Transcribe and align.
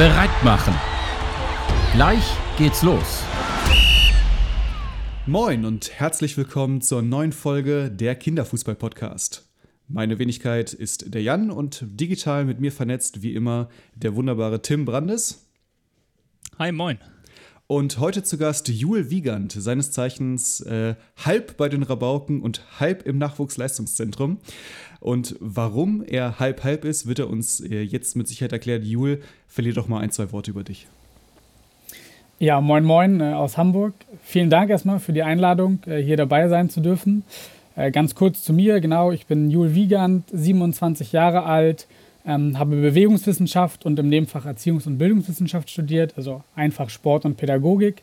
bereit 0.00 0.30
machen. 0.42 0.72
Gleich 1.92 2.24
geht's 2.56 2.82
los. 2.82 3.22
Moin 5.26 5.66
und 5.66 5.90
herzlich 5.92 6.38
willkommen 6.38 6.80
zur 6.80 7.02
neuen 7.02 7.32
Folge 7.32 7.90
der 7.90 8.14
Kinderfußball-Podcast. 8.14 9.46
Meine 9.88 10.18
Wenigkeit 10.18 10.72
ist 10.72 11.12
der 11.12 11.20
Jan 11.20 11.50
und 11.50 11.84
digital 11.84 12.46
mit 12.46 12.60
mir 12.60 12.72
vernetzt 12.72 13.20
wie 13.20 13.34
immer 13.34 13.68
der 13.94 14.16
wunderbare 14.16 14.62
Tim 14.62 14.86
Brandes. 14.86 15.50
Hi, 16.58 16.72
moin. 16.72 16.96
Und 17.70 18.00
heute 18.00 18.24
zu 18.24 18.36
Gast 18.36 18.66
Jule 18.66 19.10
Wiegand, 19.10 19.52
seines 19.52 19.92
Zeichens 19.92 20.60
äh, 20.62 20.96
halb 21.24 21.56
bei 21.56 21.68
den 21.68 21.84
Rabauken 21.84 22.42
und 22.42 22.64
halb 22.80 23.06
im 23.06 23.16
Nachwuchsleistungszentrum. 23.18 24.38
Und 24.98 25.36
warum 25.38 26.02
er 26.04 26.40
halb 26.40 26.64
halb 26.64 26.84
ist, 26.84 27.06
wird 27.06 27.20
er 27.20 27.30
uns 27.30 27.60
äh, 27.60 27.82
jetzt 27.82 28.16
mit 28.16 28.26
Sicherheit 28.26 28.50
erklären. 28.50 28.82
Jule, 28.82 29.20
verlier 29.46 29.72
doch 29.72 29.86
mal 29.86 30.00
ein, 30.00 30.10
zwei 30.10 30.32
Worte 30.32 30.50
über 30.50 30.64
dich. 30.64 30.88
Ja, 32.40 32.60
moin 32.60 32.82
moin 32.82 33.20
äh, 33.20 33.34
aus 33.34 33.56
Hamburg. 33.56 33.94
Vielen 34.24 34.50
Dank 34.50 34.68
erstmal 34.68 34.98
für 34.98 35.12
die 35.12 35.22
Einladung, 35.22 35.78
äh, 35.86 36.02
hier 36.02 36.16
dabei 36.16 36.48
sein 36.48 36.70
zu 36.70 36.80
dürfen. 36.80 37.22
Äh, 37.76 37.92
ganz 37.92 38.16
kurz 38.16 38.42
zu 38.42 38.52
mir, 38.52 38.80
genau, 38.80 39.12
ich 39.12 39.28
bin 39.28 39.48
Jule 39.48 39.76
Wiegand, 39.76 40.24
27 40.32 41.12
Jahre 41.12 41.44
alt, 41.44 41.86
ähm, 42.26 42.58
habe 42.58 42.76
Bewegungswissenschaft 42.76 43.84
und 43.84 43.98
im 43.98 44.08
Nebenfach 44.08 44.46
Erziehungs- 44.46 44.86
und 44.86 44.98
Bildungswissenschaft 44.98 45.70
studiert, 45.70 46.14
also 46.16 46.42
einfach 46.54 46.90
Sport 46.90 47.24
und 47.24 47.36
Pädagogik. 47.36 48.02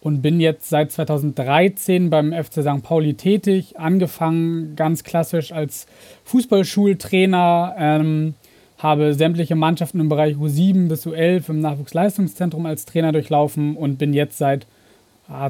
Und 0.00 0.20
bin 0.20 0.40
jetzt 0.40 0.68
seit 0.68 0.90
2013 0.90 2.10
beim 2.10 2.32
FC 2.32 2.62
St. 2.62 2.82
Pauli 2.82 3.14
tätig, 3.14 3.78
angefangen 3.78 4.74
ganz 4.74 5.04
klassisch 5.04 5.52
als 5.52 5.86
Fußballschultrainer, 6.24 7.76
ähm, 7.78 8.34
habe 8.78 9.14
sämtliche 9.14 9.54
Mannschaften 9.54 10.00
im 10.00 10.08
Bereich 10.08 10.34
U7 10.34 10.88
bis 10.88 11.06
U11 11.06 11.50
im 11.50 11.60
Nachwuchsleistungszentrum 11.60 12.66
als 12.66 12.84
Trainer 12.84 13.12
durchlaufen 13.12 13.76
und 13.76 13.96
bin 13.96 14.12
jetzt 14.12 14.38
seit 14.38 14.66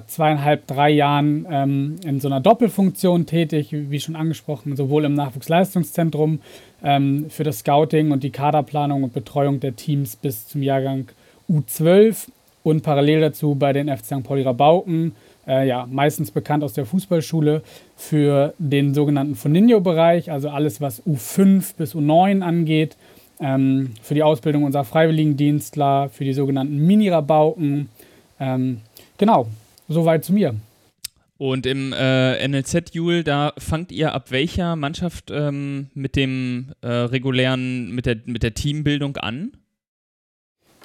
zweieinhalb, 0.06 0.66
drei 0.66 0.90
Jahren 0.90 1.46
ähm, 1.50 1.96
in 2.04 2.20
so 2.20 2.28
einer 2.28 2.40
Doppelfunktion 2.40 3.26
tätig, 3.26 3.68
wie 3.72 4.00
schon 4.00 4.16
angesprochen, 4.16 4.76
sowohl 4.76 5.04
im 5.04 5.14
Nachwuchsleistungszentrum 5.14 6.40
ähm, 6.84 7.26
für 7.30 7.42
das 7.42 7.60
Scouting 7.60 8.10
und 8.12 8.22
die 8.22 8.30
Kaderplanung 8.30 9.02
und 9.02 9.12
Betreuung 9.12 9.60
der 9.60 9.74
Teams 9.74 10.16
bis 10.16 10.46
zum 10.46 10.62
Jahrgang 10.62 11.08
U12 11.50 12.28
und 12.62 12.82
parallel 12.82 13.20
dazu 13.20 13.54
bei 13.54 13.72
den 13.72 13.88
FC 13.88 14.04
St. 14.04 14.22
Pauli 14.22 14.42
Rabauken, 14.42 15.16
äh, 15.46 15.66
ja, 15.66 15.88
meistens 15.90 16.30
bekannt 16.30 16.62
aus 16.62 16.74
der 16.74 16.86
Fußballschule, 16.86 17.62
für 17.96 18.54
den 18.58 18.94
sogenannten 18.94 19.34
Foninho-Bereich, 19.34 20.30
also 20.30 20.48
alles, 20.50 20.80
was 20.80 21.02
U5 21.04 21.76
bis 21.76 21.94
U9 21.94 22.42
angeht, 22.42 22.96
ähm, 23.40 23.94
für 24.02 24.14
die 24.14 24.22
Ausbildung 24.22 24.62
unserer 24.62 24.84
Freiwilligendienstler, 24.84 26.08
für 26.10 26.24
die 26.24 26.32
sogenannten 26.32 26.76
Mini-Rabauken. 26.86 27.88
Ähm, 28.38 28.80
genau, 29.18 29.48
soweit 29.92 30.24
zu 30.24 30.32
mir. 30.32 30.54
Und 31.38 31.66
im 31.66 31.92
äh, 31.92 32.46
NLZ 32.46 32.94
Jule, 32.94 33.24
da 33.24 33.52
fangt 33.58 33.90
ihr 33.90 34.14
ab 34.14 34.30
welcher 34.30 34.76
Mannschaft 34.76 35.30
ähm, 35.32 35.88
mit 35.92 36.14
dem 36.14 36.68
äh, 36.82 36.88
regulären, 36.88 37.92
mit 37.92 38.06
der, 38.06 38.18
mit 38.26 38.44
der 38.44 38.54
Teambildung 38.54 39.16
an? 39.16 39.50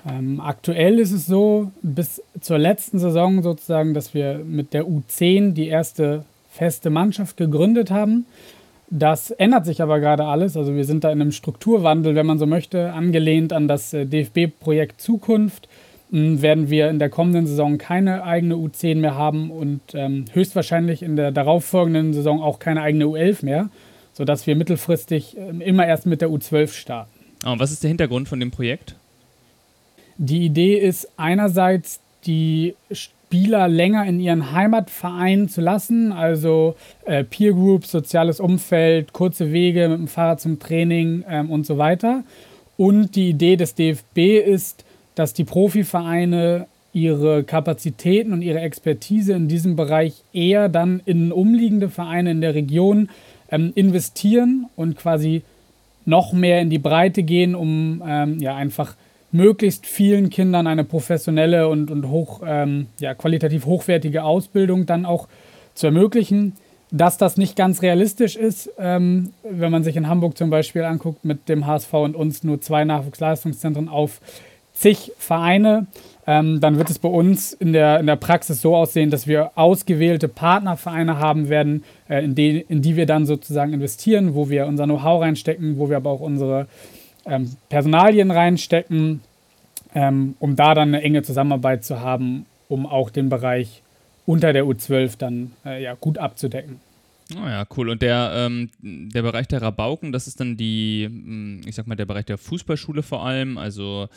Ähm, 0.10 0.40
aktuell 0.40 1.00
ist 1.00 1.12
es 1.12 1.28
so, 1.28 1.72
bis 1.84 2.24
zur 2.42 2.58
letzten 2.58 2.98
Saison 2.98 3.44
sozusagen, 3.44 3.94
dass 3.94 4.14
wir 4.14 4.40
mit 4.40 4.74
der 4.74 4.86
U10 4.86 5.54
die 5.54 5.68
erste 5.68 6.26
feste 6.52 6.90
Mannschaft 6.90 7.38
gegründet 7.38 7.92
haben. 7.92 8.26
Das 8.90 9.32
ändert 9.32 9.66
sich 9.66 9.82
aber 9.82 10.00
gerade 10.00 10.26
alles. 10.26 10.56
Also 10.56 10.76
wir 10.76 10.86
sind 10.86 11.04
da 11.04 11.12
in 11.12 11.22
einem 11.22 11.34
Strukturwandel, 11.34 12.16
wenn 12.16 12.26
man 12.26 12.40
so 12.40 12.46
möchte, 12.46 12.94
angelehnt 12.94 13.54
an 13.54 13.68
das 13.68 13.94
äh, 13.94 14.06
DFB-Projekt 14.06 15.02
Zukunft 15.02 15.68
werden 16.10 16.70
wir 16.70 16.90
in 16.90 17.00
der 17.00 17.10
kommenden 17.10 17.48
Saison 17.48 17.78
keine 17.78 18.24
eigene 18.24 18.56
U10 18.56 18.96
mehr 18.96 19.16
haben 19.16 19.52
und 19.52 19.82
ähm, 19.94 20.26
höchstwahrscheinlich 20.32 21.04
in 21.04 21.16
der 21.16 21.32
darauffolgenden 21.32 22.14
Saison 22.14 22.42
auch 22.42 22.60
keine 22.60 22.82
eigene 22.82 23.06
U11 23.06 23.44
mehr, 23.44 23.70
sodass 24.14 24.48
wir 24.48 24.56
mittelfristig 24.56 25.36
ähm, 25.38 25.60
immer 25.60 25.86
erst 25.86 26.06
mit 26.06 26.22
der 26.22 26.30
U12 26.30 26.70
starten. 26.70 27.12
Oh, 27.46 27.52
und 27.52 27.60
was 27.60 27.72
ist 27.72 27.84
der 27.84 27.90
Hintergrund 27.90 28.30
von 28.30 28.40
dem 28.40 28.52
Projekt? 28.52 28.96
Die 30.18 30.46
Idee 30.46 30.78
ist 30.78 31.10
einerseits, 31.18 32.00
die 32.26 32.76
Spieler 32.92 33.68
länger 33.68 34.06
in 34.06 34.20
ihren 34.20 34.54
Heimatvereinen 34.54 35.50
zu 35.50 35.60
lassen, 35.62 36.14
also 36.14 36.76
äh, 37.06 37.24
Peer 37.24 37.52
Groups, 37.52 37.92
soziales 37.92 38.40
Umfeld, 38.40 39.12
kurze 39.12 39.52
Wege 39.52 39.90
mit 39.90 40.00
dem 40.00 40.08
Fahrrad 40.08 40.40
zum 40.40 40.60
Training 40.60 41.26
ähm, 41.28 41.52
und 41.52 41.66
so 41.66 41.78
weiter. 41.78 42.24
Und 42.78 43.16
die 43.16 43.30
Idee 43.30 43.58
des 43.58 43.76
DFB 43.76 44.40
ist, 44.46 44.86
dass 45.18 45.34
die 45.34 45.46
Profivereine 45.46 46.68
ihre 46.94 47.44
Kapazitäten 47.44 48.34
und 48.34 48.42
ihre 48.42 48.60
Expertise 48.60 49.34
in 49.34 49.48
diesem 49.48 49.76
Bereich 49.76 50.24
eher 50.32 50.70
dann 50.70 51.02
in 51.06 51.32
umliegende 51.32 51.90
Vereine 51.90 52.32
in 52.32 52.42
der 52.42 52.56
Region 52.56 53.10
ähm, 53.50 53.72
investieren 53.76 54.68
und 54.76 54.96
quasi 54.98 55.42
noch 56.06 56.34
mehr 56.34 56.62
in 56.62 56.70
die 56.70 56.80
Breite 56.80 57.24
gehen, 57.24 57.56
um 57.56 58.02
ähm, 58.06 58.40
ja 58.40 58.56
einfach 58.56 58.96
möglichst 59.32 59.86
vielen 59.86 60.30
Kindern 60.30 60.68
eine 60.68 60.84
professionelle 60.84 61.68
und, 61.68 61.92
und 61.92 62.10
hoch, 62.10 62.42
ähm, 62.46 62.88
ja, 63.00 63.14
qualitativ 63.14 63.66
hochwertige 63.66 64.24
Ausbildung 64.24 64.86
dann 64.86 65.06
auch 65.06 65.28
zu 65.74 65.88
ermöglichen. 65.88 66.54
Dass 66.90 67.18
das 67.18 67.36
nicht 67.36 67.58
ganz 67.58 67.82
realistisch 67.82 68.38
ist, 68.38 68.72
ähm, 68.80 69.34
wenn 69.44 69.72
man 69.72 69.84
sich 69.84 69.98
in 69.98 70.08
Hamburg 70.08 70.38
zum 70.38 70.50
Beispiel 70.50 70.84
anguckt, 70.84 71.26
mit 71.26 71.50
dem 71.50 71.68
HSV 71.68 71.94
und 71.94 72.16
uns 72.16 72.46
nur 72.46 72.62
zwei 72.62 72.86
Nachwuchsleistungszentren 72.86 73.90
auf 73.90 74.22
zig 74.80 75.12
Vereine, 75.18 75.88
ähm, 76.26 76.60
dann 76.60 76.78
wird 76.78 76.90
es 76.90 77.00
bei 77.00 77.10
uns 77.10 77.54
in 77.54 77.74
der, 77.74 78.00
in 78.00 78.06
der 78.06 78.18
Praxis 78.18 78.62
so 78.62 78.76
aussehen, 78.76 79.10
dass 79.10 79.28
wir 79.28 79.52
ausgewählte 79.56 80.28
Partnervereine 80.28 81.20
haben 81.20 81.50
werden, 81.50 81.84
äh, 82.10 82.24
in, 82.24 82.36
die, 82.36 82.66
in 82.68 82.82
die 82.82 82.96
wir 82.96 83.06
dann 83.06 83.26
sozusagen 83.26 83.74
investieren, 83.74 84.36
wo 84.36 84.50
wir 84.50 84.68
unser 84.68 84.84
Know-how 84.84 85.22
reinstecken, 85.22 85.78
wo 85.78 85.90
wir 85.90 85.98
aber 85.98 86.12
auch 86.12 86.20
unsere 86.20 86.68
ähm, 87.26 87.56
Personalien 87.70 88.30
reinstecken, 88.30 89.22
ähm, 89.96 90.36
um 90.40 90.56
da 90.56 90.74
dann 90.74 90.90
eine 90.90 91.02
enge 91.02 91.24
Zusammenarbeit 91.24 91.86
zu 91.86 92.02
haben, 92.02 92.46
um 92.68 92.86
auch 92.86 93.10
den 93.10 93.30
Bereich 93.30 93.82
unter 94.26 94.52
der 94.52 94.66
U12 94.66 95.18
dann 95.18 95.54
äh, 95.66 95.82
ja, 95.82 95.96
gut 96.00 96.18
abzudecken. 96.18 96.82
Oh 97.36 97.46
ja, 97.46 97.66
cool. 97.76 97.90
Und 97.90 98.02
der, 98.02 98.32
ähm, 98.36 98.70
der 98.80 99.22
Bereich 99.22 99.48
der 99.48 99.62
Rabauken, 99.62 100.14
das 100.14 100.28
ist 100.28 100.40
dann 100.40 100.56
die, 100.56 101.06
hm, 101.06 101.62
ich 101.66 101.76
sag 101.76 101.86
mal, 101.86 101.96
der 101.96 102.06
Bereich 102.06 102.26
der 102.26 102.38
Fußballschule 102.38 103.04
vor 103.04 103.26
allem, 103.26 103.58
also 103.58 104.08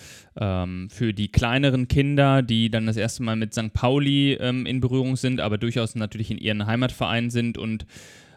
ähm, 0.41 0.89
für 0.91 1.13
die 1.13 1.31
kleineren 1.31 1.89
Kinder, 1.89 2.43
die 2.43 2.71
dann 2.71 2.87
das 2.87 2.97
erste 2.97 3.25
Mal 3.25 3.35
mit 3.35 3.53
St. 3.53 3.73
Pauli 3.73 4.35
ähm, 4.35 4.65
in 4.65 4.81
Berührung 4.81 5.17
sind, 5.17 5.41
aber 5.41 5.59
durchaus 5.59 5.97
natürlich 5.97 6.31
in 6.31 6.39
ihren 6.39 6.67
Heimatvereinen 6.67 7.31
sind 7.31 7.59
und 7.59 7.85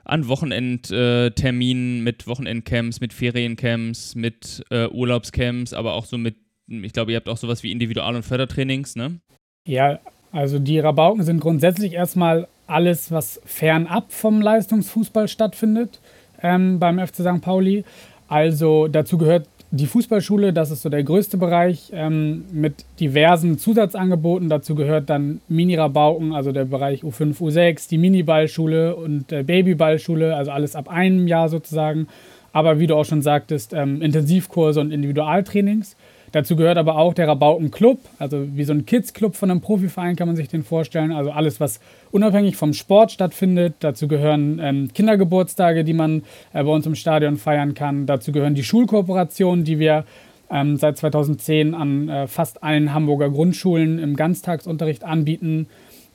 an 0.05 0.27
Wochenendterminen 0.27 1.99
äh, 1.99 2.01
mit 2.01 2.27
Wochenendcamps, 2.27 2.99
mit 2.99 3.13
Feriencamps, 3.13 4.15
mit 4.15 4.63
äh, 4.69 4.87
Urlaubscamps, 4.87 5.73
aber 5.73 5.93
auch 5.93 6.05
so 6.05 6.17
mit, 6.17 6.35
ich 6.67 6.93
glaube, 6.93 7.11
ihr 7.11 7.17
habt 7.17 7.29
auch 7.29 7.37
sowas 7.37 7.61
wie 7.63 7.71
Individual- 7.71 8.15
und 8.15 8.23
Fördertrainings, 8.23 8.95
ne? 8.95 9.19
Ja, 9.65 9.99
also 10.31 10.59
die 10.59 10.79
Rabauken 10.79 11.23
sind 11.23 11.39
grundsätzlich 11.39 11.93
erstmal 11.93 12.47
alles, 12.67 13.11
was 13.11 13.41
fernab 13.45 14.11
vom 14.11 14.41
Leistungsfußball 14.41 15.27
stattfindet 15.27 15.99
ähm, 16.41 16.79
beim 16.79 16.99
FC 16.99 17.15
St. 17.17 17.41
Pauli. 17.41 17.83
Also 18.27 18.87
dazu 18.87 19.17
gehört 19.17 19.47
die 19.75 19.87
Fußballschule, 19.87 20.53
das 20.53 20.69
ist 20.69 20.83
so 20.83 20.89
der 20.89 21.03
größte 21.03 21.37
Bereich 21.37 21.91
ähm, 21.93 22.45
mit 22.51 22.85
diversen 22.99 23.57
Zusatzangeboten. 23.57 24.47
Dazu 24.47 24.75
gehört 24.75 25.09
dann 25.09 25.41
Mini-Rabauken, 25.47 26.31
also 26.31 26.51
der 26.51 26.65
Bereich 26.65 27.03
U5, 27.03 27.39
U6, 27.39 27.89
die 27.89 27.97
Mini-Ballschule 27.97 28.95
und 28.95 29.31
äh, 29.31 29.41
Babyballschule, 29.41 30.35
also 30.35 30.51
alles 30.51 30.75
ab 30.75 30.89
einem 30.89 31.27
Jahr 31.27 31.49
sozusagen. 31.49 32.07
Aber 32.51 32.77
wie 32.77 32.85
du 32.85 32.95
auch 32.95 33.05
schon 33.05 33.23
sagtest, 33.23 33.73
ähm, 33.73 34.03
Intensivkurse 34.03 34.79
und 34.79 34.91
Individualtrainings. 34.91 35.95
Dazu 36.33 36.55
gehört 36.55 36.79
aber 36.79 36.97
auch 36.97 37.13
der 37.13 37.27
Rabauken 37.27 37.69
Club, 37.69 37.99
also 38.17 38.47
wie 38.55 38.63
so 38.63 38.73
ein 38.73 38.87
Kids-Club 38.87 39.35
von 39.35 39.51
einem 39.51 39.61
Profiverein 39.61 40.15
kann 40.15 40.27
man 40.27 40.35
sich 40.35 40.47
den 40.47 40.63
vorstellen. 40.63 41.11
Also 41.11 41.29
alles, 41.29 41.59
was 41.59 41.79
unabhängig 42.09 42.55
vom 42.55 42.73
Sport 42.73 43.11
stattfindet. 43.11 43.75
Dazu 43.81 44.07
gehören 44.07 44.59
ähm, 44.59 44.89
Kindergeburtstage, 44.91 45.83
die 45.83 45.93
man 45.93 46.23
äh, 46.51 46.63
bei 46.63 46.71
uns 46.71 46.87
im 46.87 46.95
Stadion 46.95 47.37
feiern 47.37 47.75
kann. 47.75 48.07
Dazu 48.07 48.31
gehören 48.31 48.55
die 48.55 48.63
Schulkooperationen, 48.63 49.63
die 49.63 49.77
wir 49.77 50.05
ähm, 50.49 50.77
seit 50.77 50.97
2010 50.97 51.75
an 51.75 52.09
äh, 52.09 52.25
fast 52.25 52.63
allen 52.63 52.95
Hamburger 52.95 53.29
Grundschulen 53.29 53.99
im 53.99 54.15
Ganztagsunterricht 54.15 55.03
anbieten. 55.03 55.67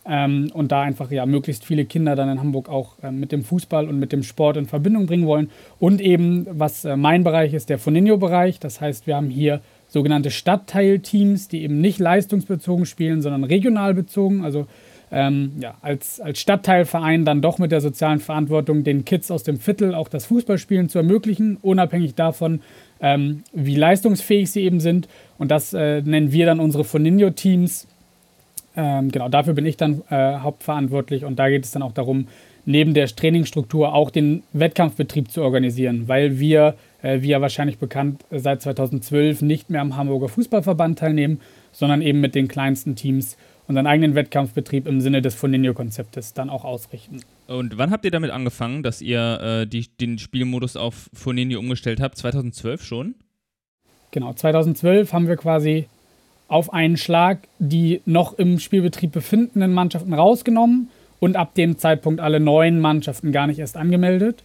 Ähm, 0.04 0.50
und 0.52 0.72
da 0.72 0.82
einfach 0.82 1.12
ja 1.12 1.26
möglichst 1.26 1.64
viele 1.64 1.84
Kinder 1.84 2.16
dann 2.16 2.28
in 2.28 2.40
Hamburg 2.40 2.68
auch 2.68 2.94
äh, 3.04 3.12
mit 3.12 3.30
dem 3.30 3.44
Fußball 3.44 3.86
und 3.86 4.00
mit 4.00 4.10
dem 4.10 4.24
Sport 4.24 4.56
in 4.56 4.66
Verbindung 4.66 5.06
bringen 5.06 5.28
wollen. 5.28 5.50
Und 5.78 6.00
eben, 6.00 6.44
was 6.50 6.84
äh, 6.84 6.96
mein 6.96 7.22
Bereich 7.22 7.54
ist, 7.54 7.68
der 7.68 7.78
Foninho-Bereich. 7.78 8.58
Das 8.58 8.80
heißt, 8.80 9.06
wir 9.06 9.14
haben 9.14 9.30
hier 9.30 9.60
sogenannte 9.88 10.30
Stadtteilteams, 10.30 11.48
die 11.48 11.62
eben 11.62 11.80
nicht 11.80 11.98
leistungsbezogen 11.98 12.86
spielen, 12.86 13.22
sondern 13.22 13.44
regional 13.44 13.94
bezogen. 13.94 14.44
Also 14.44 14.66
ähm, 15.10 15.52
ja, 15.60 15.74
als, 15.80 16.20
als 16.20 16.40
Stadtteilverein 16.40 17.24
dann 17.24 17.40
doch 17.40 17.58
mit 17.58 17.72
der 17.72 17.80
sozialen 17.80 18.20
Verantwortung, 18.20 18.84
den 18.84 19.04
Kids 19.04 19.30
aus 19.30 19.42
dem 19.42 19.58
Viertel 19.58 19.94
auch 19.94 20.08
das 20.08 20.26
Fußballspielen 20.26 20.88
zu 20.88 20.98
ermöglichen, 20.98 21.56
unabhängig 21.62 22.14
davon, 22.14 22.60
ähm, 23.00 23.42
wie 23.52 23.76
leistungsfähig 23.76 24.50
sie 24.50 24.62
eben 24.62 24.80
sind. 24.80 25.08
Und 25.38 25.50
das 25.50 25.72
äh, 25.72 26.02
nennen 26.02 26.32
wir 26.32 26.46
dann 26.46 26.60
unsere 26.60 26.84
Foninho-Teams. 26.84 27.86
Ähm, 28.76 29.10
genau, 29.10 29.28
dafür 29.28 29.54
bin 29.54 29.64
ich 29.66 29.76
dann 29.76 30.02
äh, 30.10 30.34
hauptverantwortlich 30.38 31.24
und 31.24 31.38
da 31.38 31.48
geht 31.48 31.64
es 31.64 31.70
dann 31.70 31.82
auch 31.82 31.92
darum, 31.92 32.28
neben 32.66 32.92
der 32.92 33.06
Trainingsstruktur 33.06 33.94
auch 33.94 34.10
den 34.10 34.42
Wettkampfbetrieb 34.52 35.30
zu 35.30 35.42
organisieren, 35.42 36.06
weil 36.06 36.38
wir, 36.38 36.74
wie 37.02 37.28
ja 37.28 37.40
wahrscheinlich 37.40 37.78
bekannt, 37.78 38.24
seit 38.30 38.62
2012 38.62 39.42
nicht 39.42 39.70
mehr 39.70 39.80
am 39.80 39.96
Hamburger 39.96 40.28
Fußballverband 40.28 40.98
teilnehmen, 40.98 41.40
sondern 41.72 42.02
eben 42.02 42.20
mit 42.20 42.34
den 42.34 42.48
kleinsten 42.48 42.96
Teams 42.96 43.36
unseren 43.68 43.86
eigenen 43.86 44.14
Wettkampfbetrieb 44.14 44.86
im 44.86 45.00
Sinne 45.00 45.20
des 45.20 45.34
Foninho-Konzeptes 45.34 46.32
dann 46.32 46.48
auch 46.48 46.64
ausrichten. 46.64 47.20
Und 47.46 47.76
wann 47.76 47.90
habt 47.90 48.04
ihr 48.04 48.10
damit 48.10 48.30
angefangen, 48.30 48.82
dass 48.82 49.02
ihr 49.02 49.40
äh, 49.40 49.66
die, 49.66 49.88
den 50.00 50.18
Spielmodus 50.18 50.76
auf 50.76 51.10
Foninho 51.12 51.58
umgestellt 51.60 52.00
habt? 52.00 52.16
2012 52.16 52.82
schon? 52.82 53.14
Genau, 54.10 54.32
2012 54.32 55.12
haben 55.12 55.28
wir 55.28 55.36
quasi 55.36 55.86
auf 56.48 56.72
einen 56.72 56.96
Schlag 56.96 57.40
die 57.58 58.00
noch 58.06 58.38
im 58.38 58.58
Spielbetrieb 58.58 59.12
befindenden 59.12 59.74
Mannschaften 59.74 60.14
rausgenommen 60.14 60.88
und 61.20 61.36
ab 61.36 61.54
dem 61.54 61.78
Zeitpunkt 61.78 62.20
alle 62.20 62.40
neuen 62.40 62.80
Mannschaften 62.80 63.32
gar 63.32 63.46
nicht 63.46 63.58
erst 63.58 63.76
angemeldet. 63.76 64.42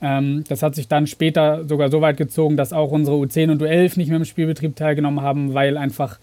Ähm, 0.00 0.44
das 0.48 0.62
hat 0.62 0.74
sich 0.74 0.88
dann 0.88 1.06
später 1.06 1.64
sogar 1.66 1.90
so 1.90 2.00
weit 2.00 2.16
gezogen, 2.16 2.56
dass 2.56 2.72
auch 2.72 2.90
unsere 2.90 3.16
U10 3.16 3.50
und 3.50 3.62
U11 3.62 3.98
nicht 3.98 4.08
mehr 4.08 4.18
im 4.18 4.24
Spielbetrieb 4.24 4.76
teilgenommen 4.76 5.22
haben, 5.22 5.54
weil 5.54 5.76
einfach 5.76 6.18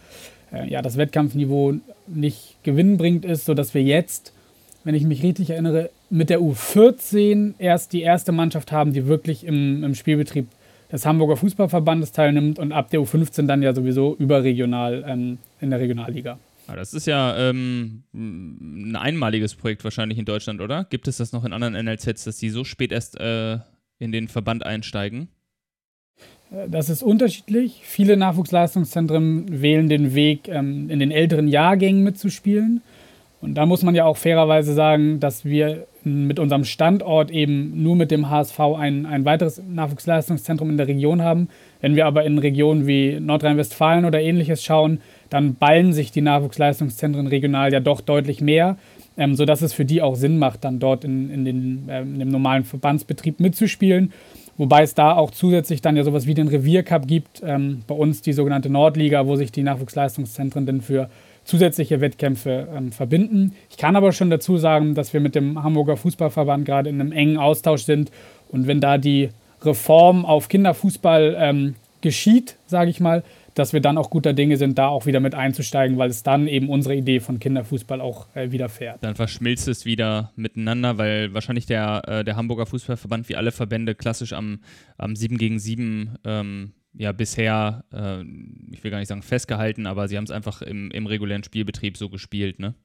äh, 0.54 0.70
ja, 0.70 0.82
das 0.82 0.98
Wettkampfniveau 0.98 1.76
nicht 2.08 2.58
gewinnbringend 2.64 3.26
ist, 3.26 3.46
sodass 3.46 3.74
wir 3.74 3.84
jetzt, 3.84 4.34
wenn 4.84 4.96
ich 4.96 5.04
mich 5.04 5.24
richtig 5.24 5.50
erinnere, 5.50 5.90
mit 6.10 6.30
der 6.30 6.40
U14 6.40 7.54
erst 7.58 7.94
die 7.94 8.02
erste 8.02 8.32
Mannschaft 8.32 8.72
haben, 8.72 8.94
die 8.94 9.08
wirklich 9.08 9.46
im, 9.46 9.84
im 9.84 9.96
Spielbetrieb 9.96 10.48
des 10.92 11.06
Hamburger 11.06 11.36
Fußballverbandes 11.36 12.12
teilnimmt 12.12 12.60
und 12.60 12.72
ab 12.72 12.90
der 12.92 13.02
U15 13.02 13.48
dann 13.48 13.62
ja 13.62 13.74
sowieso 13.74 14.16
überregional 14.18 15.04
ähm, 15.08 15.40
in 15.60 15.72
der 15.72 15.80
Regionalliga. 15.80 16.38
Ah, 16.68 16.76
das 16.76 16.94
ist 16.94 17.06
ja 17.06 17.38
ähm, 17.38 18.04
ein 18.14 18.96
einmaliges 18.96 19.56
Projekt 19.56 19.84
wahrscheinlich 19.84 20.18
in 20.18 20.26
Deutschland, 20.26 20.62
oder? 20.62 20.86
Gibt 20.86 21.08
es 21.08 21.18
das 21.18 21.32
noch 21.32 21.46
in 21.46 21.54
anderen 21.54 21.74
NLZs, 21.74 22.24
dass 22.24 22.38
die 22.38 22.50
so 22.50 22.64
spät 22.64 22.92
erst 22.92 23.20
äh, 23.20 23.60
in 24.00 24.12
den 24.12 24.28
Verband 24.28 24.66
einsteigen? 24.66 25.30
Äh, 26.52 26.70
das 26.70 26.90
ist 26.90 27.04
unterschiedlich. 27.04 27.82
Viele 27.84 28.18
Nachwuchsleistungszentren 28.18 29.62
wählen 29.62 29.90
den 29.90 30.16
Weg, 30.16 30.48
ähm, 30.48 30.90
in 30.90 31.00
den 31.00 31.12
älteren 31.12 31.48
Jahrgängen 31.48 32.04
mitzuspielen. 32.04 32.82
Und 33.42 33.54
da 33.54 33.68
muss 33.68 33.84
man 33.84 33.94
ja 33.94 34.06
auch 34.06 34.18
fairerweise 34.18 34.74
sagen, 34.74 35.20
dass 35.20 35.46
wir 35.46 35.86
mit 36.04 36.40
unserem 36.40 36.64
Standort 36.64 37.30
eben 37.30 37.84
nur 37.84 37.96
mit 37.96 38.10
dem 38.10 38.30
HSV 38.30 38.60
ein, 38.60 39.06
ein 39.06 39.26
weiteres 39.26 39.62
Nachwuchsleistungszentrum 39.68 40.70
in 40.70 40.78
der 40.78 40.88
Region 40.88 41.22
haben. 41.22 41.50
Wenn 41.82 41.96
wir 41.96 42.08
aber 42.08 42.24
in 42.24 42.40
Regionen 42.40 42.88
wie 42.88 43.20
Nordrhein-Westfalen 43.20 44.06
oder 44.06 44.20
ähnliches 44.20 44.64
schauen, 44.64 45.00
dann 45.30 45.56
ballen 45.56 45.94
sich 45.94 46.12
die 46.12 46.22
Nachwuchsleistungszentren 46.22 47.28
regional 47.28 47.72
ja 47.72 47.80
doch 47.80 48.02
deutlich 48.02 48.42
mehr, 48.42 48.78
ähm, 49.18 49.36
sodass 49.36 49.62
es 49.62 49.74
für 49.74 49.86
die 49.86 50.02
auch 50.02 50.16
Sinn 50.16 50.38
macht, 50.38 50.64
dann 50.64 50.80
dort 50.80 51.04
in, 51.04 51.30
in, 51.30 51.46
den, 51.46 51.90
äh, 51.90 52.02
in 52.02 52.20
dem 52.20 52.30
normalen 52.30 52.64
Verbandsbetrieb 52.64 53.40
mitzuspielen. 53.40 54.12
Wobei 54.58 54.84
es 54.84 54.94
da 54.94 55.14
auch 55.14 55.32
zusätzlich 55.32 55.82
dann 55.82 55.98
ja 55.98 56.04
sowas 56.04 56.28
wie 56.28 56.34
den 56.34 56.48
Reviercup 56.48 57.08
gibt, 57.08 57.42
ähm, 57.46 57.82
bei 57.88 57.96
uns 57.96 58.22
die 58.22 58.34
sogenannte 58.34 58.70
Nordliga, 58.70 59.28
wo 59.28 59.36
sich 59.36 59.52
die 59.52 59.64
Nachwuchsleistungszentren 59.64 60.66
dann 60.66 60.82
für 60.82 61.10
zusätzliche 61.44 62.02
Wettkämpfe 62.02 62.68
ähm, 62.76 62.92
verbinden. 62.92 63.54
Ich 63.70 63.78
kann 63.78 63.96
aber 63.96 64.14
schon 64.14 64.30
dazu 64.30 64.58
sagen, 64.58 64.96
dass 64.96 65.14
wir 65.14 65.20
mit 65.20 65.36
dem 65.36 65.62
Hamburger 65.62 65.98
Fußballverband 65.98 66.66
gerade 66.66 66.90
in 66.90 67.02
einem 67.02 67.12
engen 67.12 67.38
Austausch 67.38 67.84
sind 67.84 68.12
und 68.50 68.68
wenn 68.68 68.80
da 68.80 68.98
die 68.98 69.30
Reform 69.62 70.26
auf 70.26 70.48
Kinderfußball 70.48 71.36
ähm, 71.38 71.76
geschieht, 72.02 72.56
sage 72.68 72.90
ich 72.90 73.00
mal, 73.00 73.24
dass 73.56 73.72
wir 73.72 73.80
dann 73.80 73.98
auch 73.98 74.10
guter 74.10 74.34
Dinge 74.34 74.58
sind, 74.58 74.78
da 74.78 74.88
auch 74.88 75.06
wieder 75.06 75.22
mit 75.22 75.34
einzusteigen, 75.34 75.98
weil 75.98 76.10
es 76.10 76.24
dann 76.24 76.48
eben 76.48 76.70
unsere 76.70 76.94
Idee 76.94 77.22
von 77.22 77.40
Kinderfußball 77.40 78.02
auch 78.02 78.28
äh, 78.36 78.52
wieder 78.52 78.70
fährt. 78.70 79.04
Dann 79.04 79.16
verschmilzt 79.16 79.68
es 79.68 79.86
wieder 79.86 80.32
miteinander, 80.36 80.98
weil 80.98 81.34
wahrscheinlich 81.34 81.66
der, 81.66 82.04
äh, 82.08 82.24
der 82.24 82.36
Hamburger 82.36 82.66
Fußballverband 82.66 83.30
wie 83.30 83.38
alle 83.38 83.52
Verbände 83.52 83.96
klassisch 83.96 84.34
am, 84.34 84.60
am 84.98 85.16
7 85.16 85.38
gegen 85.38 85.58
7 85.58 86.16
ähm, 86.26 86.74
ja 86.94 87.14
bisher, 87.14 87.86
äh, 87.94 88.24
ich 88.72 88.84
will 88.84 88.92
gar 88.92 89.00
nicht 89.00 89.08
sagen 89.08 89.24
festgehalten, 89.24 89.88
aber 89.88 90.10
sie 90.10 90.18
haben 90.18 90.26
es 90.26 90.32
einfach 90.32 90.62
im, 90.62 90.92
im 90.92 91.08
regulären 91.08 91.44
Spielbetrieb 91.44 91.98
so 91.98 92.10
gespielt, 92.10 92.60
ne? 92.60 92.76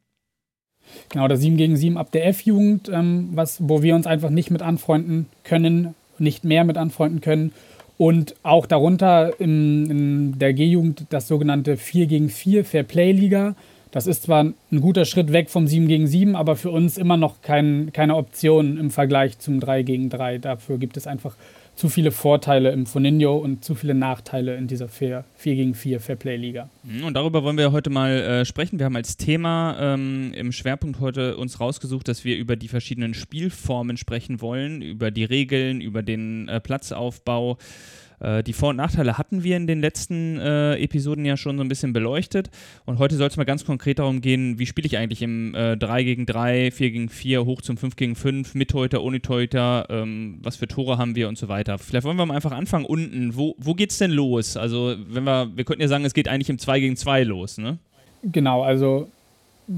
Genau, 1.11 1.29
der 1.29 1.37
7 1.37 1.57
gegen 1.57 1.77
7 1.77 1.99
ab 1.99 2.11
der 2.13 2.27
F-Jugend, 2.29 2.89
ähm, 2.89 3.37
wo 3.59 3.83
wir 3.83 3.95
uns 3.95 4.07
einfach 4.07 4.31
nicht 4.31 4.51
mit 4.51 4.63
anfreunden 4.63 5.27
können, 5.45 5.95
nicht 6.19 6.45
mehr 6.45 6.65
mit 6.65 6.79
anfreunden 6.79 7.21
können 7.21 7.53
und 8.01 8.35
auch 8.43 8.65
darunter 8.65 9.39
in, 9.41 9.91
in 9.91 10.39
der 10.39 10.55
G-Jugend 10.55 11.05
das 11.11 11.29
sogenannte 11.29 11.77
4 11.77 12.07
gegen 12.07 12.31
4 12.31 12.65
Fair 12.65 12.83
Play 12.83 13.13
Liga. 13.13 13.55
Das 13.91 14.07
ist 14.07 14.23
zwar 14.23 14.45
ein 14.45 14.81
guter 14.81 15.05
Schritt 15.05 15.35
weg 15.35 15.51
vom 15.51 15.67
7 15.67 15.87
gegen 15.87 16.07
7, 16.07 16.35
aber 16.35 16.57
für 16.57 16.71
uns 16.71 16.97
immer 16.97 17.19
noch 17.19 17.43
kein, 17.43 17.91
keine 17.93 18.17
Option 18.17 18.79
im 18.79 18.91
Vergleich 18.91 19.39
zum 19.39 19.61
3 19.61 19.83
gegen 19.83 20.09
3. 20.09 20.39
Dafür 20.39 20.79
gibt 20.79 20.97
es 20.97 21.07
einfach 21.07 21.37
zu 21.81 21.89
viele 21.89 22.11
Vorteile 22.11 22.73
im 22.73 22.85
Foninho 22.85 23.39
und 23.39 23.65
zu 23.65 23.75
viele 23.75 23.95
Nachteile 23.95 24.55
in 24.57 24.67
dieser 24.67 24.87
4, 24.87 25.25
4 25.37 25.55
gegen 25.55 25.75
4 25.75 25.99
Fairplay-Liga. 25.99 26.69
Mhm, 26.83 27.05
und 27.05 27.15
darüber 27.15 27.43
wollen 27.43 27.57
wir 27.57 27.73
heute 27.73 27.89
mal 27.89 28.11
äh, 28.11 28.45
sprechen. 28.45 28.79
Wir 28.79 28.85
haben 28.85 28.97
als 28.97 29.17
Thema 29.17 29.79
ähm, 29.81 30.35
im 30.35 30.53
Schwerpunkt 30.53 31.01
heute 31.01 31.39
uns 31.39 31.59
rausgesucht, 31.59 32.07
dass 32.07 32.23
wir 32.23 32.37
über 32.37 32.57
die 32.57 32.69
verschiedenen 32.69 33.15
Spielformen 33.15 33.97
sprechen 33.97 34.43
wollen, 34.43 34.83
über 34.83 35.11
die 35.11 35.25
Regeln, 35.25 35.81
über 35.81 36.03
den 36.03 36.49
äh, 36.49 36.61
Platzaufbau. 36.61 37.57
Äh, 38.21 38.43
die 38.43 38.53
Vor- 38.53 38.71
und 38.71 38.77
Nachteile 38.77 39.19
hatten 39.19 39.43
wir 39.43 39.57
in 39.57 39.67
den 39.67 39.81
letzten 39.81 40.39
äh, 40.39 40.77
Episoden 40.77 41.25
ja 41.25 41.37
schon 41.37 41.57
so 41.57 41.65
ein 41.65 41.69
bisschen 41.69 41.93
beleuchtet. 41.93 42.51
Und 42.85 42.99
heute 42.99 43.17
soll 43.17 43.29
es 43.29 43.37
mal 43.37 43.45
ganz 43.45 43.65
konkret 43.65 43.99
darum 43.99 44.21
gehen, 44.21 44.59
wie 44.59 44.67
spiele 44.67 44.87
ich 44.87 44.99
eigentlich 44.99 45.23
im 45.23 45.55
äh, 45.55 45.77
3 45.77 46.05
gegen 46.05 46.27
3, 46.27 46.71
4 46.71 46.91
gegen 46.91 47.09
4, 47.09 47.45
hoch 47.45 47.63
zum 47.63 47.77
5 47.77 47.97
gegen 47.97 48.15
5, 48.15 48.55
mit 48.55 48.71
Teuter, 48.71 49.03
ohne 49.03 49.21
Teuter, 49.23 49.87
ähm, 49.89 50.39
was 50.43 50.57
für 50.57 50.69
Tore 50.69 50.99
haben 50.99 51.17
wir 51.17 51.29
und 51.29 51.39
so 51.39 51.49
weiter. 51.49 51.79
Vielleicht 51.79 52.05
wollen 52.05 52.17
wir 52.17 52.27
mal 52.27 52.35
einfach 52.35 52.53
anfangen 52.53 52.85
unten. 52.85 53.37
Wo, 53.37 53.55
wo 53.59 53.75
es 53.79 53.99
denn 53.99 54.11
los? 54.11 54.57
Also, 54.57 54.95
wenn 55.09 55.25
wir, 55.25 55.51
wir 55.57 55.65
könnten 55.65 55.83
ja 55.83 55.89
sagen, 55.89 56.05
es 56.05 56.15
geht 56.15 56.29
eigentlich 56.29 56.51
im 56.51 56.59
2 56.59 56.81
gegen 56.81 56.97
2 56.97 57.25
los, 57.25 57.59
ne? 57.59 57.79
Genau, 58.23 58.63
also 58.63 59.09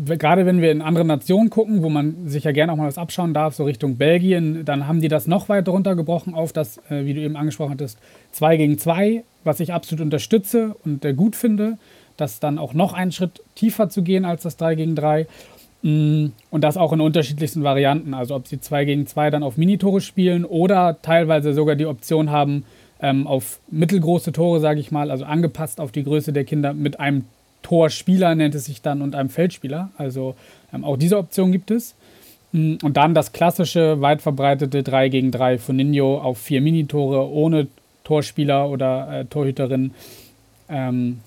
gerade 0.07 0.47
wenn 0.47 0.63
wir 0.63 0.73
in 0.73 0.81
andere 0.81 1.05
Nationen 1.05 1.51
gucken, 1.51 1.83
wo 1.83 1.91
man 1.91 2.27
sich 2.27 2.45
ja 2.45 2.53
gerne 2.53 2.73
auch 2.73 2.77
mal 2.77 2.87
was 2.87 2.99
abschauen 2.99 3.35
darf, 3.35 3.55
so 3.55 3.65
Richtung 3.65 3.97
Belgien, 3.97 4.65
dann 4.65 4.87
haben 4.87 5.01
die 5.01 5.09
das 5.09 5.27
noch 5.27 5.49
weiter 5.49 5.73
runtergebrochen 5.73 6.35
auf 6.35 6.53
das, 6.53 6.79
äh, 6.89 7.05
wie 7.05 7.15
du 7.15 7.21
eben 7.21 7.37
angesprochen 7.37 7.73
hattest, 7.73 7.99
2 8.33 8.57
gegen 8.57 8.79
2, 8.79 9.23
was 9.45 9.61
ich 9.61 9.73
absolut 9.73 10.03
unterstütze 10.03 10.75
und 10.85 11.05
äh, 11.05 11.13
gut 11.13 11.37
finde, 11.37 11.77
das 12.17 12.41
dann 12.41 12.59
auch 12.59 12.73
noch 12.73 12.95
einen 12.95 13.13
Schritt 13.13 13.43
tiefer 13.55 13.91
zu 13.91 14.03
gehen 14.03 14.25
als 14.25 14.43
das 14.43 14.57
3 14.57 14.77
gegen 14.77 14.95
3. 14.95 15.27
Mm, 15.83 16.27
und 16.51 16.65
das 16.65 16.77
auch 16.77 16.93
in 16.93 17.01
unterschiedlichsten 17.01 17.63
Varianten. 17.63 18.15
Also 18.15 18.35
ob 18.35 18.47
sie 18.47 18.61
2 18.61 18.85
gegen 18.87 19.07
2 19.07 19.31
dann 19.31 19.43
auf 19.43 19.59
Minitore 19.59 20.01
spielen 20.01 20.45
oder 20.45 20.97
teilweise 21.03 21.53
sogar 21.53 21.77
die 21.77 21.87
Option 21.87 22.31
haben, 22.31 22.65
ähm, 23.01 23.27
auf 23.27 23.61
mittelgroße 23.71 24.33
Tore, 24.33 24.61
sage 24.61 24.81
ich 24.81 24.91
mal, 24.91 25.11
also 25.11 25.25
angepasst 25.25 25.81
auf 25.81 25.93
die 25.93 26.05
Größe 26.05 26.33
der 26.33 26.45
Kinder 26.45 26.73
mit 26.73 27.01
einem 27.01 27.25
Torspieler 27.63 28.35
nennt 28.35 28.55
es 28.55 28.67
sich 28.67 28.83
dann 28.83 29.03
und 29.03 29.15
einem 29.15 29.31
Feldspieler. 29.31 29.91
Also 29.97 30.35
ähm, 30.73 30.85
auch 30.85 30.97
diese 30.97 31.19
Option 31.19 31.53
gibt 31.53 31.71
es. 31.71 31.95
Mm, 32.53 32.77
und 32.83 32.97
dann 32.97 33.15
das 33.15 33.33
klassische, 33.33 34.01
weit 34.01 34.23
verbreitete 34.23 34.83
3 34.83 35.09
gegen 35.09 35.31
3 35.31 35.59
von 35.59 35.77
Ninjo 35.77 36.19
auf 36.19 36.39
vier 36.39 36.61
Minitore 36.61 37.31
ohne 37.31 37.69
Torspieler 38.05 38.69
oder 38.69 39.21
äh, 39.21 39.25
Torhüterin. 39.25 39.93
Ähm, 40.69 41.21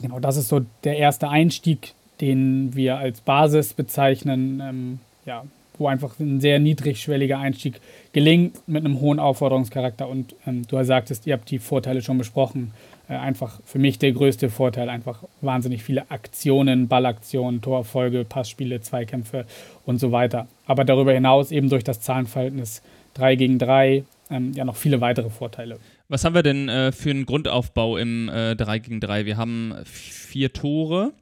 genau, 0.00 0.18
das 0.20 0.36
ist 0.36 0.48
so 0.48 0.62
der 0.84 0.96
erste 0.96 1.28
Einstieg, 1.28 1.92
den 2.20 2.74
wir 2.74 2.98
als 2.98 3.20
Basis 3.20 3.74
bezeichnen. 3.74 4.62
Ähm, 4.64 4.98
ja, 5.24 5.44
wo 5.78 5.88
einfach 5.88 6.18
ein 6.18 6.40
sehr 6.40 6.58
niedrigschwelliger 6.58 7.38
Einstieg 7.38 7.80
gelingt 8.12 8.66
mit 8.66 8.84
einem 8.84 9.00
hohen 9.00 9.18
Aufforderungscharakter. 9.18 10.08
Und 10.08 10.34
ähm, 10.46 10.66
du 10.66 10.82
sagtest, 10.82 11.26
ihr 11.26 11.34
habt 11.34 11.50
die 11.50 11.58
Vorteile 11.58 12.02
schon 12.02 12.18
besprochen. 12.18 12.72
Äh, 13.08 13.14
einfach 13.14 13.60
für 13.64 13.78
mich 13.78 13.98
der 13.98 14.12
größte 14.12 14.50
Vorteil, 14.50 14.88
einfach 14.88 15.22
wahnsinnig 15.40 15.82
viele 15.82 16.10
Aktionen, 16.10 16.88
Ballaktionen, 16.88 17.62
Torfolge, 17.62 18.24
Passspiele, 18.24 18.80
Zweikämpfe 18.80 19.46
und 19.84 19.98
so 19.98 20.12
weiter. 20.12 20.48
Aber 20.66 20.84
darüber 20.84 21.12
hinaus 21.12 21.52
eben 21.52 21.68
durch 21.68 21.84
das 21.84 22.00
Zahlenverhältnis 22.00 22.82
3 23.14 23.36
gegen 23.36 23.58
3 23.58 24.04
ähm, 24.30 24.52
ja 24.54 24.64
noch 24.64 24.76
viele 24.76 25.00
weitere 25.00 25.30
Vorteile. 25.30 25.78
Was 26.08 26.24
haben 26.24 26.34
wir 26.34 26.42
denn 26.42 26.68
äh, 26.68 26.92
für 26.92 27.10
einen 27.10 27.26
Grundaufbau 27.26 27.96
im 27.96 28.28
äh, 28.28 28.56
3 28.56 28.78
gegen 28.80 29.00
3? 29.00 29.24
Wir 29.24 29.36
haben 29.36 29.74
vier 29.84 30.52
Tore 30.52 31.12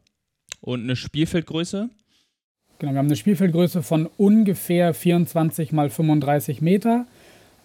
und 0.60 0.84
eine 0.84 0.96
Spielfeldgröße. 0.96 1.90
Genau, 2.78 2.92
wir 2.92 2.98
haben 2.98 3.06
eine 3.06 3.16
Spielfeldgröße 3.16 3.82
von 3.82 4.08
ungefähr 4.16 4.94
24 4.94 5.72
mal 5.72 5.90
35 5.90 6.60
Meter, 6.62 7.06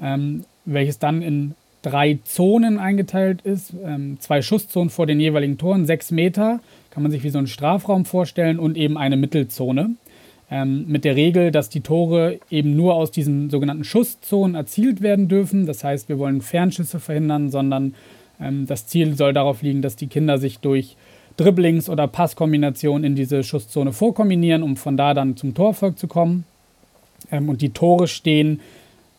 ähm, 0.02 0.44
welches 0.66 1.00
dann 1.00 1.22
in 1.22 1.56
drei 1.82 2.20
Zonen 2.24 2.78
eingeteilt 2.78 3.42
ist. 3.42 3.74
Ähm, 3.84 4.18
zwei 4.20 4.42
Schusszonen 4.42 4.90
vor 4.90 5.06
den 5.06 5.20
jeweiligen 5.20 5.58
Toren, 5.58 5.86
sechs 5.86 6.12
Meter, 6.12 6.60
kann 6.92 7.04
man 7.04 7.12
sich 7.12 7.24
wie 7.24 7.30
so 7.30 7.38
einen 7.38 7.48
Strafraum 7.48 8.06
vorstellen, 8.06 8.60
und 8.60 8.78
eben 8.78 8.98
eine 8.98 9.18
Mittelzone. 9.18 9.92
Ähm, 10.52 10.86
mit 10.88 11.06
der 11.06 11.16
Regel, 11.16 11.52
dass 11.52 11.70
die 11.70 11.82
Tore 11.82 12.40
eben 12.50 12.76
nur 12.76 12.96
aus 12.96 13.12
diesen 13.12 13.50
sogenannten 13.50 13.84
Schusszonen 13.84 14.56
erzielt 14.56 15.02
werden 15.02 15.28
dürfen. 15.28 15.66
Das 15.66 15.84
heißt, 15.84 16.10
wir 16.10 16.18
wollen 16.20 16.42
Fernschüsse 16.42 17.00
verhindern, 17.00 17.50
sondern 17.50 17.94
Ähm, 18.42 18.68
das 18.68 18.88
Ziel 18.88 19.16
soll 19.16 19.34
darauf 19.34 19.62
liegen, 19.62 19.82
dass 19.82 19.98
die 19.98 20.08
Kinder 20.08 20.38
sich 20.38 20.60
durch 20.60 20.96
Dribblings- 21.38 21.90
oder 21.90 22.08
Passkombinationen 22.08 23.04
in 23.04 23.16
diese 23.16 23.44
Schusszone 23.44 23.92
vorkombinieren, 23.92 24.64
um 24.64 24.78
von 24.78 24.96
da 24.96 25.14
dann 25.14 25.36
zum 25.36 25.54
Torfolg 25.54 26.00
zu 26.00 26.08
kommen. 26.08 26.46
Ähm, 27.32 27.50
und 27.50 27.62
die 27.62 27.72
Tore 27.72 28.08
stehen 28.08 28.62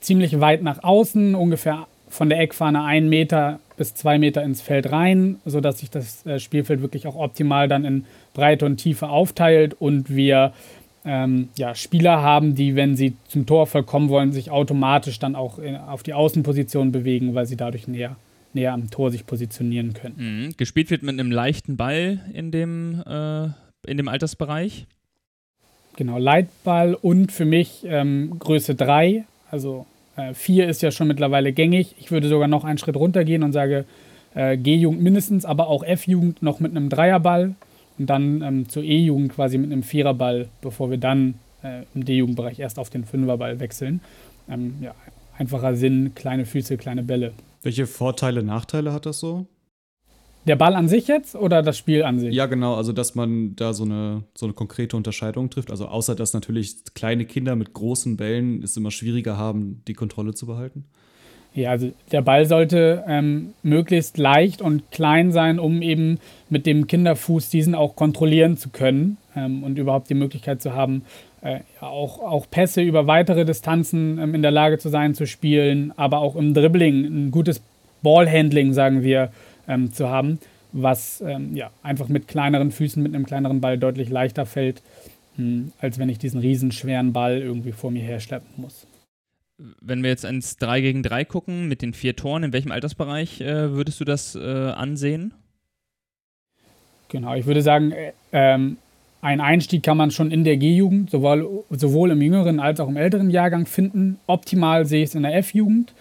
ziemlich 0.00 0.40
weit 0.40 0.62
nach 0.62 0.82
außen, 0.82 1.34
ungefähr 1.34 1.86
von 2.10 2.28
der 2.28 2.40
Eckfahne 2.40 2.84
einen 2.84 3.08
Meter 3.08 3.60
bis 3.76 3.94
zwei 3.94 4.18
Meter 4.18 4.42
ins 4.42 4.60
Feld 4.60 4.92
rein, 4.92 5.36
sodass 5.46 5.78
sich 5.78 5.90
das 5.90 6.26
äh, 6.26 6.38
Spielfeld 6.38 6.82
wirklich 6.82 7.06
auch 7.06 7.16
optimal 7.16 7.66
dann 7.66 7.84
in 7.84 8.04
Breite 8.34 8.66
und 8.66 8.76
Tiefe 8.76 9.08
aufteilt 9.08 9.74
und 9.78 10.14
wir 10.14 10.52
ähm, 11.04 11.48
ja, 11.56 11.74
Spieler 11.74 12.20
haben, 12.20 12.54
die, 12.54 12.76
wenn 12.76 12.94
sie 12.94 13.14
zum 13.28 13.46
Tor 13.46 13.66
vollkommen 13.66 14.10
wollen, 14.10 14.32
sich 14.32 14.50
automatisch 14.50 15.18
dann 15.18 15.34
auch 15.34 15.58
in, 15.58 15.76
auf 15.76 16.02
die 16.02 16.12
Außenposition 16.12 16.92
bewegen, 16.92 17.34
weil 17.34 17.46
sie 17.46 17.56
dadurch 17.56 17.88
näher, 17.88 18.16
näher 18.52 18.74
am 18.74 18.90
Tor 18.90 19.10
sich 19.10 19.26
positionieren 19.26 19.94
können. 19.94 20.14
Mhm. 20.48 20.56
Gespielt 20.56 20.90
wird 20.90 21.02
mit 21.02 21.18
einem 21.18 21.32
leichten 21.32 21.76
Ball 21.76 22.20
in 22.34 22.50
dem, 22.50 23.02
äh, 23.06 23.44
in 23.86 23.96
dem 23.96 24.08
Altersbereich. 24.08 24.86
Genau, 25.96 26.18
Leitball 26.18 26.94
und 26.94 27.32
für 27.32 27.44
mich 27.44 27.82
ähm, 27.84 28.38
Größe 28.38 28.74
3. 28.74 29.24
Also 29.50 29.86
4 30.34 30.66
äh, 30.66 30.70
ist 30.70 30.82
ja 30.82 30.90
schon 30.90 31.08
mittlerweile 31.08 31.52
gängig. 31.52 31.94
Ich 31.98 32.10
würde 32.10 32.28
sogar 32.28 32.48
noch 32.48 32.64
einen 32.64 32.78
Schritt 32.78 32.96
runtergehen 32.96 33.42
und 33.42 33.52
sage 33.52 33.84
äh, 34.34 34.56
G-Jugend 34.56 35.02
mindestens, 35.02 35.44
aber 35.44 35.68
auch 35.68 35.82
F-Jugend 35.82 36.42
noch 36.42 36.60
mit 36.60 36.70
einem 36.70 36.88
Dreierball 36.88 37.54
und 37.98 38.06
dann 38.08 38.42
ähm, 38.42 38.68
zur 38.68 38.82
E-Jugend 38.82 39.32
quasi 39.32 39.58
mit 39.58 39.72
einem 39.72 39.82
Viererball, 39.82 40.48
bevor 40.62 40.90
wir 40.90 40.98
dann 40.98 41.34
äh, 41.62 41.82
im 41.94 42.04
D-Jugendbereich 42.04 42.58
erst 42.58 42.78
auf 42.78 42.90
den 42.90 43.04
Fünferball 43.04 43.60
wechseln. 43.60 44.00
Ähm, 44.48 44.76
ja, 44.80 44.94
einfacher 45.36 45.74
Sinn, 45.74 46.12
kleine 46.14 46.46
Füße, 46.46 46.76
kleine 46.76 47.02
Bälle. 47.02 47.32
Welche 47.62 47.86
Vorteile, 47.86 48.42
Nachteile 48.42 48.92
hat 48.92 49.06
das 49.06 49.20
so? 49.20 49.46
Der 50.46 50.56
Ball 50.56 50.74
an 50.74 50.88
sich 50.88 51.06
jetzt 51.06 51.34
oder 51.34 51.62
das 51.62 51.76
Spiel 51.76 52.02
an 52.02 52.18
sich? 52.18 52.34
Ja, 52.34 52.46
genau, 52.46 52.74
also 52.74 52.92
dass 52.92 53.14
man 53.14 53.54
da 53.56 53.74
so 53.74 53.84
eine, 53.84 54.24
so 54.34 54.46
eine 54.46 54.54
konkrete 54.54 54.96
Unterscheidung 54.96 55.50
trifft. 55.50 55.70
Also 55.70 55.86
außer 55.86 56.14
dass 56.14 56.32
natürlich 56.32 56.76
kleine 56.94 57.26
Kinder 57.26 57.56
mit 57.56 57.74
großen 57.74 58.16
Bällen 58.16 58.62
es 58.62 58.76
immer 58.76 58.90
schwieriger 58.90 59.36
haben, 59.36 59.82
die 59.86 59.94
Kontrolle 59.94 60.34
zu 60.34 60.46
behalten. 60.46 60.86
Ja, 61.52 61.70
also 61.70 61.90
der 62.12 62.22
Ball 62.22 62.46
sollte 62.46 63.04
ähm, 63.08 63.54
möglichst 63.62 64.18
leicht 64.18 64.62
und 64.62 64.90
klein 64.92 65.32
sein, 65.32 65.58
um 65.58 65.82
eben 65.82 66.18
mit 66.48 66.64
dem 66.64 66.86
Kinderfuß 66.86 67.50
diesen 67.50 67.74
auch 67.74 67.96
kontrollieren 67.96 68.56
zu 68.56 68.68
können 68.68 69.16
ähm, 69.34 69.64
und 69.64 69.76
überhaupt 69.76 70.10
die 70.10 70.14
Möglichkeit 70.14 70.62
zu 70.62 70.74
haben, 70.74 71.02
äh, 71.42 71.60
auch, 71.80 72.20
auch 72.20 72.46
Pässe 72.48 72.82
über 72.82 73.08
weitere 73.08 73.44
Distanzen 73.44 74.18
ähm, 74.18 74.34
in 74.34 74.42
der 74.42 74.52
Lage 74.52 74.78
zu 74.78 74.90
sein 74.90 75.14
zu 75.14 75.26
spielen, 75.26 75.92
aber 75.96 76.18
auch 76.18 76.36
im 76.36 76.54
Dribbling 76.54 77.04
ein 77.04 77.30
gutes 77.32 77.60
Ballhandling, 78.02 78.72
sagen 78.72 79.02
wir, 79.02 79.30
ähm, 79.70 79.92
zu 79.92 80.08
haben, 80.08 80.38
was 80.72 81.22
ähm, 81.22 81.56
ja, 81.56 81.70
einfach 81.82 82.08
mit 82.08 82.28
kleineren 82.28 82.70
Füßen, 82.70 83.02
mit 83.02 83.14
einem 83.14 83.24
kleineren 83.24 83.60
Ball 83.60 83.78
deutlich 83.78 84.10
leichter 84.10 84.44
fällt, 84.44 84.82
mh, 85.36 85.44
hm, 85.44 85.72
als 85.80 85.98
wenn 85.98 86.08
ich 86.08 86.18
diesen 86.18 86.40
riesenschweren 86.40 87.12
Ball 87.12 87.38
irgendwie 87.38 87.72
vor 87.72 87.90
mir 87.90 88.02
herschleppen 88.02 88.50
muss 88.56 88.86
wenn 89.80 90.02
wir 90.02 90.10
jetzt 90.10 90.24
ins 90.24 90.56
3 90.56 90.80
gegen 90.80 91.02
3 91.02 91.24
gucken 91.24 91.68
mit 91.68 91.82
den 91.82 91.92
vier 91.92 92.16
Toren, 92.16 92.44
in 92.44 92.52
welchem 92.52 92.72
Altersbereich 92.72 93.40
äh, 93.40 93.72
würdest 93.72 94.00
du 94.00 94.04
das 94.04 94.34
äh, 94.34 94.40
ansehen? 94.40 95.34
Genau, 97.08 97.34
ich 97.34 97.46
würde 97.46 97.62
sagen, 97.62 97.92
äh, 97.92 98.12
ähm, 98.32 98.78
ein 99.22 99.40
Einstieg 99.40 99.82
kann 99.82 99.96
man 99.96 100.10
schon 100.10 100.30
in 100.30 100.44
der 100.44 100.56
G-Jugend, 100.56 101.10
sowohl, 101.10 101.64
sowohl 101.70 102.10
im 102.10 102.22
jüngeren 102.22 102.58
als 102.58 102.80
auch 102.80 102.88
im 102.88 102.96
älteren 102.96 103.28
Jahrgang 103.28 103.66
finden. 103.66 104.18
Optimal 104.26 104.86
sehe 104.86 105.02
ich 105.02 105.10
es 105.10 105.14
in 105.14 105.24
der 105.24 105.36
F-Jugend, 105.36 105.92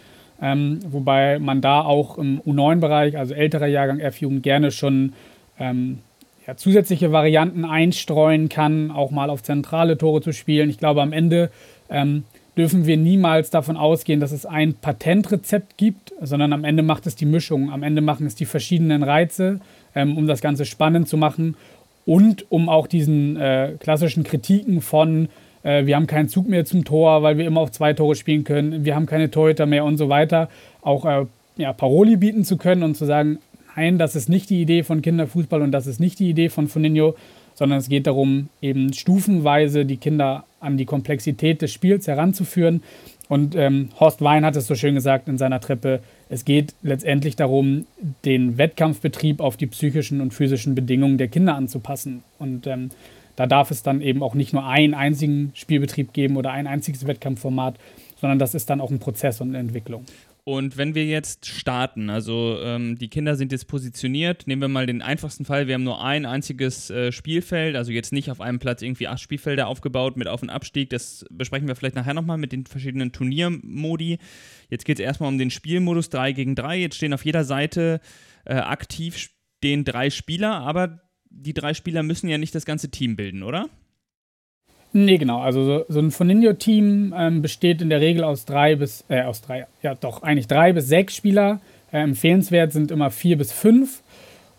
ähm, 0.42 0.80
wobei 0.88 1.40
man 1.40 1.62
da 1.62 1.82
auch 1.82 2.18
im 2.18 2.42
U9-Bereich, 2.42 3.18
also 3.18 3.34
älterer 3.34 3.68
Jahrgang 3.68 4.00
F-Jugend, 4.00 4.44
gerne 4.44 4.72
schon 4.72 5.14
ähm, 5.60 6.00
ja, 6.48 6.56
zusätzliche 6.56 7.12
Varianten 7.12 7.66
einstreuen 7.66 8.50
kann, 8.50 8.92
auch 8.92 9.12
mal 9.12 9.30
auf 9.30 9.44
zentrale 9.44 9.98
Tore 9.98 10.22
zu 10.22 10.32
spielen. 10.32 10.70
Ich 10.70 10.78
glaube, 10.78 11.02
am 11.02 11.14
Ende 11.14 11.52
ähm, 11.90 12.24
dürfen 12.58 12.86
wir 12.86 12.98
niemals 12.98 13.50
davon 13.50 13.78
ausgehen, 13.78 14.20
dass 14.20 14.32
es 14.32 14.46
ein 14.46 14.74
Patentrezept 14.74 15.78
gibt, 15.78 16.14
sondern 16.22 16.54
am 16.54 16.64
Ende 16.64 16.84
macht 16.84 17.08
es 17.08 17.16
die 17.16 17.26
Mischung. 17.26 17.72
Am 17.72 17.84
Ende 17.84 18.02
machen 18.02 18.26
es 18.26 18.36
die 18.36 18.46
verschiedenen 18.46 19.04
Reize, 19.04 19.60
ähm, 19.96 20.18
um 20.18 20.28
das 20.28 20.42
Ganze 20.42 20.66
spannend 20.66 21.08
zu 21.08 21.18
machen 21.18 21.56
und 22.06 22.52
um 22.52 22.70
auch 22.70 22.88
diesen 22.88 23.38
äh, 23.38 23.74
klassischen 23.80 24.24
Kritiken 24.24 24.82
von 24.82 25.30
wir 25.64 25.96
haben 25.96 26.08
keinen 26.08 26.30
Zug 26.30 26.48
mehr 26.48 26.66
zum 26.66 26.86
Tor, 26.86 27.22
weil 27.22 27.38
wir 27.38 27.46
immer 27.46 27.62
auf 27.62 27.72
zwei 27.72 27.94
Tore 27.94 28.16
spielen 28.16 28.44
können, 28.44 28.86
wir 28.86 28.96
haben 28.96 29.06
keine 29.06 29.30
Torhüter 29.30 29.66
mehr 29.66 29.84
und 29.84 29.98
so 29.98 30.08
weiter, 30.08 30.50
auch 30.82 31.06
äh, 31.06 31.26
ja, 31.58 31.74
Paroli 31.74 32.16
bieten 32.16 32.46
zu 32.46 32.58
können 32.58 32.84
und 32.84 32.96
zu 32.96 33.06
sagen, 33.06 33.40
nein, 33.76 33.98
das 33.98 34.16
ist 34.16 34.30
nicht 34.30 34.50
die 34.50 34.62
Idee 34.62 34.84
von 34.84 35.02
Kinderfußball 35.02 35.62
und 35.62 35.72
das 35.72 35.88
ist 35.88 36.00
nicht 36.00 36.20
die 36.20 36.30
Idee 36.30 36.50
von 36.50 36.68
Foninho, 36.68 37.16
sondern 37.54 37.80
es 37.80 37.90
geht 37.90 38.08
darum, 38.08 38.48
eben 38.62 38.94
stufenweise 38.94 39.86
die 39.86 39.98
Kinder 39.98 40.46
an 40.62 40.78
die 40.78 40.86
Komplexität 40.86 41.62
des 41.62 41.74
Spiels 41.74 42.08
heranzuführen. 42.08 42.82
Und 43.28 43.56
ähm, 43.56 43.90
Horst 44.00 44.22
Wein 44.22 44.46
hat 44.46 44.56
es 44.56 44.66
so 44.66 44.76
schön 44.76 44.96
gesagt 44.96 45.28
in 45.28 45.38
seiner 45.38 45.60
Treppe, 45.60 46.00
es 46.30 46.46
geht 46.46 46.74
letztendlich 46.82 47.36
darum, 47.36 47.86
den 48.24 48.58
Wettkampfbetrieb 48.58 49.40
auf 49.40 49.58
die 49.58 49.68
psychischen 49.68 50.22
und 50.22 50.34
physischen 50.34 50.74
Bedingungen 50.74 51.18
der 51.18 51.28
Kinder 51.28 51.56
anzupassen. 51.56 52.24
Und 52.40 52.66
ähm, 52.66 52.90
da 53.40 53.48
darf 53.48 53.72
es 53.72 53.84
dann 53.84 54.02
eben 54.02 54.22
auch 54.22 54.34
nicht 54.34 54.52
nur 54.52 54.66
einen 54.66 54.94
einzigen 54.94 55.52
Spielbetrieb 55.54 56.12
geben 56.12 56.36
oder 56.36 56.52
ein 56.52 56.68
einziges 56.68 57.08
Wettkampfformat, 57.08 57.80
sondern 58.20 58.38
das 58.38 58.54
ist 58.54 58.70
dann 58.70 58.82
auch 58.82 58.92
ein 58.92 59.00
Prozess 59.00 59.40
und 59.40 59.48
eine 59.48 59.60
Entwicklung. 59.60 60.04
Und 60.44 60.76
wenn 60.76 60.94
wir 60.94 61.06
jetzt 61.06 61.46
starten, 61.46 62.10
also 62.10 62.58
ähm, 62.62 62.98
die 62.98 63.08
Kinder 63.08 63.38
sind 63.38 63.54
jetzt 63.54 63.70
positioniert, 63.70 64.46
nehmen 64.46 64.62
wir 64.62 64.68
mal 64.68 64.88
den 64.88 65.02
einfachsten 65.02 65.46
Fall, 65.46 65.68
wir 65.68 65.76
haben 65.76 65.86
nur 65.86 66.04
ein 66.04 66.26
einziges 66.26 66.90
äh, 66.90 67.14
Spielfeld, 67.14 67.78
also 67.78 67.94
jetzt 67.94 68.12
nicht 68.12 68.30
auf 68.30 68.42
einem 68.42 68.60
Platz 68.60 68.82
irgendwie 68.82 69.08
acht 69.08 69.22
Spielfelder 69.22 69.68
aufgebaut 69.68 70.18
mit 70.18 70.28
Auf- 70.28 70.42
und 70.42 70.50
Abstieg, 70.50 70.90
das 70.90 71.26
besprechen 71.32 71.70
wir 71.70 71.78
vielleicht 71.78 71.96
nachher 71.96 72.14
nochmal 72.14 72.38
mit 72.38 72.52
den 72.52 72.66
verschiedenen 72.66 73.14
Turniermodi. 73.14 74.18
Jetzt 74.70 74.84
geht 74.84 75.00
es 75.00 75.06
erstmal 75.06 75.30
um 75.30 75.38
den 75.38 75.50
Spielmodus 75.50 76.10
3 76.10 76.34
gegen 76.34 76.56
3, 76.56 76.78
jetzt 76.78 76.98
stehen 76.98 77.14
auf 77.14 77.24
jeder 77.24 77.46
Seite 77.46 78.02
äh, 78.44 78.56
aktiv 78.56 79.30
stehen 79.60 79.86
drei 79.86 80.10
Spieler, 80.10 80.60
aber 80.60 81.09
die 81.30 81.54
drei 81.54 81.74
Spieler 81.74 82.04
müssen 82.04 82.30
ja 82.30 82.38
nicht 82.38 82.56
das 82.56 82.66
ganze 82.66 82.90
Team 82.90 83.16
bilden, 83.16 83.44
oder? 83.44 83.70
Nee, 84.92 85.18
genau. 85.18 85.40
Also 85.40 85.64
so, 85.64 85.86
so 85.88 86.00
ein 86.00 86.12
Foninho-Team 86.12 87.14
ähm, 87.16 87.42
besteht 87.42 87.82
in 87.82 87.90
der 87.90 88.02
Regel 88.02 88.24
aus 88.24 88.46
drei 88.46 88.76
bis, 88.76 89.04
äh, 89.08 89.22
aus 89.22 89.42
drei, 89.42 89.68
ja 89.84 89.94
doch, 89.96 90.24
eigentlich 90.24 90.48
drei 90.48 90.74
bis 90.74 90.88
sechs 90.88 91.16
Spieler. 91.16 91.62
Äh, 91.92 92.00
empfehlenswert 92.00 92.72
sind 92.72 92.90
immer 92.92 93.12
vier 93.12 93.38
bis 93.38 93.52
fünf, 93.52 94.02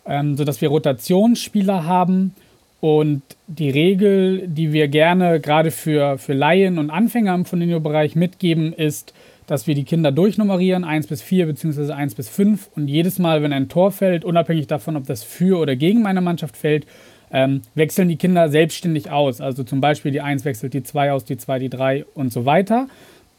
ähm, 0.06 0.36
sodass 0.36 0.60
wir 0.60 0.68
Rotationsspieler 0.68 1.84
haben. 1.84 2.34
Und 2.80 3.22
die 3.46 3.70
Regel, 3.70 4.46
die 4.46 4.72
wir 4.72 4.88
gerne 4.88 5.40
gerade 5.40 5.70
für, 5.70 6.16
für 6.16 6.32
Laien 6.32 6.78
und 6.78 6.90
Anfänger 6.90 7.34
im 7.34 7.44
Foninho-Bereich 7.44 8.14
mitgeben, 8.14 8.72
ist, 8.72 9.12
dass 9.50 9.66
wir 9.66 9.74
die 9.74 9.82
Kinder 9.82 10.12
durchnummerieren, 10.12 10.84
1 10.84 11.08
bis 11.08 11.22
4 11.22 11.46
bzw. 11.46 11.90
1 11.90 12.14
bis 12.14 12.28
5. 12.28 12.68
Und 12.76 12.86
jedes 12.86 13.18
Mal, 13.18 13.42
wenn 13.42 13.52
ein 13.52 13.68
Tor 13.68 13.90
fällt, 13.90 14.24
unabhängig 14.24 14.68
davon, 14.68 14.96
ob 14.96 15.08
das 15.08 15.24
für 15.24 15.58
oder 15.58 15.74
gegen 15.74 16.02
meine 16.02 16.20
Mannschaft 16.20 16.56
fällt, 16.56 16.86
ähm, 17.32 17.62
wechseln 17.74 18.08
die 18.08 18.14
Kinder 18.14 18.48
selbstständig 18.48 19.10
aus. 19.10 19.40
Also 19.40 19.64
zum 19.64 19.80
Beispiel 19.80 20.12
die 20.12 20.20
1 20.20 20.44
wechselt 20.44 20.72
die 20.72 20.84
2 20.84 21.10
aus, 21.10 21.24
die 21.24 21.36
2 21.36 21.58
die 21.58 21.68
3 21.68 22.04
und 22.14 22.32
so 22.32 22.44
weiter. 22.44 22.86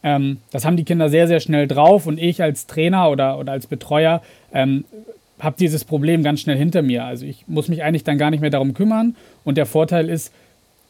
Ähm, 0.04 0.40
das 0.52 0.66
haben 0.66 0.76
die 0.76 0.84
Kinder 0.84 1.08
sehr, 1.08 1.30
sehr 1.30 1.40
schnell 1.40 1.66
drauf 1.66 2.08
und 2.08 2.20
ich 2.20 2.44
als 2.44 2.68
Trainer 2.68 3.10
oder, 3.10 3.40
oder 3.40 3.54
als 3.54 3.68
Betreuer 3.68 4.22
ähm, 4.52 4.84
habe 5.40 5.56
dieses 5.58 5.86
Problem 5.86 6.24
ganz 6.24 6.42
schnell 6.42 6.58
hinter 6.58 6.82
mir. 6.82 7.06
Also 7.06 7.26
ich 7.26 7.46
muss 7.48 7.70
mich 7.70 7.84
eigentlich 7.84 8.04
dann 8.04 8.18
gar 8.18 8.32
nicht 8.32 8.42
mehr 8.42 8.50
darum 8.50 8.74
kümmern 8.74 9.16
und 9.46 9.58
der 9.58 9.66
Vorteil 9.66 10.10
ist, 10.10 10.34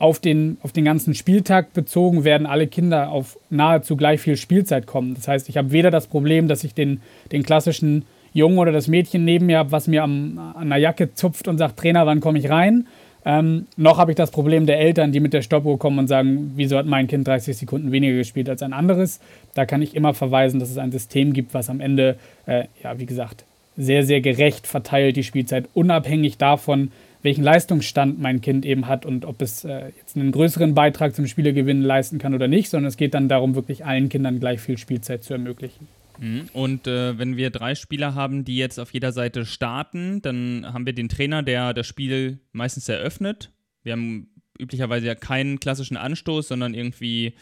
auf 0.01 0.19
den, 0.19 0.57
auf 0.63 0.71
den 0.71 0.83
ganzen 0.83 1.13
Spieltag 1.13 1.73
bezogen 1.73 2.23
werden 2.23 2.47
alle 2.47 2.65
Kinder 2.65 3.11
auf 3.11 3.37
nahezu 3.51 3.95
gleich 3.95 4.19
viel 4.19 4.35
Spielzeit 4.35 4.87
kommen. 4.87 5.13
Das 5.13 5.27
heißt, 5.27 5.47
ich 5.47 5.57
habe 5.57 5.71
weder 5.71 5.91
das 5.91 6.07
Problem, 6.07 6.47
dass 6.47 6.63
ich 6.63 6.73
den, 6.73 7.01
den 7.31 7.43
klassischen 7.43 8.05
Jungen 8.33 8.57
oder 8.57 8.71
das 8.71 8.87
Mädchen 8.87 9.25
neben 9.25 9.45
mir 9.45 9.59
habe, 9.59 9.71
was 9.71 9.87
mir 9.87 10.03
am, 10.03 10.39
an 10.55 10.69
der 10.69 10.79
Jacke 10.79 11.13
zupft 11.13 11.47
und 11.47 11.59
sagt, 11.59 11.77
Trainer, 11.77 12.07
wann 12.07 12.19
komme 12.19 12.39
ich 12.39 12.49
rein? 12.49 12.87
Ähm, 13.25 13.67
noch 13.77 13.99
habe 13.99 14.11
ich 14.11 14.15
das 14.15 14.31
Problem 14.31 14.65
der 14.65 14.79
Eltern, 14.79 15.11
die 15.11 15.19
mit 15.19 15.33
der 15.33 15.43
Stoppuhr 15.43 15.77
kommen 15.77 15.99
und 15.99 16.07
sagen, 16.07 16.53
wieso 16.55 16.77
hat 16.77 16.87
mein 16.87 17.07
Kind 17.07 17.27
30 17.27 17.55
Sekunden 17.55 17.91
weniger 17.91 18.15
gespielt 18.15 18.49
als 18.49 18.63
ein 18.63 18.73
anderes? 18.73 19.19
Da 19.53 19.67
kann 19.67 19.83
ich 19.83 19.95
immer 19.95 20.15
verweisen, 20.15 20.59
dass 20.59 20.71
es 20.71 20.79
ein 20.79 20.91
System 20.91 21.33
gibt, 21.33 21.53
was 21.53 21.69
am 21.69 21.79
Ende, 21.79 22.15
äh, 22.47 22.63
ja, 22.81 22.97
wie 22.97 23.05
gesagt, 23.05 23.45
sehr, 23.77 24.03
sehr 24.03 24.21
gerecht 24.21 24.65
verteilt 24.65 25.15
die 25.15 25.23
Spielzeit, 25.23 25.65
unabhängig 25.75 26.37
davon, 26.37 26.91
welchen 27.21 27.43
Leistungsstand 27.43 28.19
mein 28.19 28.41
Kind 28.41 28.65
eben 28.65 28.87
hat 28.87 29.05
und 29.05 29.25
ob 29.25 29.41
es 29.41 29.63
äh, 29.63 29.91
jetzt 29.97 30.15
einen 30.15 30.31
größeren 30.31 30.73
Beitrag 30.73 31.15
zum 31.15 31.27
Spielergewinn 31.27 31.81
leisten 31.81 32.17
kann 32.17 32.33
oder 32.33 32.47
nicht, 32.47 32.69
sondern 32.69 32.87
es 32.87 32.97
geht 32.97 33.13
dann 33.13 33.29
darum, 33.29 33.55
wirklich 33.55 33.85
allen 33.85 34.09
Kindern 34.09 34.39
gleich 34.39 34.59
viel 34.59 34.77
Spielzeit 34.77 35.23
zu 35.23 35.33
ermöglichen. 35.33 35.87
Mhm. 36.19 36.49
Und 36.53 36.87
äh, 36.87 37.17
wenn 37.17 37.37
wir 37.37 37.49
drei 37.49 37.75
Spieler 37.75 38.15
haben, 38.15 38.45
die 38.45 38.57
jetzt 38.57 38.79
auf 38.79 38.93
jeder 38.93 39.11
Seite 39.11 39.45
starten, 39.45 40.21
dann 40.21 40.65
haben 40.71 40.85
wir 40.85 40.93
den 40.93 41.09
Trainer, 41.09 41.43
der 41.43 41.73
das 41.73 41.87
Spiel 41.87 42.39
meistens 42.51 42.89
eröffnet. 42.89 43.51
Wir 43.83 43.93
haben 43.93 44.27
üblicherweise 44.59 45.07
ja 45.07 45.15
keinen 45.15 45.59
klassischen 45.59 45.97
Anstoß, 45.97 46.47
sondern 46.47 46.73
irgendwie 46.73 47.33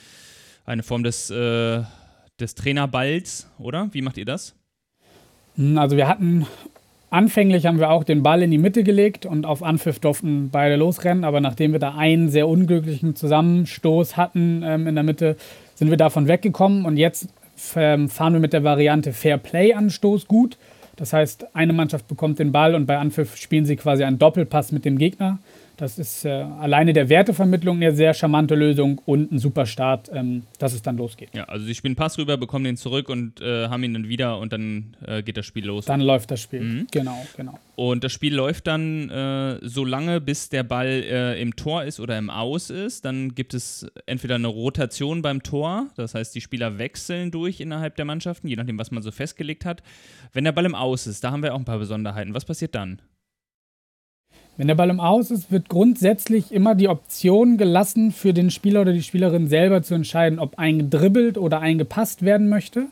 eine 0.65 0.83
Form 0.83 1.03
des, 1.03 1.29
äh, 1.29 1.83
des 2.39 2.55
Trainerballs, 2.55 3.49
oder? 3.57 3.89
Wie 3.91 4.01
macht 4.01 4.17
ihr 4.17 4.25
das? 4.25 4.55
Hm, 5.55 5.77
also 5.77 5.97
wir 5.97 6.07
hatten 6.07 6.47
Anfänglich 7.11 7.65
haben 7.65 7.79
wir 7.79 7.89
auch 7.89 8.03
den 8.03 8.21
Ball 8.21 8.43
in 8.43 8.51
die 8.51 8.59
Mitte 8.59 8.83
gelegt 8.83 9.25
und 9.25 9.45
auf 9.45 9.63
Anpfiff 9.63 9.99
durften 9.99 10.49
beide 10.51 10.75
losrennen, 10.75 11.23
aber 11.23 11.41
nachdem 11.41 11.71
wir 11.71 11.79
da 11.79 11.95
einen 11.95 12.29
sehr 12.29 12.47
unglücklichen 12.47 13.15
Zusammenstoß 13.15 14.15
hatten 14.15 14.61
ähm, 14.63 14.85
in 14.85 14.93
der 14.93 15.03
Mitte, 15.03 15.35
sind 15.73 15.89
wir 15.89 15.97
davon 15.97 16.27
weggekommen 16.27 16.85
und 16.85 16.97
jetzt 16.97 17.29
ähm, 17.75 18.09
fahren 18.09 18.33
wir 18.33 18.39
mit 18.39 18.53
der 18.53 18.63
Variante 18.63 19.11
Fair 19.11 19.37
Play 19.37 19.73
Anstoß 19.73 20.27
gut. 20.27 20.57
Das 20.97 21.13
heißt, 21.13 21.55
eine 21.55 21.73
Mannschaft 21.73 22.07
bekommt 22.07 22.37
den 22.37 22.51
Ball 22.51 22.75
und 22.75 22.85
bei 22.85 22.97
Anpfiff 22.97 23.37
spielen 23.37 23.65
sie 23.65 23.75
quasi 23.75 24.03
einen 24.03 24.19
Doppelpass 24.19 24.71
mit 24.71 24.85
dem 24.85 24.97
Gegner. 24.97 25.39
Das 25.79 25.97
ist 25.97 26.25
äh, 26.25 26.29
alleine 26.29 26.91
der 26.91 27.07
Wertevermittlung 27.07 27.77
eine 27.77 27.95
sehr 27.95 28.13
charmante 28.13 28.53
Lösung 28.53 29.01
und 29.05 29.31
ein 29.31 29.39
super 29.39 29.65
Start, 29.65 30.09
ähm, 30.13 30.43
dass 30.57 30.73
es 30.73 30.81
dann 30.81 30.97
losgeht. 30.97 31.29
Ja, 31.33 31.45
also 31.45 31.65
sie 31.65 31.73
spielen 31.73 31.95
Pass 31.95 32.17
rüber, 32.17 32.35
bekommen 32.35 32.65
den 32.65 32.75
zurück 32.75 33.07
und 33.07 33.39
äh, 33.39 33.69
haben 33.69 33.81
ihn 33.83 33.93
dann 33.93 34.09
wieder 34.09 34.39
und 34.39 34.51
dann 34.51 34.97
äh, 35.07 35.23
geht 35.23 35.37
das 35.37 35.45
Spiel 35.45 35.65
los. 35.65 35.85
Dann 35.85 36.01
läuft 36.01 36.31
das 36.31 36.41
Spiel. 36.41 36.59
Mhm. 36.59 36.87
Genau, 36.91 37.25
genau. 37.37 37.57
Und 37.77 38.03
das 38.03 38.11
Spiel 38.11 38.35
läuft 38.35 38.67
dann 38.67 39.09
äh, 39.09 39.59
so 39.61 39.85
lange, 39.85 40.19
bis 40.19 40.49
der 40.49 40.63
Ball 40.63 40.87
äh, 40.87 41.41
im 41.41 41.55
Tor 41.55 41.85
ist 41.85 42.01
oder 42.01 42.17
im 42.17 42.29
Aus 42.29 42.69
ist. 42.69 43.05
Dann 43.05 43.33
gibt 43.33 43.53
es 43.53 43.87
entweder 44.05 44.35
eine 44.35 44.49
Rotation 44.49 45.21
beim 45.21 45.43
Tor, 45.43 45.87
das 45.95 46.13
heißt, 46.13 46.35
die 46.35 46.41
Spieler 46.41 46.77
wechseln 46.77 47.31
durch 47.31 47.61
innerhalb 47.61 47.95
der 47.95 48.03
Mannschaften, 48.03 48.49
je 48.49 48.57
nachdem, 48.57 48.77
was 48.77 48.91
man 48.91 49.01
so 49.01 49.11
festgelegt 49.11 49.63
hat. 49.63 49.81
Wenn 50.33 50.43
der 50.43 50.51
Ball 50.51 50.65
im 50.65 50.75
Aus 50.75 51.07
ist, 51.07 51.23
da 51.23 51.31
haben 51.31 51.41
wir 51.41 51.53
auch 51.53 51.59
ein 51.59 51.65
paar 51.65 51.79
Besonderheiten. 51.79 52.33
Was 52.33 52.43
passiert 52.43 52.75
dann? 52.75 53.01
Wenn 54.59 54.67
der 54.67 54.75
Ball 54.75 54.89
im 54.89 54.99
Aus 54.99 55.31
ist, 55.31 55.53
wird 55.53 55.69
grundsätzlich 55.69 56.51
immer 56.51 56.75
die 56.75 56.89
Option 56.89 57.55
gelassen, 57.55 58.11
für 58.11 58.33
den 58.33 58.51
Spieler 58.51 58.81
oder 58.81 58.91
die 58.91 59.03
Spielerin 59.03 59.47
selber 59.47 59.83
zu 59.83 59.93
entscheiden, 59.93 60.37
ob 60.37 60.59
eingedribbelt 60.59 61.37
oder 61.37 61.61
eingepasst 61.61 62.23
werden 62.23 62.49
möchte. 62.49 62.87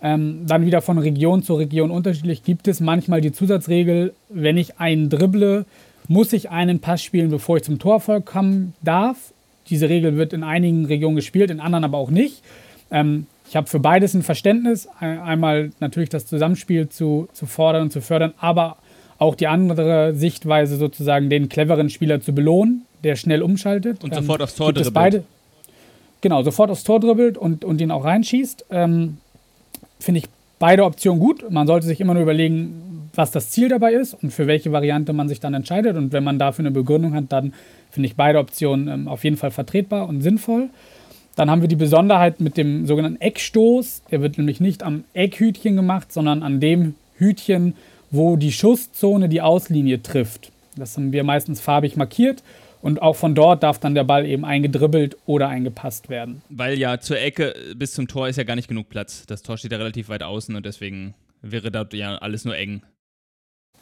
Ähm, 0.00 0.46
dann 0.46 0.64
wieder 0.64 0.80
von 0.80 0.98
Region 0.98 1.42
zu 1.42 1.54
Region 1.54 1.90
unterschiedlich 1.90 2.44
gibt 2.44 2.68
es 2.68 2.78
manchmal 2.78 3.20
die 3.20 3.32
Zusatzregel, 3.32 4.14
wenn 4.28 4.56
ich 4.56 4.78
einen 4.78 5.10
dribble, 5.10 5.64
muss 6.06 6.32
ich 6.32 6.50
einen 6.50 6.78
Pass 6.78 7.02
spielen, 7.02 7.30
bevor 7.30 7.56
ich 7.56 7.64
zum 7.64 7.80
Torerfolg 7.80 8.24
kommen 8.24 8.74
darf. 8.80 9.32
Diese 9.70 9.88
Regel 9.88 10.16
wird 10.16 10.32
in 10.32 10.44
einigen 10.44 10.84
Regionen 10.84 11.16
gespielt, 11.16 11.50
in 11.50 11.58
anderen 11.58 11.82
aber 11.82 11.98
auch 11.98 12.12
nicht. 12.12 12.44
Ähm, 12.92 13.26
ich 13.48 13.56
habe 13.56 13.66
für 13.66 13.80
beides 13.80 14.14
ein 14.14 14.22
Verständnis. 14.22 14.88
Einmal 15.00 15.72
natürlich 15.80 16.10
das 16.10 16.26
Zusammenspiel 16.26 16.88
zu, 16.88 17.28
zu 17.32 17.46
fordern 17.46 17.82
und 17.82 17.92
zu 17.92 18.00
fördern, 18.00 18.34
aber 18.38 18.76
auch 19.22 19.36
die 19.36 19.46
andere 19.46 20.14
Sichtweise 20.14 20.76
sozusagen, 20.76 21.30
den 21.30 21.48
cleveren 21.48 21.90
Spieler 21.90 22.20
zu 22.20 22.32
belohnen, 22.34 22.82
der 23.04 23.14
schnell 23.14 23.42
umschaltet. 23.42 24.02
Und 24.02 24.12
ähm, 24.12 24.22
sofort 24.22 24.42
aufs 24.42 24.56
Tor 24.56 24.72
dribbelt. 24.72 24.94
Beide, 24.94 25.24
genau, 26.20 26.42
sofort 26.42 26.70
aufs 26.70 26.82
Tor 26.82 26.98
dribbelt 26.98 27.38
und, 27.38 27.64
und 27.64 27.80
ihn 27.80 27.92
auch 27.92 28.04
reinschießt. 28.04 28.66
Ähm, 28.70 29.18
Finde 30.00 30.18
ich 30.18 30.24
beide 30.58 30.84
Optionen 30.84 31.20
gut. 31.20 31.48
Man 31.50 31.68
sollte 31.68 31.86
sich 31.86 32.00
immer 32.00 32.14
nur 32.14 32.24
überlegen, 32.24 33.10
was 33.14 33.30
das 33.30 33.50
Ziel 33.50 33.68
dabei 33.68 33.92
ist 33.92 34.14
und 34.14 34.32
für 34.32 34.48
welche 34.48 34.72
Variante 34.72 35.12
man 35.12 35.28
sich 35.28 35.38
dann 35.38 35.54
entscheidet. 35.54 35.96
Und 35.96 36.12
wenn 36.12 36.24
man 36.24 36.40
dafür 36.40 36.64
eine 36.64 36.72
Begründung 36.72 37.14
hat, 37.14 37.26
dann 37.28 37.52
finde 37.92 38.08
ich 38.08 38.16
beide 38.16 38.40
Optionen 38.40 38.88
ähm, 38.88 39.06
auf 39.06 39.22
jeden 39.22 39.36
Fall 39.36 39.52
vertretbar 39.52 40.08
und 40.08 40.20
sinnvoll. 40.22 40.68
Dann 41.36 41.48
haben 41.48 41.60
wir 41.60 41.68
die 41.68 41.76
Besonderheit 41.76 42.40
mit 42.40 42.56
dem 42.56 42.86
sogenannten 42.88 43.20
Eckstoß. 43.20 44.02
Der 44.10 44.20
wird 44.20 44.36
nämlich 44.36 44.60
nicht 44.60 44.82
am 44.82 45.04
Eckhütchen 45.14 45.76
gemacht, 45.76 46.12
sondern 46.12 46.42
an 46.42 46.58
dem 46.58 46.96
Hütchen, 47.16 47.74
wo 48.12 48.36
die 48.36 48.52
Schusszone 48.52 49.28
die 49.28 49.40
Auslinie 49.40 50.02
trifft. 50.02 50.52
Das 50.76 50.96
haben 50.96 51.12
wir 51.12 51.24
meistens 51.24 51.60
farbig 51.60 51.96
markiert. 51.96 52.44
Und 52.80 53.00
auch 53.00 53.14
von 53.14 53.34
dort 53.34 53.62
darf 53.62 53.78
dann 53.78 53.94
der 53.94 54.02
Ball 54.02 54.26
eben 54.26 54.44
eingedribbelt 54.44 55.16
oder 55.24 55.48
eingepasst 55.48 56.08
werden. 56.08 56.42
Weil 56.48 56.78
ja 56.78 56.98
zur 56.98 57.18
Ecke 57.18 57.54
bis 57.76 57.92
zum 57.94 58.08
Tor 58.08 58.28
ist 58.28 58.36
ja 58.36 58.44
gar 58.44 58.56
nicht 58.56 58.68
genug 58.68 58.88
Platz. 58.88 59.24
Das 59.26 59.42
Tor 59.42 59.56
steht 59.56 59.70
ja 59.70 59.78
relativ 59.78 60.08
weit 60.08 60.24
außen 60.24 60.54
und 60.56 60.66
deswegen 60.66 61.14
wäre 61.42 61.70
da 61.70 61.86
ja 61.92 62.16
alles 62.16 62.44
nur 62.44 62.56
eng. 62.56 62.82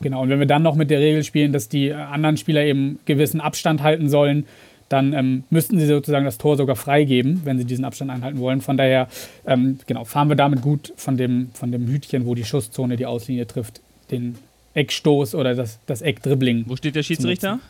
Genau, 0.02 0.22
und 0.22 0.28
wenn 0.28 0.38
wir 0.38 0.46
dann 0.46 0.62
noch 0.62 0.76
mit 0.76 0.90
der 0.90 1.00
Regel 1.00 1.24
spielen, 1.24 1.52
dass 1.52 1.68
die 1.68 1.92
anderen 1.92 2.36
Spieler 2.36 2.62
eben 2.62 3.00
gewissen 3.06 3.40
Abstand 3.40 3.82
halten 3.82 4.08
sollen, 4.08 4.46
dann 4.90 5.12
ähm, 5.12 5.44
müssten 5.50 5.78
sie 5.78 5.86
sozusagen 5.86 6.24
das 6.24 6.36
Tor 6.36 6.56
sogar 6.56 6.76
freigeben, 6.76 7.42
wenn 7.44 7.58
sie 7.58 7.64
diesen 7.64 7.84
Abstand 7.84 8.10
einhalten 8.10 8.38
wollen. 8.38 8.60
Von 8.60 8.76
daher, 8.76 9.08
ähm, 9.46 9.78
genau, 9.86 10.04
fahren 10.04 10.28
wir 10.28 10.36
damit 10.36 10.62
gut 10.62 10.92
von 10.96 11.16
dem, 11.16 11.50
von 11.54 11.70
dem 11.70 11.86
Hütchen, 11.86 12.26
wo 12.26 12.34
die 12.34 12.44
Schusszone 12.44 12.96
die 12.96 13.06
Auslinie 13.06 13.46
trifft, 13.46 13.80
den 14.10 14.36
Eckstoß 14.74 15.34
oder 15.34 15.54
das, 15.54 15.78
das 15.86 16.02
Eckdribbling. 16.02 16.64
Wo 16.66 16.76
steht 16.76 16.94
der 16.94 17.02
Schiedsrichter? 17.02 17.60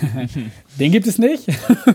Den 0.78 0.92
gibt 0.92 1.06
es 1.06 1.18
nicht. 1.18 1.46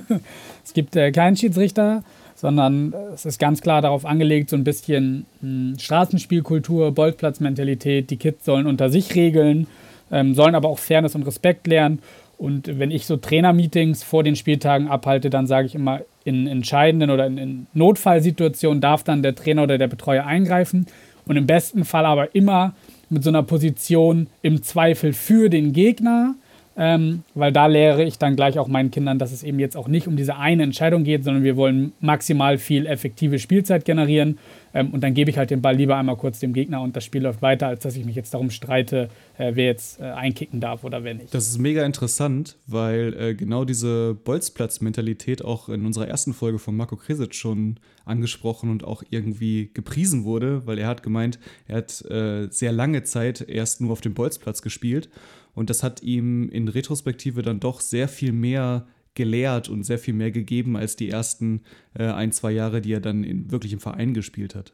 es 0.63 0.73
gibt 0.73 0.95
äh, 0.95 1.12
keinen 1.12 1.35
Schiedsrichter, 1.35 2.03
sondern 2.35 2.93
es 3.13 3.25
ist 3.25 3.39
ganz 3.39 3.62
klar 3.62 3.81
darauf 3.81 4.05
angelegt, 4.05 4.49
so 4.49 4.55
ein 4.55 4.63
bisschen 4.63 5.25
mh, 5.41 5.49
hm, 5.71 5.79
Straßenspielkultur, 5.79 6.93
Bolzplatzmentalität. 6.93 8.09
Die 8.09 8.17
Kids 8.17 8.45
sollen 8.45 8.67
unter 8.67 8.89
sich 8.89 9.15
regeln, 9.15 9.67
ähm, 10.12 10.35
sollen 10.35 10.55
aber 10.55 10.69
auch 10.69 10.79
Fairness 10.79 11.15
und 11.15 11.23
Respekt 11.23 11.67
lernen. 11.67 11.99
Und 12.38 12.79
wenn 12.79 12.91
ich 12.91 13.05
so 13.05 13.17
Trainermeetings 13.17 14.03
vor 14.03 14.23
den 14.23 14.38
Spieltagen 14.38 14.88
abhalte, 14.88 15.29
dann 15.29 15.45
sage 15.45 15.67
ich 15.67 15.75
immer, 15.75 16.01
in 16.23 16.47
entscheidenden 16.47 17.09
oder 17.09 17.25
in, 17.25 17.38
in 17.38 17.67
Notfallsituationen 17.73 18.79
darf 18.79 19.03
dann 19.03 19.23
der 19.23 19.35
Trainer 19.35 19.63
oder 19.63 19.77
der 19.77 19.88
Betreuer 19.88 20.25
eingreifen 20.25 20.85
und 21.25 21.35
im 21.35 21.47
besten 21.47 21.83
Fall 21.83 22.05
aber 22.05 22.33
immer 22.33 22.73
mit 23.10 23.24
so 23.24 23.30
einer 23.30 23.43
Position 23.43 24.28
im 24.41 24.63
Zweifel 24.63 25.13
für 25.13 25.50
den 25.50 25.74
Gegner, 25.74 26.36
ähm, 26.78 27.24
weil 27.36 27.52
da 27.52 27.65
lehre 27.65 28.04
ich 28.04 28.17
dann 28.17 28.36
gleich 28.36 28.58
auch 28.60 28.67
meinen 28.67 28.91
Kindern, 28.91 29.19
dass 29.19 29.32
es 29.32 29.43
eben 29.43 29.60
jetzt 29.60 29.76
auch 29.76 29.88
nicht 29.88 30.08
um 30.08 30.15
diese 30.15 30.38
eine 30.38 30.63
Entscheidung 30.63 31.04
geht, 31.04 31.24
sondern 31.24 31.43
wir 31.43 31.58
wollen 31.58 31.91
maximal 32.00 32.58
viel 32.58 32.86
effektive 32.86 33.39
Spielzeit 33.39 33.86
generieren 33.86 34.38
ähm, 34.73 34.91
und 34.91 35.01
dann 35.01 35.13
gebe 35.13 35.29
ich 35.29 35.38
halt 35.38 35.49
den 35.49 35.62
Ball 35.62 35.75
lieber 35.75 35.97
einmal 35.97 36.15
kurz 36.17 36.39
dem 36.39 36.53
Gegner 36.53 36.82
und 36.82 36.95
das 36.95 37.05
Spiel 37.05 37.23
läuft 37.23 37.41
weiter, 37.41 37.67
als 37.67 37.84
dass 37.84 37.95
ich 37.95 38.05
mich 38.05 38.15
jetzt 38.15 38.34
darum 38.34 38.49
streite, 38.49 39.10
äh, 39.38 39.51
wer 39.55 39.65
jetzt 39.65 39.99
äh, 39.99 40.03
einkicken 40.03 40.60
darf 40.60 40.84
oder 40.84 41.03
wer 41.03 41.13
nicht. 41.13 41.34
Das 41.34 41.47
ist 41.47 41.58
mega 41.58 41.86
interessant, 41.86 42.58
weil 42.67 43.13
äh, 43.19 43.36
genau 43.36 43.65
diese 43.65 44.15
Bolzplatz-Mentalität 44.23 45.43
auch 45.43 45.69
in 45.69 45.86
unserer 45.86 46.08
ersten 46.08 46.34
Folge 46.34 46.60
von 46.60 46.75
Marco 46.75 46.95
Kresic 46.95 47.36
schon 47.36 47.77
angesprochen 48.05 48.69
und 48.69 48.84
auch 48.84 49.03
irgendwie 49.10 49.69
gepriesen 49.73 50.23
wurde, 50.23 50.65
weil 50.65 50.77
er 50.77 50.88
hat 50.88 51.03
gemeint, 51.03 51.39
er 51.67 51.77
hat 51.77 52.01
äh, 52.10 52.47
sehr 52.49 52.71
lange 52.71 53.03
Zeit 53.03 53.41
erst 53.41 53.82
nur 53.82 53.91
auf 53.91 54.01
dem 54.01 54.13
Bolzplatz 54.13 54.62
gespielt 54.62 55.10
und 55.53 55.69
das 55.69 55.84
hat 55.84 56.01
ihm 56.03 56.49
in 56.49 56.67
Retrospektive 56.67 57.41
dann 57.41 57.60
doch 57.60 57.82
sehr 57.82 58.08
viel 58.08 58.32
mehr 58.32 58.88
gelehrt 59.15 59.69
und 59.69 59.84
sehr 59.84 60.00
viel 60.00 60.13
mehr 60.13 60.32
gegeben 60.32 60.78
als 60.78 60.95
die 60.95 61.10
ersten 61.10 61.62
äh, 61.93 62.06
ein, 62.06 62.32
zwei 62.32 62.52
Jahre, 62.52 62.82
die 62.82 62.93
er 62.93 63.02
dann 63.02 63.24
in, 63.24 63.52
wirklich 63.52 63.74
im 63.74 63.80
Verein 63.80 64.13
gespielt 64.13 64.56
hat. 64.56 64.74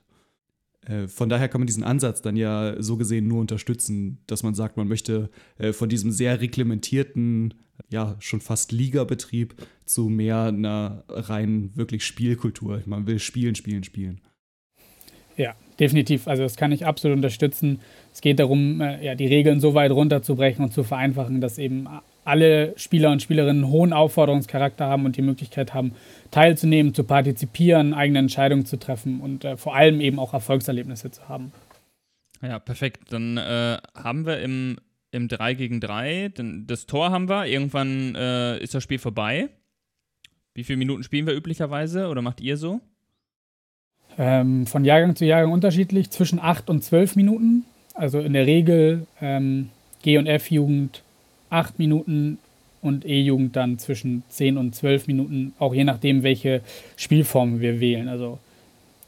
Äh, 0.85 1.07
von 1.07 1.29
daher 1.29 1.49
kann 1.49 1.61
man 1.61 1.67
diesen 1.67 1.83
Ansatz 1.83 2.21
dann 2.21 2.35
ja 2.35 2.75
so 2.81 2.97
gesehen 2.97 3.27
nur 3.27 3.41
unterstützen, 3.41 4.19
dass 4.27 4.43
man 4.43 4.53
sagt, 4.53 4.77
man 4.77 4.87
möchte 4.87 5.29
äh, 5.57 5.73
von 5.73 5.89
diesem 5.89 6.11
sehr 6.11 6.41
reglementierten, 6.41 7.53
ja, 7.89 8.15
schon 8.19 8.41
fast 8.41 8.71
Ligabetrieb 8.71 9.55
zu 9.85 10.09
mehr 10.09 10.43
einer 10.43 11.03
rein 11.09 11.71
wirklich 11.75 12.05
Spielkultur. 12.05 12.81
Man 12.85 13.07
will 13.07 13.19
spielen, 13.19 13.55
spielen, 13.55 13.83
spielen. 13.83 14.21
Ja, 15.37 15.55
definitiv. 15.79 16.27
Also 16.27 16.43
das 16.43 16.55
kann 16.55 16.71
ich 16.71 16.85
absolut 16.85 17.17
unterstützen. 17.17 17.81
Es 18.13 18.21
geht 18.21 18.39
darum, 18.39 18.79
äh, 18.79 19.03
ja, 19.03 19.15
die 19.15 19.27
Regeln 19.27 19.59
so 19.59 19.73
weit 19.73 19.91
runterzubrechen 19.91 20.63
und 20.63 20.71
zu 20.71 20.83
vereinfachen, 20.83 21.41
dass 21.41 21.57
eben 21.57 21.87
alle 22.25 22.73
Spieler 22.77 23.11
und 23.11 23.21
Spielerinnen 23.21 23.63
einen 23.63 23.71
hohen 23.71 23.93
Aufforderungscharakter 23.93 24.85
haben 24.85 25.05
und 25.05 25.15
die 25.15 25.21
Möglichkeit 25.21 25.73
haben, 25.73 25.93
teilzunehmen, 26.31 26.93
zu 26.93 27.03
partizipieren, 27.03 27.93
eigene 27.93 28.19
Entscheidungen 28.19 28.65
zu 28.65 28.77
treffen 28.77 29.21
und 29.21 29.45
äh, 29.45 29.57
vor 29.57 29.75
allem 29.75 30.01
eben 30.01 30.19
auch 30.19 30.33
Erfolgserlebnisse 30.33 31.11
zu 31.11 31.29
haben. 31.29 31.53
Ja, 32.41 32.59
perfekt. 32.59 33.13
Dann 33.13 33.37
äh, 33.37 33.77
haben 33.95 34.25
wir 34.25 34.41
im, 34.41 34.77
im 35.11 35.27
3 35.27 35.53
gegen 35.53 35.79
3, 35.79 36.31
das 36.65 36.87
Tor 36.87 37.11
haben 37.11 37.29
wir, 37.29 37.45
irgendwann 37.45 38.15
äh, 38.15 38.57
ist 38.57 38.73
das 38.73 38.83
Spiel 38.83 38.99
vorbei. 38.99 39.49
Wie 40.55 40.63
viele 40.63 40.77
Minuten 40.77 41.03
spielen 41.03 41.27
wir 41.27 41.35
üblicherweise 41.35 42.07
oder 42.07 42.21
macht 42.21 42.41
ihr 42.41 42.57
so? 42.57 42.81
Ähm, 44.17 44.65
von 44.65 44.83
Jahrgang 44.85 45.15
zu 45.15 45.25
Jahrgang 45.25 45.51
unterschiedlich, 45.51 46.09
zwischen 46.09 46.39
8 46.39 46.69
und 46.69 46.83
12 46.83 47.15
Minuten. 47.17 47.65
Also 47.93 48.19
in 48.19 48.33
der 48.33 48.45
Regel 48.45 49.05
ähm, 49.21 49.69
G- 50.01 50.17
und 50.17 50.27
F-Jugend 50.27 51.03
acht 51.49 51.79
Minuten 51.79 52.37
und 52.81 53.05
E-Jugend 53.05 53.55
dann 53.55 53.79
zwischen 53.79 54.23
10 54.29 54.57
und 54.57 54.75
12 54.75 55.07
Minuten, 55.07 55.53
auch 55.59 55.73
je 55.73 55.83
nachdem, 55.83 56.23
welche 56.23 56.61
Spielform 56.95 57.59
wir 57.59 57.79
wählen. 57.79 58.07
Also 58.07 58.39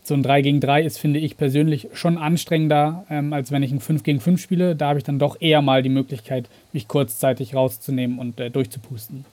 so 0.04 0.14
ein 0.14 0.24
3 0.24 0.42
gegen 0.42 0.60
3 0.62 0.84
ist, 0.84 0.98
finde 0.98 1.20
ich 1.20 1.38
persönlich, 1.38 1.90
schon 1.94 2.18
anstrengender, 2.18 3.06
ähm, 3.10 3.34
als 3.34 3.52
wenn 3.52 3.62
ich 3.62 3.72
ein 3.72 3.82
5 3.82 4.04
gegen 4.04 4.20
5 4.20 4.42
spiele. 4.42 4.76
Da 4.76 4.90
habe 4.90 5.00
ich 5.00 5.06
dann 5.06 5.20
doch 5.20 5.40
eher 5.40 5.62
mal 5.62 5.84
die 5.84 5.90
Möglichkeit, 5.90 6.50
mich 6.74 6.88
kurzzeitig 6.88 7.54
rauszunehmen 7.54 8.18
und 8.18 8.40
äh, 8.40 8.50
durchzupusten. 8.50 9.26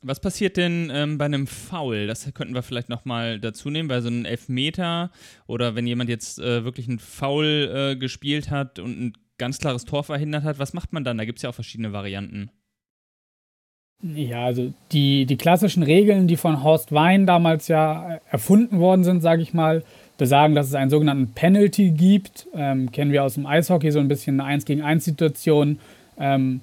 Was 0.00 0.20
passiert 0.20 0.56
denn 0.56 0.90
ähm, 0.94 1.18
bei 1.18 1.24
einem 1.24 1.46
Foul? 1.46 2.06
Das 2.06 2.32
könnten 2.32 2.54
wir 2.54 2.62
vielleicht 2.62 2.88
nochmal 2.88 3.40
dazu 3.40 3.68
nehmen, 3.68 3.88
weil 3.88 4.00
so 4.00 4.08
ein 4.08 4.24
Elfmeter 4.24 5.10
oder 5.46 5.74
wenn 5.74 5.86
jemand 5.86 6.08
jetzt 6.08 6.38
äh, 6.38 6.64
wirklich 6.64 6.86
ein 6.86 7.00
Foul 7.00 7.70
äh, 7.94 7.96
gespielt 7.96 8.50
hat 8.50 8.78
und 8.78 9.00
ein 9.00 9.12
ganz 9.38 9.58
klares 9.58 9.84
Tor 9.84 10.04
verhindert 10.04 10.44
hat, 10.44 10.58
was 10.58 10.74
macht 10.74 10.92
man 10.92 11.04
dann? 11.04 11.18
Da 11.18 11.24
gibt 11.24 11.38
es 11.38 11.42
ja 11.42 11.50
auch 11.50 11.54
verschiedene 11.54 11.92
Varianten. 11.92 12.50
Ja, 14.02 14.44
also 14.44 14.72
die, 14.92 15.26
die 15.26 15.36
klassischen 15.36 15.82
Regeln, 15.82 16.28
die 16.28 16.36
von 16.36 16.62
Horst 16.62 16.92
Wein 16.92 17.26
damals 17.26 17.66
ja 17.66 18.20
erfunden 18.30 18.78
worden 18.78 19.02
sind, 19.02 19.22
sage 19.22 19.42
ich 19.42 19.54
mal, 19.54 19.82
besagen, 20.18 20.54
dass 20.54 20.68
es 20.68 20.74
einen 20.74 20.90
sogenannten 20.90 21.32
Penalty 21.32 21.90
gibt. 21.90 22.46
Ähm, 22.54 22.92
kennen 22.92 23.10
wir 23.10 23.24
aus 23.24 23.34
dem 23.34 23.46
Eishockey 23.46 23.90
so 23.90 23.98
ein 23.98 24.08
bisschen 24.08 24.40
eine 24.40 24.48
1 24.48 24.66
gegen 24.66 24.82
1 24.82 25.04
Situation. 25.04 25.80
Ähm, 26.16 26.60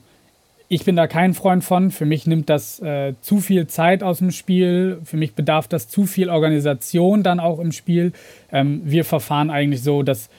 ich 0.67 0.85
bin 0.85 0.95
da 0.95 1.07
kein 1.07 1.33
Freund 1.33 1.63
von. 1.63 1.91
Für 1.91 2.05
mich 2.05 2.25
nimmt 2.25 2.49
das 2.49 2.79
äh, 2.79 3.13
zu 3.21 3.39
viel 3.39 3.67
Zeit 3.67 4.01
aus 4.01 4.19
dem 4.19 4.31
Spiel. 4.31 4.99
Für 5.03 5.17
mich 5.17 5.33
bedarf 5.33 5.67
das 5.67 5.89
zu 5.89 6.05
viel 6.05 6.29
Organisation 6.29 7.21
dann 7.21 7.39
auch 7.39 7.59
im 7.59 7.71
Spiel. 7.71 8.13
Ähm, 8.51 8.81
wir 8.85 9.03
verfahren 9.03 9.49
eigentlich 9.49 9.83
so, 9.83 10.03
dass 10.03 10.29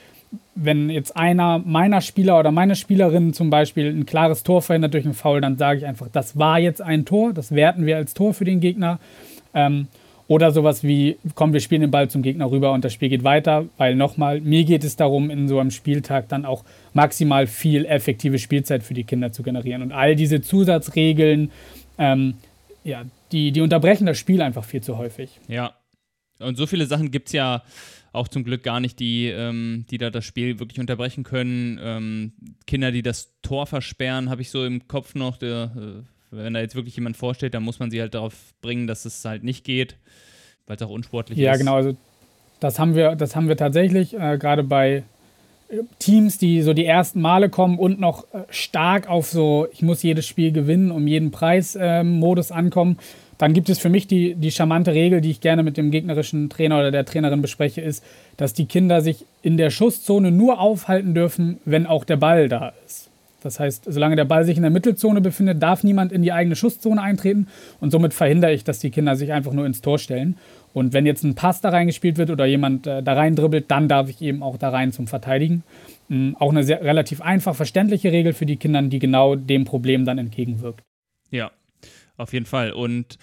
wenn 0.55 0.89
jetzt 0.89 1.15
einer 1.15 1.59
meiner 1.59 2.01
Spieler 2.01 2.39
oder 2.39 2.51
meine 2.51 2.75
Spielerin 2.75 3.33
zum 3.33 3.49
Beispiel 3.49 3.87
ein 3.87 4.05
klares 4.05 4.43
Tor 4.43 4.61
verhindert 4.61 4.93
durch 4.93 5.05
einen 5.05 5.13
Foul, 5.13 5.41
dann 5.41 5.57
sage 5.57 5.79
ich 5.79 5.85
einfach, 5.85 6.07
das 6.11 6.37
war 6.37 6.59
jetzt 6.59 6.81
ein 6.81 7.05
Tor, 7.05 7.33
das 7.33 7.53
werten 7.53 7.85
wir 7.85 7.97
als 7.97 8.13
Tor 8.13 8.33
für 8.33 8.45
den 8.45 8.59
Gegner. 8.59 8.99
Ähm, 9.53 9.87
oder 10.27 10.51
sowas 10.51 10.83
wie, 10.83 11.17
komm, 11.35 11.53
wir 11.53 11.61
spielen 11.61 11.81
den 11.81 11.91
Ball 11.91 12.09
zum 12.09 12.21
Gegner 12.21 12.51
rüber 12.51 12.73
und 12.73 12.83
das 12.83 12.91
Spiel 12.91 13.07
geht 13.07 13.23
weiter, 13.23 13.65
weil 13.77 13.95
nochmal, 13.95 14.41
mir 14.41 14.65
geht 14.65 14.83
es 14.83 14.97
darum, 14.97 15.29
in 15.29 15.47
so 15.47 15.57
einem 15.57 15.71
Spieltag 15.71 16.27
dann 16.27 16.43
auch 16.43 16.65
maximal 16.93 17.47
viel 17.47 17.85
effektive 17.85 18.37
Spielzeit 18.37 18.83
für 18.83 18.93
die 18.93 19.05
Kinder 19.05 19.31
zu 19.31 19.41
generieren. 19.41 19.81
Und 19.81 19.93
all 19.93 20.17
diese 20.17 20.41
Zusatzregeln, 20.41 21.49
ähm, 21.97 22.33
ja, 22.83 23.03
die, 23.31 23.53
die 23.53 23.61
unterbrechen 23.61 24.05
das 24.05 24.17
Spiel 24.17 24.41
einfach 24.41 24.65
viel 24.65 24.81
zu 24.81 24.97
häufig. 24.97 25.39
Ja. 25.47 25.73
Und 26.39 26.57
so 26.57 26.67
viele 26.67 26.85
Sachen 26.87 27.09
gibt 27.09 27.27
es 27.27 27.33
ja 27.33 27.63
auch 28.17 28.27
zum 28.27 28.43
Glück 28.43 28.63
gar 28.63 28.79
nicht, 28.79 28.99
die, 28.99 29.27
ähm, 29.27 29.85
die 29.89 29.97
da 29.97 30.09
das 30.09 30.25
Spiel 30.25 30.59
wirklich 30.59 30.79
unterbrechen 30.79 31.23
können. 31.23 31.79
Ähm, 31.81 32.33
Kinder, 32.65 32.91
die 32.91 33.01
das 33.01 33.33
Tor 33.41 33.65
versperren, 33.65 34.29
habe 34.29 34.41
ich 34.41 34.49
so 34.49 34.65
im 34.65 34.87
Kopf 34.87 35.15
noch. 35.15 35.37
Der, 35.37 35.71
äh, 35.75 36.03
wenn 36.31 36.53
da 36.53 36.59
jetzt 36.59 36.75
wirklich 36.75 36.95
jemand 36.95 37.17
vorsteht, 37.17 37.53
dann 37.53 37.63
muss 37.63 37.79
man 37.79 37.91
sie 37.91 38.01
halt 38.01 38.13
darauf 38.13 38.33
bringen, 38.61 38.87
dass 38.87 39.05
es 39.05 39.23
halt 39.23 39.43
nicht 39.43 39.63
geht, 39.63 39.95
weil 40.65 40.75
es 40.75 40.81
auch 40.81 40.89
unsportlich 40.89 41.37
ja, 41.37 41.51
ist. 41.51 41.59
Ja, 41.59 41.59
genau. 41.59 41.75
Also 41.75 41.95
das 42.59 42.79
haben 42.79 42.95
wir, 42.95 43.15
das 43.15 43.35
haben 43.35 43.47
wir 43.47 43.57
tatsächlich 43.57 44.13
äh, 44.13 44.37
gerade 44.37 44.63
bei 44.63 45.03
äh, 45.69 45.77
Teams, 45.99 46.37
die 46.37 46.61
so 46.61 46.73
die 46.73 46.85
ersten 46.85 47.21
Male 47.21 47.49
kommen 47.49 47.77
und 47.77 47.99
noch 47.99 48.23
äh, 48.33 48.43
stark 48.49 49.09
auf 49.09 49.27
so, 49.27 49.67
ich 49.71 49.81
muss 49.81 50.03
jedes 50.03 50.25
Spiel 50.25 50.51
gewinnen, 50.51 50.91
um 50.91 51.07
jeden 51.07 51.31
Preis-Modus 51.31 52.51
ähm, 52.51 52.57
ankommen. 52.57 52.97
Dann 53.37 53.53
gibt 53.53 53.69
es 53.69 53.79
für 53.79 53.89
mich 53.89 54.07
die, 54.07 54.35
die 54.35 54.51
charmante 54.51 54.93
Regel, 54.93 55.21
die 55.21 55.31
ich 55.31 55.41
gerne 55.41 55.63
mit 55.63 55.77
dem 55.77 55.91
gegnerischen 55.91 56.49
Trainer 56.49 56.79
oder 56.79 56.91
der 56.91 57.05
Trainerin 57.05 57.41
bespreche, 57.41 57.81
ist, 57.81 58.03
dass 58.35 58.53
die 58.53 58.65
Kinder 58.65 59.01
sich 59.01 59.25
in 59.41 59.57
der 59.57 59.69
Schusszone 59.69 60.31
nur 60.31 60.59
aufhalten 60.59 61.13
dürfen, 61.13 61.59
wenn 61.65 61.85
auch 61.85 62.03
der 62.03 62.17
Ball 62.17 62.49
da 62.49 62.73
ist. 62.85 63.09
Das 63.43 63.59
heißt, 63.59 63.85
solange 63.87 64.15
der 64.15 64.25
Ball 64.25 64.43
sich 64.43 64.57
in 64.57 64.63
der 64.63 64.71
Mittelzone 64.71 65.21
befindet, 65.21 65.61
darf 65.61 65.83
niemand 65.83 66.11
in 66.11 66.23
die 66.23 66.33
eigene 66.33 66.55
Schusszone 66.55 67.01
eintreten 67.01 67.47
und 67.79 67.91
somit 67.91 68.13
verhindere 68.13 68.51
ich, 68.51 68.63
dass 68.63 68.79
die 68.79 68.89
Kinder 68.89 69.15
sich 69.15 69.31
einfach 69.31 69.53
nur 69.53 69.65
ins 69.65 69.81
Tor 69.81 69.99
stellen. 69.99 70.35
Und 70.73 70.93
wenn 70.93 71.05
jetzt 71.05 71.23
ein 71.23 71.35
Pass 71.35 71.61
da 71.61 71.69
reingespielt 71.69 72.17
wird 72.17 72.29
oder 72.29 72.45
jemand 72.45 72.87
äh, 72.87 73.01
da 73.01 73.13
rein 73.13 73.35
dribbelt, 73.35 73.65
dann 73.69 73.87
darf 73.87 74.09
ich 74.09 74.21
eben 74.21 74.43
auch 74.43 74.57
da 74.57 74.69
rein 74.69 74.91
zum 74.91 75.07
Verteidigen. 75.07 75.63
Ähm, 76.09 76.35
auch 76.39 76.51
eine 76.51 76.63
sehr, 76.63 76.83
relativ 76.83 77.21
einfach 77.21 77.55
verständliche 77.55 78.11
Regel 78.11 78.33
für 78.33 78.45
die 78.45 78.57
Kinder, 78.57 78.81
die 78.81 78.99
genau 78.99 79.35
dem 79.35 79.65
Problem 79.65 80.03
dann 80.05 80.17
entgegenwirkt. 80.17 80.81
Ja, 81.31 81.51
auf 82.17 82.33
jeden 82.33 82.45
Fall. 82.45 82.71
Und 82.71 83.17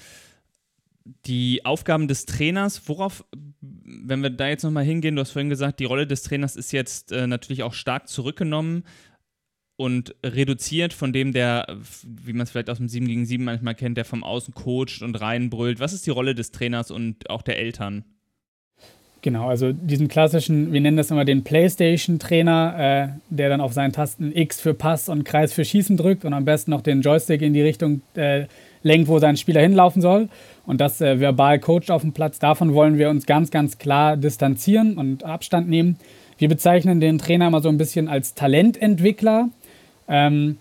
die 1.27 1.65
Aufgaben 1.65 2.09
des 2.09 2.25
Trainers, 2.25 2.89
worauf, 2.89 3.25
wenn 3.61 4.23
wir 4.23 4.31
da 4.31 4.49
jetzt 4.49 4.63
nochmal 4.63 4.85
hingehen, 4.85 5.17
du 5.17 5.21
hast 5.21 5.33
vorhin 5.33 5.51
gesagt, 5.51 5.81
die 5.81 5.85
Rolle 5.85 6.07
des 6.07 6.23
Trainers 6.23 6.57
ist 6.57 6.73
jetzt 6.73 7.13
äh, 7.13 7.27
natürlich 7.27 7.63
auch 7.63 7.75
stark 7.75 8.09
zurückgenommen 8.09 8.85
und 9.77 10.15
reduziert 10.25 10.93
von 10.93 11.13
dem, 11.13 11.33
der, 11.33 11.67
wie 12.05 12.33
man 12.33 12.43
es 12.43 12.53
vielleicht 12.53 12.71
aus 12.71 12.79
dem 12.79 12.89
7 12.89 13.07
gegen 13.07 13.27
7 13.27 13.45
manchmal 13.45 13.75
kennt, 13.75 13.99
der 13.99 14.05
vom 14.05 14.25
Außen 14.25 14.55
coacht 14.55 15.03
und 15.03 15.21
reinbrüllt. 15.21 15.81
Was 15.81 15.93
ist 15.93 16.07
die 16.07 16.11
Rolle 16.11 16.35
des 16.35 16.53
Trainers 16.53 16.91
und 16.91 17.29
auch 17.29 17.43
der 17.43 17.59
Eltern? 17.59 18.05
Genau, 19.21 19.49
also 19.49 19.73
diesen 19.73 20.09
klassischen, 20.09 20.73
wir 20.73 20.83
nennen 20.83 20.99
das 20.99 21.11
immer 21.11 21.25
den 21.25 21.45
PlayStation-Trainer, 21.45 22.75
äh, 22.79 23.09
der 23.31 23.49
dann 23.49 23.63
auf 23.63 23.73
seinen 23.73 23.93
Tasten 23.93 24.37
X 24.37 24.61
für 24.61 24.75
Pass 24.75 25.09
und 25.09 25.25
Kreis 25.25 25.53
für 25.55 25.65
Schießen 25.65 25.97
drückt 25.97 26.27
und 26.27 26.35
am 26.35 26.45
besten 26.45 26.71
noch 26.71 26.83
den 26.83 27.01
Joystick 27.01 27.41
in 27.41 27.55
die 27.55 27.63
Richtung 27.63 28.03
äh, 28.15 28.45
lenkt, 28.85 29.09
wo 29.09 29.19
sein 29.19 29.37
Spieler 29.37 29.61
hinlaufen 29.61 30.01
soll 30.01 30.29
und 30.67 30.81
das 30.81 31.01
äh, 31.01 31.19
verbal 31.19 31.59
coacht 31.59 31.91
auf 31.91 32.03
dem 32.03 32.13
Platz. 32.13 32.39
Davon 32.39 32.75
wollen 32.75 32.99
wir 32.99 33.11
uns 33.11 33.27
ganz, 33.27 33.51
ganz 33.51 33.79
klar 33.79 34.17
distanzieren 34.17 34.97
und 34.97 35.25
Abstand 35.25 35.69
nehmen. 35.69 35.99
Wir 36.39 36.49
bezeichnen 36.49 37.01
den 37.01 37.19
Trainer 37.19 37.49
immer 37.49 37.61
so 37.61 37.69
ein 37.69 37.79
bisschen 37.79 38.09
als 38.09 38.35
Talententwickler. 38.35 39.49
Ähm, 40.09 40.59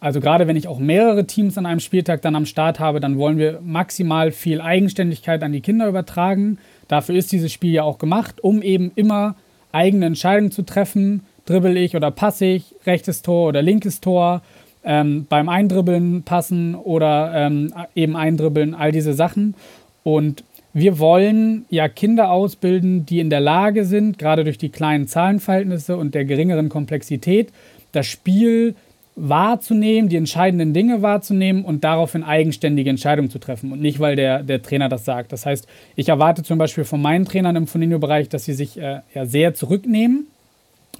also 0.00 0.20
gerade 0.20 0.46
wenn 0.46 0.56
ich 0.56 0.66
auch 0.66 0.78
mehrere 0.78 1.26
Teams 1.26 1.58
an 1.58 1.66
einem 1.66 1.80
Spieltag 1.80 2.22
dann 2.22 2.34
am 2.34 2.46
Start 2.46 2.80
habe, 2.80 3.00
dann 3.00 3.18
wollen 3.18 3.36
wir 3.36 3.60
maximal 3.62 4.32
viel 4.32 4.60
Eigenständigkeit 4.60 5.42
an 5.42 5.52
die 5.52 5.60
Kinder 5.60 5.86
übertragen. 5.86 6.58
Dafür 6.88 7.14
ist 7.16 7.32
dieses 7.32 7.52
Spiel 7.52 7.72
ja 7.72 7.82
auch 7.82 7.98
gemacht, 7.98 8.42
um 8.42 8.62
eben 8.62 8.92
immer 8.94 9.36
eigene 9.72 10.06
Entscheidungen 10.06 10.52
zu 10.52 10.62
treffen. 10.62 11.24
Dribbel 11.44 11.76
ich 11.76 11.96
oder 11.96 12.10
passe 12.10 12.46
ich, 12.46 12.74
rechtes 12.86 13.22
Tor 13.22 13.48
oder 13.48 13.60
linkes 13.60 14.00
Tor, 14.00 14.42
ähm, 14.84 15.26
beim 15.28 15.48
Eindribbeln 15.48 16.22
passen 16.22 16.74
oder 16.74 17.32
ähm, 17.34 17.72
eben 17.94 18.16
eindribbeln, 18.16 18.74
all 18.74 18.92
diese 18.92 19.14
Sachen. 19.14 19.54
Und 20.02 20.44
wir 20.72 20.98
wollen 20.98 21.66
ja 21.68 21.88
Kinder 21.88 22.30
ausbilden, 22.30 23.04
die 23.04 23.20
in 23.20 23.30
der 23.30 23.40
Lage 23.40 23.84
sind, 23.84 24.18
gerade 24.18 24.44
durch 24.44 24.58
die 24.58 24.68
kleinen 24.68 25.08
Zahlenverhältnisse 25.08 25.96
und 25.96 26.14
der 26.14 26.24
geringeren 26.24 26.68
Komplexität, 26.68 27.52
das 27.92 28.06
Spiel 28.06 28.74
wahrzunehmen, 29.16 30.08
die 30.08 30.16
entscheidenden 30.16 30.72
Dinge 30.72 31.02
wahrzunehmen 31.02 31.64
und 31.64 31.84
daraufhin 31.84 32.22
eigenständige 32.22 32.88
Entscheidungen 32.88 33.28
zu 33.28 33.38
treffen 33.38 33.72
und 33.72 33.80
nicht, 33.80 34.00
weil 34.00 34.16
der, 34.16 34.42
der 34.42 34.62
Trainer 34.62 34.88
das 34.88 35.04
sagt. 35.04 35.32
Das 35.32 35.44
heißt, 35.44 35.66
ich 35.96 36.08
erwarte 36.08 36.42
zum 36.42 36.58
Beispiel 36.58 36.84
von 36.84 37.02
meinen 37.02 37.24
Trainern 37.24 37.56
im 37.56 37.66
Foninho-Bereich, 37.66 38.28
dass 38.28 38.44
sie 38.44 38.54
sich 38.54 38.78
äh, 38.78 39.00
ja, 39.14 39.26
sehr 39.26 39.54
zurücknehmen 39.54 40.28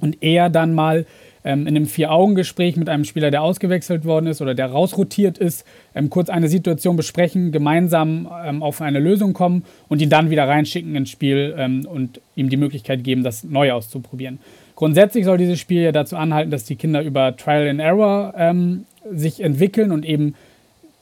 und 0.01 0.21
eher 0.21 0.49
dann 0.49 0.73
mal 0.73 1.05
ähm, 1.43 1.61
in 1.67 1.75
einem 1.75 1.85
Vier-Augen-Gespräch 1.85 2.77
mit 2.77 2.89
einem 2.89 3.03
Spieler, 3.03 3.31
der 3.31 3.41
ausgewechselt 3.41 4.05
worden 4.05 4.27
ist 4.27 4.41
oder 4.41 4.53
der 4.53 4.67
rausrotiert 4.67 5.37
ist, 5.37 5.65
ähm, 5.95 6.09
kurz 6.09 6.29
eine 6.29 6.47
Situation 6.47 6.95
besprechen, 6.95 7.51
gemeinsam 7.51 8.29
ähm, 8.45 8.63
auf 8.63 8.81
eine 8.81 8.99
Lösung 8.99 9.33
kommen 9.33 9.63
und 9.89 10.01
ihn 10.01 10.09
dann 10.09 10.29
wieder 10.29 10.47
reinschicken 10.47 10.95
ins 10.95 11.09
Spiel 11.09 11.55
ähm, 11.57 11.85
und 11.85 12.21
ihm 12.35 12.49
die 12.49 12.57
Möglichkeit 12.57 13.03
geben, 13.03 13.23
das 13.23 13.43
neu 13.43 13.71
auszuprobieren. 13.71 14.39
Grundsätzlich 14.75 15.25
soll 15.25 15.37
dieses 15.37 15.59
Spiel 15.59 15.81
ja 15.83 15.91
dazu 15.91 16.15
anhalten, 16.15 16.51
dass 16.51 16.63
die 16.63 16.75
Kinder 16.75 17.03
über 17.03 17.35
Trial 17.35 17.67
and 17.67 17.79
Error 17.79 18.33
ähm, 18.37 18.85
sich 19.11 19.41
entwickeln 19.41 19.91
und 19.91 20.05
eben 20.05 20.35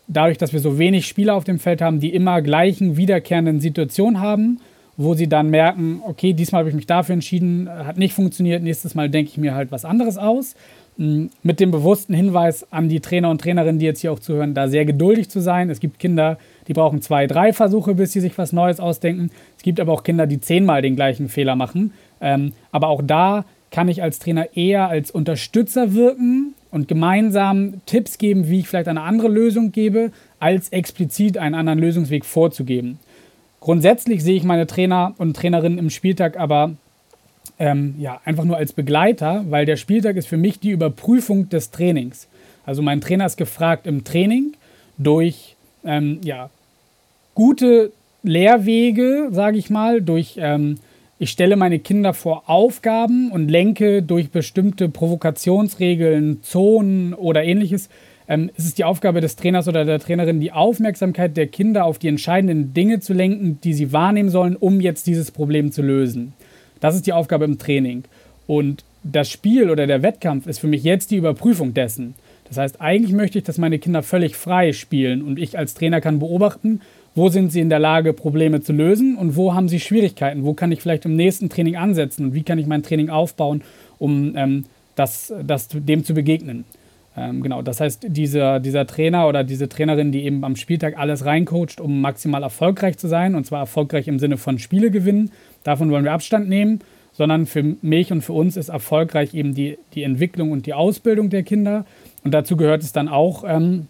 dadurch, 0.07 0.37
dass 0.37 0.53
wir 0.53 0.59
so 0.59 0.77
wenig 0.77 1.07
Spieler 1.07 1.35
auf 1.35 1.43
dem 1.43 1.59
Feld 1.59 1.81
haben, 1.81 1.99
die 1.99 2.13
immer 2.13 2.41
gleichen 2.41 2.97
wiederkehrenden 2.97 3.61
Situationen 3.61 4.19
haben, 4.19 4.59
wo 5.01 5.13
sie 5.13 5.29
dann 5.29 5.49
merken, 5.49 6.01
okay, 6.05 6.33
diesmal 6.33 6.59
habe 6.59 6.69
ich 6.69 6.75
mich 6.75 6.85
dafür 6.85 7.13
entschieden, 7.13 7.69
hat 7.69 7.97
nicht 7.97 8.13
funktioniert, 8.13 8.61
nächstes 8.61 8.95
Mal 8.95 9.09
denke 9.09 9.31
ich 9.31 9.37
mir 9.37 9.55
halt 9.55 9.71
was 9.71 9.85
anderes 9.85 10.17
aus. 10.17 10.55
Mm, 10.97 11.27
mit 11.41 11.61
dem 11.61 11.71
bewussten 11.71 12.13
Hinweis 12.13 12.69
an 12.69 12.89
die 12.89 12.99
Trainer 12.99 13.29
und 13.29 13.39
Trainerinnen, 13.39 13.79
die 13.79 13.85
jetzt 13.85 14.01
hier 14.01 14.11
auch 14.11 14.19
zuhören, 14.19 14.53
da 14.53 14.67
sehr 14.67 14.83
geduldig 14.83 15.29
zu 15.29 15.39
sein. 15.39 15.69
Es 15.69 15.79
gibt 15.79 15.99
Kinder, 15.99 16.37
die 16.67 16.73
brauchen 16.73 17.01
zwei, 17.01 17.27
drei 17.27 17.53
Versuche, 17.53 17.95
bis 17.95 18.11
sie 18.11 18.19
sich 18.19 18.37
was 18.37 18.51
Neues 18.51 18.81
ausdenken. 18.81 19.31
Es 19.55 19.63
gibt 19.63 19.79
aber 19.79 19.93
auch 19.93 20.03
Kinder, 20.03 20.27
die 20.27 20.41
zehnmal 20.41 20.81
den 20.81 20.97
gleichen 20.97 21.29
Fehler 21.29 21.55
machen. 21.55 21.93
Ähm, 22.19 22.51
aber 22.73 22.89
auch 22.89 23.01
da 23.01 23.45
kann 23.71 23.87
ich 23.87 24.03
als 24.03 24.19
Trainer 24.19 24.57
eher 24.57 24.89
als 24.89 25.11
Unterstützer 25.11 25.93
wirken 25.93 26.55
und 26.71 26.89
gemeinsam 26.89 27.75
Tipps 27.85 28.17
geben, 28.17 28.49
wie 28.49 28.59
ich 28.59 28.67
vielleicht 28.67 28.89
eine 28.89 29.03
andere 29.03 29.29
Lösung 29.29 29.71
gebe, 29.71 30.11
als 30.39 30.67
explizit 30.69 31.37
einen 31.37 31.55
anderen 31.55 31.79
Lösungsweg 31.79 32.25
vorzugeben. 32.25 32.99
Grundsätzlich 33.59 34.23
sehe 34.23 34.35
ich 34.35 34.43
meine 34.43 34.67
Trainer 34.67 35.13
und 35.17 35.35
Trainerinnen 35.35 35.79
im 35.79 35.89
Spieltag 35.89 36.37
aber 36.37 36.71
ähm, 37.57 37.95
ja, 37.99 38.21
einfach 38.23 38.45
nur 38.45 38.57
als 38.57 38.73
Begleiter, 38.73 39.43
weil 39.49 39.65
der 39.65 39.75
Spieltag 39.75 40.15
ist 40.15 40.27
für 40.27 40.37
mich 40.37 40.59
die 40.59 40.71
Überprüfung 40.71 41.49
des 41.49 41.71
Trainings. 41.71 42.27
Also 42.65 42.81
mein 42.81 43.01
Trainer 43.01 43.25
ist 43.25 43.37
gefragt 43.37 43.85
im 43.85 44.03
Training 44.03 44.53
durch 44.97 45.55
ähm, 45.83 46.19
ja, 46.23 46.49
gute 47.35 47.91
Lehrwege, 48.23 49.29
sage 49.31 49.57
ich 49.57 49.69
mal, 49.69 50.01
durch 50.01 50.35
ähm, 50.37 50.77
ich 51.21 51.31
stelle 51.31 51.57
meine 51.57 51.79
Kinder 51.79 52.13
vor 52.13 52.43
Aufgaben 52.47 53.29
und 53.29 53.49
lenke 53.49 54.01
durch 54.01 54.29
bestimmte 54.29 54.87
Provokationsregeln, 54.87 56.41
Zonen 56.43 57.13
oder 57.13 57.43
ähnliches 57.43 57.89
ähm, 58.29 58.51
ist 58.55 58.65
es 58.65 58.75
die 58.75 58.85
Aufgabe 58.85 59.19
des 59.19 59.35
Trainers 59.35 59.67
oder 59.67 59.83
der 59.83 59.99
Trainerin, 59.99 60.39
die 60.39 60.51
Aufmerksamkeit 60.51 61.35
der 61.35 61.47
Kinder 61.47 61.83
auf 61.83 61.97
die 61.97 62.07
entscheidenden 62.07 62.73
Dinge 62.73 62.99
zu 62.99 63.13
lenken, 63.13 63.59
die 63.61 63.73
sie 63.73 63.91
wahrnehmen 63.91 64.29
sollen, 64.29 64.55
um 64.55 64.79
jetzt 64.79 65.07
dieses 65.07 65.31
Problem 65.31 65.71
zu 65.71 65.81
lösen. 65.81 66.33
Das 66.79 66.95
ist 66.95 67.07
die 67.07 67.13
Aufgabe 67.13 67.45
im 67.45 67.57
Training. 67.57 68.03
Und 68.45 68.85
das 69.03 69.29
Spiel 69.29 69.69
oder 69.69 69.87
der 69.87 70.03
Wettkampf 70.03 70.45
ist 70.45 70.59
für 70.59 70.67
mich 70.67 70.83
jetzt 70.83 71.09
die 71.11 71.17
Überprüfung 71.17 71.73
dessen. 71.73 72.13
Das 72.47 72.57
heißt, 72.57 72.81
eigentlich 72.81 73.13
möchte 73.13 73.39
ich, 73.39 73.43
dass 73.43 73.57
meine 73.57 73.79
Kinder 73.79 74.03
völlig 74.03 74.35
frei 74.35 74.73
spielen 74.73 75.21
und 75.21 75.39
ich 75.39 75.57
als 75.57 75.73
Trainer 75.73 76.01
kann 76.01 76.19
beobachten, 76.19 76.81
wo 77.15 77.29
sind 77.29 77.51
sie 77.51 77.59
in 77.59 77.69
der 77.69 77.79
Lage, 77.79 78.13
Probleme 78.13 78.61
zu 78.61 78.73
lösen 78.73 79.17
und 79.17 79.35
wo 79.35 79.53
haben 79.53 79.67
sie 79.69 79.79
Schwierigkeiten, 79.79 80.43
wo 80.43 80.53
kann 80.53 80.71
ich 80.71 80.81
vielleicht 80.81 81.05
im 81.05 81.15
nächsten 81.15 81.49
Training 81.49 81.75
ansetzen 81.75 82.25
und 82.25 82.33
wie 82.33 82.43
kann 82.43 82.59
ich 82.59 82.67
mein 82.67 82.83
Training 82.83 83.09
aufbauen, 83.09 83.63
um 83.97 84.35
ähm, 84.35 84.65
das, 84.95 85.33
das, 85.45 85.67
dem 85.71 86.03
zu 86.03 86.13
begegnen. 86.13 86.65
Ähm, 87.19 87.43
genau, 87.43 87.61
das 87.61 87.81
heißt, 87.81 88.05
dieser, 88.07 88.61
dieser 88.61 88.87
Trainer 88.87 89.27
oder 89.27 89.43
diese 89.43 89.67
Trainerin, 89.67 90.13
die 90.13 90.23
eben 90.23 90.45
am 90.45 90.55
Spieltag 90.55 90.97
alles 90.97 91.25
reincoacht, 91.25 91.81
um 91.81 91.99
maximal 91.99 92.43
erfolgreich 92.43 92.97
zu 92.97 93.09
sein, 93.09 93.35
und 93.35 93.45
zwar 93.45 93.59
erfolgreich 93.59 94.07
im 94.07 94.19
Sinne 94.19 94.37
von 94.37 94.57
Spiele 94.57 94.89
gewinnen, 94.89 95.31
davon 95.63 95.91
wollen 95.91 96.05
wir 96.05 96.13
Abstand 96.13 96.47
nehmen, 96.47 96.79
sondern 97.11 97.45
für 97.45 97.75
mich 97.81 98.13
und 98.13 98.21
für 98.21 98.31
uns 98.31 98.55
ist 98.55 98.69
erfolgreich 98.69 99.33
eben 99.33 99.53
die, 99.53 99.77
die 99.95 100.03
Entwicklung 100.03 100.51
und 100.51 100.65
die 100.65 100.73
Ausbildung 100.73 101.29
der 101.29 101.43
Kinder. 101.43 101.85
Und 102.23 102.33
dazu 102.33 102.55
gehört 102.55 102.83
es 102.83 102.93
dann 102.93 103.09
auch, 103.09 103.43
ähm, 103.45 103.89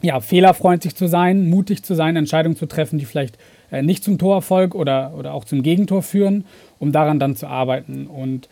ja, 0.00 0.20
fehlerfreundlich 0.20 0.94
zu 0.94 1.08
sein, 1.08 1.50
mutig 1.50 1.82
zu 1.82 1.94
sein, 1.94 2.14
Entscheidungen 2.14 2.54
zu 2.54 2.66
treffen, 2.66 3.00
die 3.00 3.06
vielleicht 3.06 3.36
äh, 3.72 3.82
nicht 3.82 4.04
zum 4.04 4.18
Torerfolg 4.18 4.76
oder, 4.76 5.14
oder 5.18 5.34
auch 5.34 5.44
zum 5.44 5.64
Gegentor 5.64 6.02
führen, 6.02 6.44
um 6.78 6.92
daran 6.92 7.18
dann 7.18 7.34
zu 7.34 7.48
arbeiten. 7.48 8.06
Und 8.06 8.48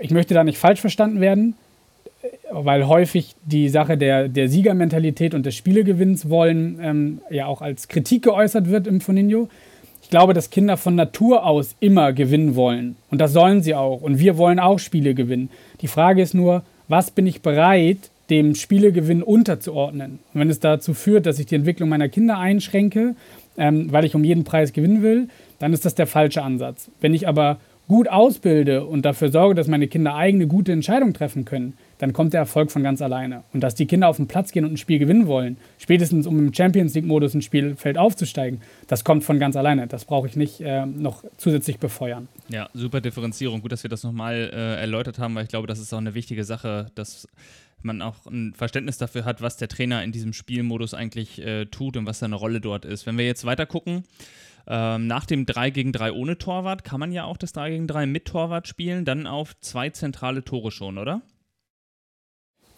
ich 0.00 0.10
möchte 0.10 0.34
da 0.34 0.42
nicht 0.42 0.58
falsch 0.58 0.80
verstanden 0.80 1.20
werden, 1.20 1.54
weil 2.50 2.86
häufig 2.86 3.34
die 3.44 3.68
Sache 3.68 3.96
der, 3.96 4.28
der 4.28 4.48
Siegermentalität 4.48 5.34
und 5.34 5.46
des 5.46 5.54
Spielegewinns 5.54 6.28
wollen 6.28 6.78
ähm, 6.82 7.20
ja 7.30 7.46
auch 7.46 7.62
als 7.62 7.88
Kritik 7.88 8.22
geäußert 8.24 8.70
wird 8.70 8.86
im 8.86 9.00
Foninho. 9.00 9.48
Ich 10.02 10.10
glaube, 10.10 10.32
dass 10.32 10.50
Kinder 10.50 10.76
von 10.76 10.94
Natur 10.94 11.44
aus 11.44 11.76
immer 11.80 12.12
gewinnen 12.12 12.56
wollen. 12.56 12.96
Und 13.10 13.20
das 13.20 13.32
sollen 13.32 13.62
sie 13.62 13.74
auch. 13.74 14.00
Und 14.00 14.18
wir 14.18 14.38
wollen 14.38 14.58
auch 14.58 14.78
Spiele 14.78 15.14
gewinnen. 15.14 15.50
Die 15.82 15.88
Frage 15.88 16.22
ist 16.22 16.34
nur, 16.34 16.62
was 16.88 17.10
bin 17.10 17.26
ich 17.26 17.42
bereit, 17.42 18.10
dem 18.30 18.54
Spielegewinn 18.54 19.22
unterzuordnen? 19.22 20.18
Und 20.32 20.40
wenn 20.40 20.50
es 20.50 20.60
dazu 20.60 20.94
führt, 20.94 21.26
dass 21.26 21.38
ich 21.38 21.46
die 21.46 21.56
Entwicklung 21.56 21.90
meiner 21.90 22.08
Kinder 22.08 22.38
einschränke, 22.38 23.16
ähm, 23.58 23.92
weil 23.92 24.04
ich 24.04 24.14
um 24.14 24.24
jeden 24.24 24.44
Preis 24.44 24.72
gewinnen 24.72 25.02
will, 25.02 25.28
dann 25.58 25.72
ist 25.72 25.84
das 25.84 25.94
der 25.94 26.06
falsche 26.06 26.42
Ansatz. 26.42 26.90
Wenn 27.00 27.12
ich 27.12 27.28
aber 27.28 27.58
gut 27.88 28.08
ausbilde 28.08 28.84
und 28.84 29.04
dafür 29.04 29.30
sorge, 29.30 29.54
dass 29.54 29.66
meine 29.66 29.88
Kinder 29.88 30.14
eigene 30.14 30.46
gute 30.46 30.72
Entscheidungen 30.72 31.14
treffen 31.14 31.44
können, 31.44 31.74
dann 31.98 32.12
kommt 32.12 32.32
der 32.32 32.40
Erfolg 32.40 32.70
von 32.70 32.82
ganz 32.82 33.02
alleine. 33.02 33.44
Und 33.52 33.60
dass 33.60 33.74
die 33.74 33.86
Kinder 33.86 34.08
auf 34.08 34.16
den 34.16 34.28
Platz 34.28 34.52
gehen 34.52 34.64
und 34.64 34.72
ein 34.72 34.76
Spiel 34.76 34.98
gewinnen 34.98 35.26
wollen, 35.26 35.56
spätestens 35.78 36.26
um 36.26 36.38
im 36.38 36.54
Champions 36.54 36.94
League-Modus 36.94 37.34
ein 37.34 37.42
Spielfeld 37.42 37.98
aufzusteigen, 37.98 38.60
das 38.86 39.04
kommt 39.04 39.24
von 39.24 39.38
ganz 39.38 39.56
alleine. 39.56 39.86
Das 39.86 40.04
brauche 40.04 40.26
ich 40.26 40.36
nicht 40.36 40.60
äh, 40.60 40.86
noch 40.86 41.24
zusätzlich 41.36 41.78
befeuern. 41.78 42.28
Ja, 42.48 42.68
super 42.72 43.00
Differenzierung. 43.00 43.60
Gut, 43.60 43.72
dass 43.72 43.82
wir 43.82 43.90
das 43.90 44.04
nochmal 44.04 44.50
äh, 44.52 44.80
erläutert 44.80 45.18
haben, 45.18 45.34
weil 45.34 45.44
ich 45.44 45.50
glaube, 45.50 45.66
das 45.66 45.78
ist 45.78 45.92
auch 45.92 45.98
eine 45.98 46.14
wichtige 46.14 46.44
Sache, 46.44 46.90
dass 46.94 47.28
man 47.82 48.02
auch 48.02 48.26
ein 48.26 48.54
Verständnis 48.54 48.98
dafür 48.98 49.24
hat, 49.24 49.40
was 49.40 49.56
der 49.56 49.68
Trainer 49.68 50.02
in 50.02 50.12
diesem 50.12 50.32
Spielmodus 50.32 50.94
eigentlich 50.94 51.40
äh, 51.40 51.66
tut 51.66 51.96
und 51.96 52.06
was 52.06 52.18
seine 52.18 52.34
Rolle 52.34 52.60
dort 52.60 52.84
ist. 52.84 53.06
Wenn 53.06 53.18
wir 53.18 53.26
jetzt 53.26 53.44
weiter 53.44 53.66
gucken, 53.66 54.04
ähm, 54.66 55.06
nach 55.06 55.24
dem 55.24 55.46
3 55.46 55.70
gegen 55.70 55.92
3 55.92 56.12
ohne 56.12 56.38
Torwart 56.38 56.84
kann 56.84 57.00
man 57.00 57.12
ja 57.12 57.24
auch 57.24 57.36
das 57.36 57.52
3 57.52 57.70
gegen 57.70 57.86
3 57.86 58.06
mit 58.06 58.26
Torwart 58.26 58.68
spielen, 58.68 59.04
dann 59.04 59.26
auf 59.26 59.58
zwei 59.60 59.90
zentrale 59.90 60.44
Tore 60.44 60.70
schon, 60.70 60.98
oder? 60.98 61.22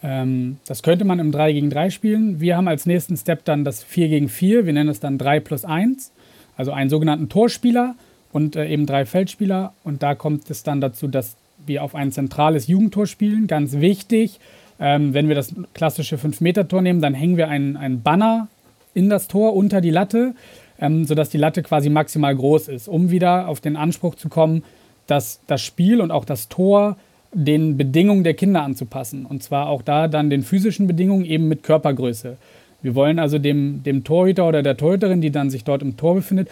Ähm, 0.02 0.58
das 0.66 0.82
könnte 0.82 1.04
man 1.04 1.18
im 1.18 1.32
3 1.32 1.52
gegen 1.52 1.70
3 1.70 1.90
spielen. 1.90 2.40
Wir 2.40 2.56
haben 2.56 2.68
als 2.68 2.86
nächsten 2.86 3.16
Step 3.16 3.44
dann 3.44 3.64
das 3.64 3.82
4 3.82 4.08
gegen 4.08 4.28
4. 4.28 4.66
Wir 4.66 4.72
nennen 4.72 4.88
es 4.88 5.00
dann 5.00 5.18
3 5.18 5.40
plus 5.40 5.64
1. 5.64 6.12
Also 6.56 6.72
einen 6.72 6.90
sogenannten 6.90 7.28
Torspieler 7.28 7.94
und 8.32 8.56
äh, 8.56 8.68
eben 8.68 8.86
drei 8.86 9.06
Feldspieler. 9.06 9.72
Und 9.84 10.02
da 10.02 10.14
kommt 10.14 10.50
es 10.50 10.62
dann 10.62 10.80
dazu, 10.80 11.08
dass 11.08 11.36
wir 11.66 11.82
auf 11.82 11.94
ein 11.94 12.12
zentrales 12.12 12.66
Jugendtor 12.66 13.06
spielen. 13.06 13.46
Ganz 13.46 13.74
wichtig, 13.74 14.40
ähm, 14.78 15.14
wenn 15.14 15.28
wir 15.28 15.34
das 15.34 15.54
klassische 15.74 16.16
5-Meter-Tor 16.16 16.82
nehmen, 16.82 17.00
dann 17.00 17.14
hängen 17.14 17.36
wir 17.36 17.48
einen, 17.48 17.76
einen 17.76 18.02
Banner 18.02 18.48
in 18.94 19.08
das 19.08 19.28
Tor 19.28 19.54
unter 19.54 19.80
die 19.80 19.90
Latte, 19.90 20.34
ähm, 20.80 21.04
sodass 21.04 21.28
die 21.28 21.38
Latte 21.38 21.62
quasi 21.62 21.90
maximal 21.90 22.34
groß 22.34 22.68
ist, 22.68 22.88
um 22.88 23.10
wieder 23.10 23.48
auf 23.48 23.60
den 23.60 23.76
Anspruch 23.76 24.14
zu 24.14 24.28
kommen, 24.28 24.62
dass 25.06 25.40
das 25.46 25.62
Spiel 25.62 26.00
und 26.00 26.10
auch 26.10 26.24
das 26.24 26.48
Tor 26.48 26.96
den 27.32 27.76
Bedingungen 27.76 28.24
der 28.24 28.34
Kinder 28.34 28.62
anzupassen. 28.62 29.26
Und 29.26 29.42
zwar 29.42 29.68
auch 29.68 29.82
da 29.82 30.08
dann 30.08 30.30
den 30.30 30.42
physischen 30.42 30.86
Bedingungen 30.86 31.24
eben 31.24 31.48
mit 31.48 31.62
Körpergröße. 31.62 32.36
Wir 32.82 32.94
wollen 32.94 33.18
also 33.18 33.38
dem, 33.38 33.82
dem 33.82 34.04
Torhüter 34.04 34.48
oder 34.48 34.62
der 34.62 34.76
Torhüterin, 34.76 35.20
die 35.20 35.30
dann 35.30 35.50
sich 35.50 35.64
dort 35.64 35.82
im 35.82 35.96
Tor 35.96 36.14
befindet, 36.14 36.48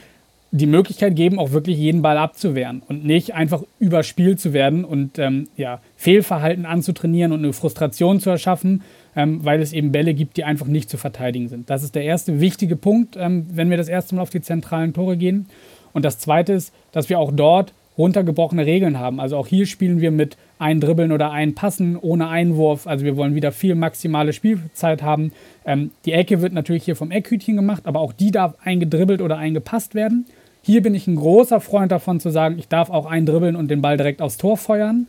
die 0.50 0.66
Möglichkeit 0.66 1.14
geben, 1.14 1.38
auch 1.38 1.52
wirklich 1.52 1.76
jeden 1.76 2.00
Ball 2.00 2.16
abzuwehren 2.16 2.82
und 2.86 3.04
nicht 3.04 3.34
einfach 3.34 3.62
überspielt 3.78 4.40
zu 4.40 4.52
werden 4.52 4.84
und 4.84 5.18
ähm, 5.18 5.48
ja, 5.56 5.80
Fehlverhalten 5.96 6.64
anzutrainieren 6.64 7.32
und 7.32 7.40
eine 7.40 7.52
Frustration 7.52 8.18
zu 8.18 8.30
erschaffen, 8.30 8.82
ähm, 9.14 9.44
weil 9.44 9.60
es 9.60 9.74
eben 9.74 9.92
Bälle 9.92 10.14
gibt, 10.14 10.38
die 10.38 10.44
einfach 10.44 10.66
nicht 10.66 10.88
zu 10.88 10.96
verteidigen 10.96 11.48
sind. 11.48 11.68
Das 11.68 11.82
ist 11.82 11.94
der 11.94 12.04
erste 12.04 12.40
wichtige 12.40 12.76
Punkt, 12.76 13.16
ähm, 13.18 13.46
wenn 13.52 13.68
wir 13.68 13.76
das 13.76 13.88
erste 13.88 14.14
Mal 14.14 14.22
auf 14.22 14.30
die 14.30 14.40
zentralen 14.40 14.94
Tore 14.94 15.18
gehen. 15.18 15.46
Und 15.92 16.04
das 16.04 16.18
zweite 16.18 16.54
ist, 16.54 16.72
dass 16.92 17.10
wir 17.10 17.18
auch 17.18 17.32
dort 17.32 17.74
runtergebrochene 17.98 18.64
Regeln 18.64 18.98
haben. 18.98 19.20
Also 19.20 19.36
auch 19.36 19.46
hier 19.46 19.66
spielen 19.66 20.00
wir 20.00 20.12
mit 20.12 20.38
ein 20.58 20.80
Dribbeln 20.80 21.12
oder 21.12 21.30
ein 21.30 21.54
Passen 21.54 21.96
ohne 21.96 22.28
Einwurf. 22.28 22.86
Also 22.86 23.04
wir 23.04 23.16
wollen 23.16 23.34
wieder 23.34 23.52
viel 23.52 23.74
maximale 23.74 24.32
Spielzeit 24.32 25.02
haben. 25.02 25.32
Ähm, 25.64 25.90
die 26.04 26.12
Ecke 26.12 26.42
wird 26.42 26.52
natürlich 26.52 26.84
hier 26.84 26.96
vom 26.96 27.10
Eckhütchen 27.10 27.56
gemacht, 27.56 27.86
aber 27.86 28.00
auch 28.00 28.12
die 28.12 28.30
darf 28.30 28.54
eingedribbelt 28.62 29.22
oder 29.22 29.38
eingepasst 29.38 29.94
werden. 29.94 30.26
Hier 30.62 30.82
bin 30.82 30.94
ich 30.94 31.06
ein 31.06 31.16
großer 31.16 31.60
Freund 31.60 31.92
davon 31.92 32.20
zu 32.20 32.30
sagen, 32.30 32.58
ich 32.58 32.68
darf 32.68 32.90
auch 32.90 33.06
eindribbeln 33.06 33.56
und 33.56 33.70
den 33.70 33.80
Ball 33.80 33.96
direkt 33.96 34.20
aufs 34.20 34.36
Tor 34.36 34.56
feuern, 34.56 35.06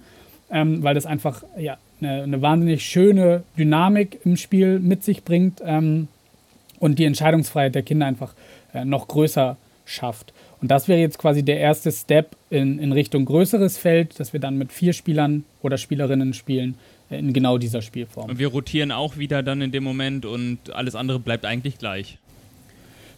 ähm, 0.52 0.84
weil 0.84 0.96
das 0.96 1.06
einfach 1.06 1.44
ja, 1.58 1.78
eine, 2.00 2.24
eine, 2.24 2.42
wahnsinnig 2.42 2.86
schöne 2.86 3.44
Dynamik 3.58 4.20
im 4.24 4.38
Spiel 4.38 4.80
mit 4.80 5.04
sich 5.04 5.24
bringt 5.24 5.62
ähm, 5.66 6.08
und 6.80 7.00
die 7.00 7.06
Entscheidungsfreiheit 7.06 7.76
der 7.76 7.84
Kinder 7.84 8.06
einfach 8.06 8.34
äh, 8.74 8.86
noch 8.86 9.08
größer 9.08 9.58
schafft. 9.86 10.34
Und 10.62 10.70
das 10.70 10.88
wäre 10.88 11.00
jetzt 11.00 11.18
quasi 11.18 11.44
der 11.44 11.60
erste 11.60 11.92
Step 11.92 12.36
in, 12.50 12.80
in 12.80 12.92
Richtung 12.92 13.26
größeres 13.26 13.78
Feld, 13.78 14.20
dass 14.20 14.34
wir 14.34 14.40
dann 14.40 14.58
mit 14.58 14.72
vier 14.72 14.94
Spielern 14.94 15.46
oder 15.62 15.78
Spielerinnen 15.78 16.34
spielen 16.34 16.76
äh, 17.10 17.20
in 17.20 17.32
genau 17.32 17.58
dieser 17.58 17.82
Spielform. 17.82 18.30
Und 18.30 18.40
wir 18.40 18.48
rotieren 18.48 18.92
auch 18.92 19.18
wieder 19.18 19.42
dann 19.42 19.62
in 19.62 19.72
dem 19.72 19.84
Moment 19.84 20.26
und 20.26 20.58
alles 20.74 20.96
andere 20.96 21.20
bleibt 21.20 21.46
eigentlich 21.46 21.78
gleich. 21.78 22.18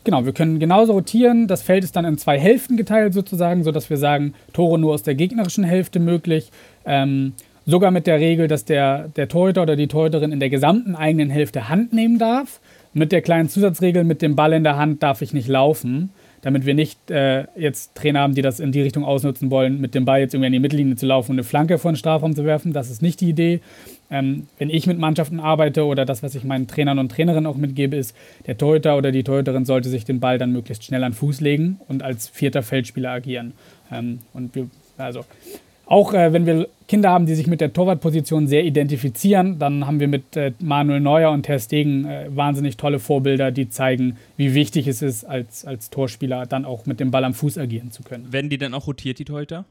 Genau, 0.03 0.25
wir 0.25 0.33
können 0.33 0.59
genauso 0.59 0.93
rotieren. 0.93 1.47
Das 1.47 1.61
Feld 1.61 1.83
ist 1.83 1.95
dann 1.95 2.05
in 2.05 2.17
zwei 2.17 2.39
Hälften 2.39 2.75
geteilt 2.75 3.13
sozusagen, 3.13 3.63
sodass 3.63 3.89
wir 3.89 3.97
sagen, 3.97 4.33
Tore 4.51 4.79
nur 4.79 4.93
aus 4.93 5.03
der 5.03 5.15
gegnerischen 5.15 5.63
Hälfte 5.63 5.99
möglich. 5.99 6.49
Ähm, 6.85 7.33
sogar 7.67 7.91
mit 7.91 8.07
der 8.07 8.19
Regel, 8.19 8.47
dass 8.47 8.65
der, 8.65 9.09
der 9.09 9.27
Torhüter 9.27 9.61
oder 9.61 9.75
die 9.75 9.87
Torhüterin 9.87 10.31
in 10.31 10.39
der 10.39 10.49
gesamten 10.49 10.95
eigenen 10.95 11.29
Hälfte 11.29 11.69
Hand 11.69 11.93
nehmen 11.93 12.17
darf. 12.17 12.59
Mit 12.93 13.11
der 13.11 13.21
kleinen 13.21 13.47
Zusatzregel, 13.47 14.03
mit 14.03 14.23
dem 14.23 14.35
Ball 14.35 14.53
in 14.53 14.63
der 14.63 14.75
Hand 14.75 15.01
darf 15.03 15.21
ich 15.21 15.33
nicht 15.33 15.47
laufen 15.47 16.09
damit 16.41 16.65
wir 16.65 16.73
nicht 16.73 17.11
äh, 17.11 17.45
jetzt 17.55 17.95
Trainer 17.95 18.21
haben, 18.21 18.33
die 18.33 18.41
das 18.41 18.59
in 18.59 18.71
die 18.71 18.81
Richtung 18.81 19.05
ausnutzen 19.05 19.51
wollen, 19.51 19.79
mit 19.79 19.95
dem 19.95 20.05
Ball 20.05 20.19
jetzt 20.19 20.33
irgendwie 20.33 20.47
an 20.47 20.53
die 20.53 20.59
Mittellinie 20.59 20.95
zu 20.95 21.05
laufen 21.05 21.31
und 21.31 21.35
eine 21.35 21.43
Flanke 21.43 21.77
vor 21.77 21.91
den 21.91 21.97
Strafraum 21.97 22.35
zu 22.35 22.45
werfen. 22.45 22.73
Das 22.73 22.89
ist 22.89 23.01
nicht 23.01 23.21
die 23.21 23.29
Idee. 23.29 23.61
Ähm, 24.09 24.47
wenn 24.57 24.69
ich 24.69 24.87
mit 24.87 24.97
Mannschaften 24.97 25.39
arbeite 25.39 25.85
oder 25.85 26.05
das, 26.05 26.23
was 26.23 26.35
ich 26.35 26.43
meinen 26.43 26.67
Trainern 26.67 26.99
und 26.99 27.09
Trainerinnen 27.09 27.45
auch 27.45 27.57
mitgebe, 27.57 27.95
ist, 27.95 28.15
der 28.45 28.57
Torhüter 28.57 28.97
oder 28.97 29.11
die 29.11 29.23
Torhüterin 29.23 29.65
sollte 29.65 29.89
sich 29.89 30.03
den 30.03 30.19
Ball 30.19 30.37
dann 30.37 30.51
möglichst 30.51 30.83
schnell 30.83 31.03
an 31.03 31.13
Fuß 31.13 31.41
legen 31.41 31.79
und 31.87 32.03
als 32.03 32.27
vierter 32.27 32.63
Feldspieler 32.63 33.11
agieren. 33.11 33.53
Ähm, 33.91 34.19
und 34.33 34.55
wir, 34.55 34.67
also 34.97 35.25
auch 35.91 36.13
äh, 36.13 36.31
wenn 36.31 36.45
wir 36.45 36.69
Kinder 36.87 37.09
haben, 37.09 37.25
die 37.25 37.35
sich 37.35 37.47
mit 37.47 37.59
der 37.59 37.73
Torwartposition 37.73 38.47
sehr 38.47 38.63
identifizieren, 38.63 39.59
dann 39.59 39.85
haben 39.85 39.99
wir 39.99 40.07
mit 40.07 40.37
äh, 40.37 40.53
Manuel 40.59 41.01
Neuer 41.01 41.31
und 41.31 41.43
Ter 41.43 41.59
Stegen 41.59 42.05
äh, 42.05 42.27
wahnsinnig 42.29 42.77
tolle 42.77 42.99
Vorbilder, 42.99 43.51
die 43.51 43.69
zeigen, 43.69 44.17
wie 44.37 44.53
wichtig 44.53 44.87
es 44.87 45.01
ist, 45.01 45.25
als, 45.25 45.65
als 45.65 45.89
Torspieler 45.89 46.45
dann 46.45 46.63
auch 46.63 46.85
mit 46.85 47.01
dem 47.01 47.11
Ball 47.11 47.25
am 47.25 47.33
Fuß 47.33 47.57
agieren 47.57 47.91
zu 47.91 48.03
können. 48.03 48.31
Werden 48.31 48.49
die 48.49 48.57
dann 48.57 48.73
auch 48.73 48.87
rotiert, 48.87 49.19
die 49.19 49.25
Torhüter? 49.25 49.65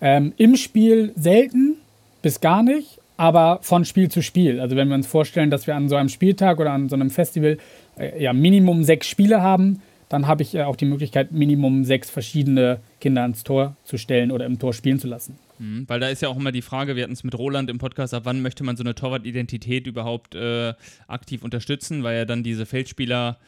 Ähm, 0.00 0.32
Im 0.38 0.56
Spiel 0.56 1.12
selten 1.16 1.76
bis 2.22 2.40
gar 2.40 2.62
nicht, 2.62 2.98
aber 3.18 3.58
von 3.60 3.84
Spiel 3.84 4.10
zu 4.10 4.22
Spiel. 4.22 4.58
Also 4.58 4.74
wenn 4.74 4.88
wir 4.88 4.94
uns 4.94 5.06
vorstellen, 5.06 5.50
dass 5.50 5.66
wir 5.66 5.76
an 5.76 5.90
so 5.90 5.96
einem 5.96 6.08
Spieltag 6.08 6.60
oder 6.60 6.72
an 6.72 6.88
so 6.88 6.96
einem 6.96 7.10
Festival 7.10 7.58
äh, 7.98 8.22
ja, 8.22 8.32
Minimum 8.32 8.84
sechs 8.84 9.06
Spiele 9.06 9.42
haben, 9.42 9.82
dann 10.08 10.26
habe 10.26 10.42
ich 10.42 10.54
äh, 10.54 10.62
auch 10.62 10.76
die 10.76 10.84
Möglichkeit, 10.84 11.32
Minimum 11.32 11.84
sechs 11.84 12.10
verschiedene 12.10 12.80
Kinder 13.00 13.22
ans 13.22 13.44
Tor 13.44 13.76
zu 13.84 13.98
stellen 13.98 14.30
oder 14.30 14.46
im 14.46 14.58
Tor 14.58 14.72
spielen 14.72 14.98
zu 14.98 15.08
lassen. 15.08 15.38
Mhm, 15.58 15.88
weil 15.88 16.00
da 16.00 16.08
ist 16.08 16.22
ja 16.22 16.28
auch 16.28 16.36
immer 16.36 16.52
die 16.52 16.62
Frage, 16.62 16.96
wir 16.96 17.02
hatten 17.02 17.12
es 17.12 17.24
mit 17.24 17.36
Roland 17.36 17.70
im 17.70 17.78
Podcast, 17.78 18.14
ab 18.14 18.24
wann 18.24 18.42
möchte 18.42 18.64
man 18.64 18.76
so 18.76 18.82
eine 18.82 18.94
Torwart-Identität 18.94 19.86
überhaupt 19.86 20.34
äh, 20.34 20.74
aktiv 21.08 21.42
unterstützen, 21.42 22.02
weil 22.02 22.16
ja 22.16 22.24
dann 22.24 22.42
diese 22.42 22.66
Feldspieler 22.66 23.38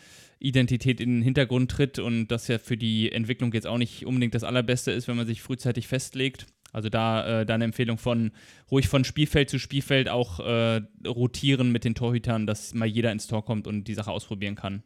Identität 0.40 1.00
in 1.00 1.16
den 1.16 1.22
Hintergrund 1.22 1.70
tritt 1.70 1.98
und 1.98 2.28
das 2.28 2.48
ja 2.48 2.58
für 2.58 2.76
die 2.76 3.10
Entwicklung 3.10 3.52
jetzt 3.52 3.66
auch 3.66 3.78
nicht 3.78 4.06
unbedingt 4.06 4.34
das 4.34 4.44
Allerbeste 4.44 4.92
ist, 4.92 5.08
wenn 5.08 5.16
man 5.16 5.26
sich 5.26 5.42
frühzeitig 5.42 5.88
festlegt. 5.88 6.46
Also 6.72 6.90
da, 6.90 7.40
äh, 7.40 7.46
da 7.46 7.54
eine 7.54 7.64
Empfehlung 7.64 7.98
von 7.98 8.30
ruhig 8.70 8.88
von 8.88 9.04
Spielfeld 9.04 9.50
zu 9.50 9.58
Spielfeld 9.58 10.08
auch 10.08 10.38
äh, 10.40 10.82
rotieren 11.06 11.72
mit 11.72 11.84
den 11.84 11.94
Torhütern, 11.94 12.46
dass 12.46 12.74
mal 12.74 12.86
jeder 12.86 13.10
ins 13.10 13.26
Tor 13.26 13.44
kommt 13.44 13.66
und 13.66 13.84
die 13.84 13.94
Sache 13.94 14.10
ausprobieren 14.10 14.54
kann. 14.54 14.82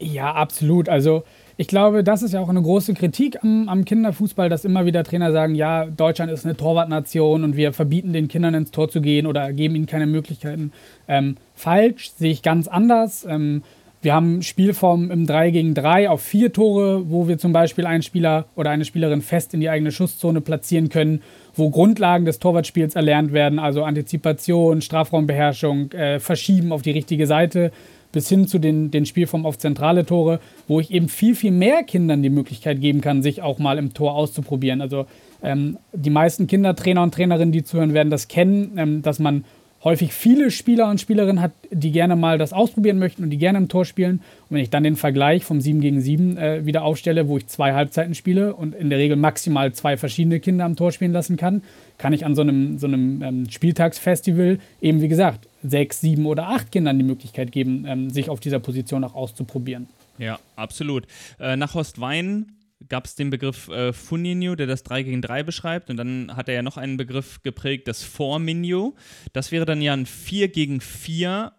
Ja, 0.00 0.32
absolut. 0.32 0.88
Also 0.88 1.24
ich 1.56 1.66
glaube, 1.66 2.04
das 2.04 2.22
ist 2.22 2.32
ja 2.32 2.40
auch 2.40 2.48
eine 2.48 2.62
große 2.62 2.94
Kritik 2.94 3.42
am, 3.42 3.68
am, 3.68 3.84
Kinderfußball, 3.84 4.48
dass 4.48 4.64
immer 4.64 4.86
wieder 4.86 5.02
Trainer 5.02 5.32
sagen, 5.32 5.56
ja, 5.56 5.86
Deutschland 5.86 6.30
ist 6.30 6.44
eine 6.44 6.56
Torwartnation 6.56 7.42
und 7.42 7.56
wir 7.56 7.72
verbieten 7.72 8.12
den 8.12 8.28
Kindern 8.28 8.54
ins 8.54 8.70
Tor 8.70 8.88
zu 8.88 9.00
gehen 9.00 9.26
oder 9.26 9.52
geben 9.52 9.74
ihnen 9.74 9.86
keine 9.86 10.06
Möglichkeiten. 10.06 10.72
Ähm, 11.08 11.36
falsch, 11.56 12.12
sehe 12.16 12.30
ich 12.30 12.42
ganz 12.42 12.68
anders. 12.68 13.26
Ähm, 13.28 13.62
wir 14.00 14.14
haben 14.14 14.42
Spielformen 14.42 15.10
im 15.10 15.26
3 15.26 15.50
gegen 15.50 15.74
3 15.74 16.08
auf 16.08 16.22
vier 16.22 16.52
Tore, 16.52 17.10
wo 17.10 17.26
wir 17.26 17.38
zum 17.38 17.52
Beispiel 17.52 17.84
einen 17.84 18.04
Spieler 18.04 18.44
oder 18.54 18.70
eine 18.70 18.84
Spielerin 18.84 19.22
fest 19.22 19.54
in 19.54 19.60
die 19.60 19.68
eigene 19.68 19.90
Schusszone 19.90 20.40
platzieren 20.40 20.88
können, 20.88 21.22
wo 21.56 21.70
Grundlagen 21.70 22.24
des 22.24 22.38
Torwartspiels 22.38 22.94
erlernt 22.94 23.32
werden, 23.32 23.58
also 23.58 23.82
Antizipation, 23.82 24.80
Strafraumbeherrschung, 24.80 25.90
äh, 25.90 26.20
Verschieben 26.20 26.70
auf 26.70 26.82
die 26.82 26.92
richtige 26.92 27.26
Seite 27.26 27.72
bis 28.18 28.28
hin 28.28 28.48
zu 28.48 28.58
den, 28.58 28.90
den 28.90 29.06
Spielformen 29.06 29.46
auf 29.46 29.58
zentrale 29.58 30.04
Tore, 30.04 30.40
wo 30.66 30.80
ich 30.80 30.90
eben 30.90 31.08
viel, 31.08 31.36
viel 31.36 31.52
mehr 31.52 31.84
Kindern 31.84 32.20
die 32.20 32.30
Möglichkeit 32.30 32.80
geben 32.80 33.00
kann, 33.00 33.22
sich 33.22 33.42
auch 33.42 33.60
mal 33.60 33.78
im 33.78 33.94
Tor 33.94 34.16
auszuprobieren. 34.16 34.80
Also 34.80 35.06
ähm, 35.40 35.78
die 35.92 36.10
meisten 36.10 36.48
Kindertrainer 36.48 37.04
und 37.04 37.14
Trainerinnen, 37.14 37.52
die 37.52 37.62
zuhören, 37.62 37.94
werden 37.94 38.10
das 38.10 38.26
kennen, 38.26 38.72
ähm, 38.76 39.02
dass 39.02 39.20
man 39.20 39.44
häufig 39.84 40.12
viele 40.12 40.50
Spieler 40.50 40.90
und 40.90 41.00
Spielerinnen 41.00 41.40
hat, 41.40 41.52
die 41.70 41.92
gerne 41.92 42.16
mal 42.16 42.38
das 42.38 42.52
ausprobieren 42.52 42.98
möchten 42.98 43.22
und 43.22 43.30
die 43.30 43.38
gerne 43.38 43.58
im 43.58 43.68
Tor 43.68 43.84
spielen. 43.84 44.16
Und 44.48 44.56
wenn 44.56 44.62
ich 44.62 44.70
dann 44.70 44.82
den 44.82 44.96
Vergleich 44.96 45.44
vom 45.44 45.60
7 45.60 45.80
gegen 45.80 46.00
7 46.00 46.36
äh, 46.36 46.66
wieder 46.66 46.82
aufstelle, 46.82 47.28
wo 47.28 47.36
ich 47.38 47.46
zwei 47.46 47.74
Halbzeiten 47.74 48.16
spiele 48.16 48.52
und 48.52 48.74
in 48.74 48.90
der 48.90 48.98
Regel 48.98 49.16
maximal 49.16 49.72
zwei 49.72 49.96
verschiedene 49.96 50.40
Kinder 50.40 50.64
am 50.64 50.74
Tor 50.74 50.90
spielen 50.90 51.12
lassen 51.12 51.36
kann, 51.36 51.62
kann 51.98 52.12
ich 52.12 52.26
an 52.26 52.34
so 52.34 52.42
einem, 52.42 52.78
so 52.78 52.88
einem 52.88 53.22
ähm, 53.22 53.48
Spieltagsfestival 53.48 54.58
eben, 54.80 55.00
wie 55.00 55.08
gesagt, 55.08 55.47
sechs, 55.62 56.00
sieben 56.00 56.26
oder 56.26 56.48
acht 56.48 56.72
Kindern 56.72 56.98
die 56.98 57.04
Möglichkeit 57.04 57.52
geben, 57.52 57.84
ähm, 57.86 58.10
sich 58.10 58.30
auf 58.30 58.40
dieser 58.40 58.60
Position 58.60 59.04
auch 59.04 59.14
auszuprobieren. 59.14 59.88
Ja, 60.18 60.38
absolut. 60.56 61.06
Äh, 61.38 61.56
nach 61.56 61.74
Hostwein 61.74 62.52
gab 62.88 63.06
es 63.06 63.16
den 63.16 63.30
Begriff 63.30 63.68
äh, 63.68 63.92
Funinho, 63.92 64.54
der 64.54 64.66
das 64.66 64.82
3 64.84 65.02
gegen 65.02 65.22
3 65.22 65.42
beschreibt. 65.42 65.90
Und 65.90 65.96
dann 65.96 66.36
hat 66.36 66.48
er 66.48 66.54
ja 66.56 66.62
noch 66.62 66.76
einen 66.76 66.96
Begriff 66.96 67.42
geprägt, 67.42 67.88
das 67.88 68.02
Forminho. 68.02 68.94
Das 69.32 69.50
wäre 69.50 69.64
dann 69.64 69.82
ja 69.82 69.92
ein 69.92 70.06
4 70.06 70.48
gegen 70.48 70.80
4, 70.80 71.52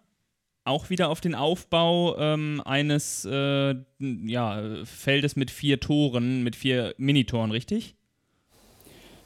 auch 0.64 0.90
wieder 0.90 1.08
auf 1.08 1.20
den 1.20 1.34
Aufbau 1.34 2.16
ähm, 2.18 2.62
eines 2.64 3.24
äh, 3.24 3.74
ja, 3.98 4.62
Feldes 4.84 5.36
mit 5.36 5.50
vier 5.50 5.80
Toren, 5.80 6.42
mit 6.42 6.54
vier 6.54 6.94
Minitoren, 6.96 7.50
richtig? 7.50 7.94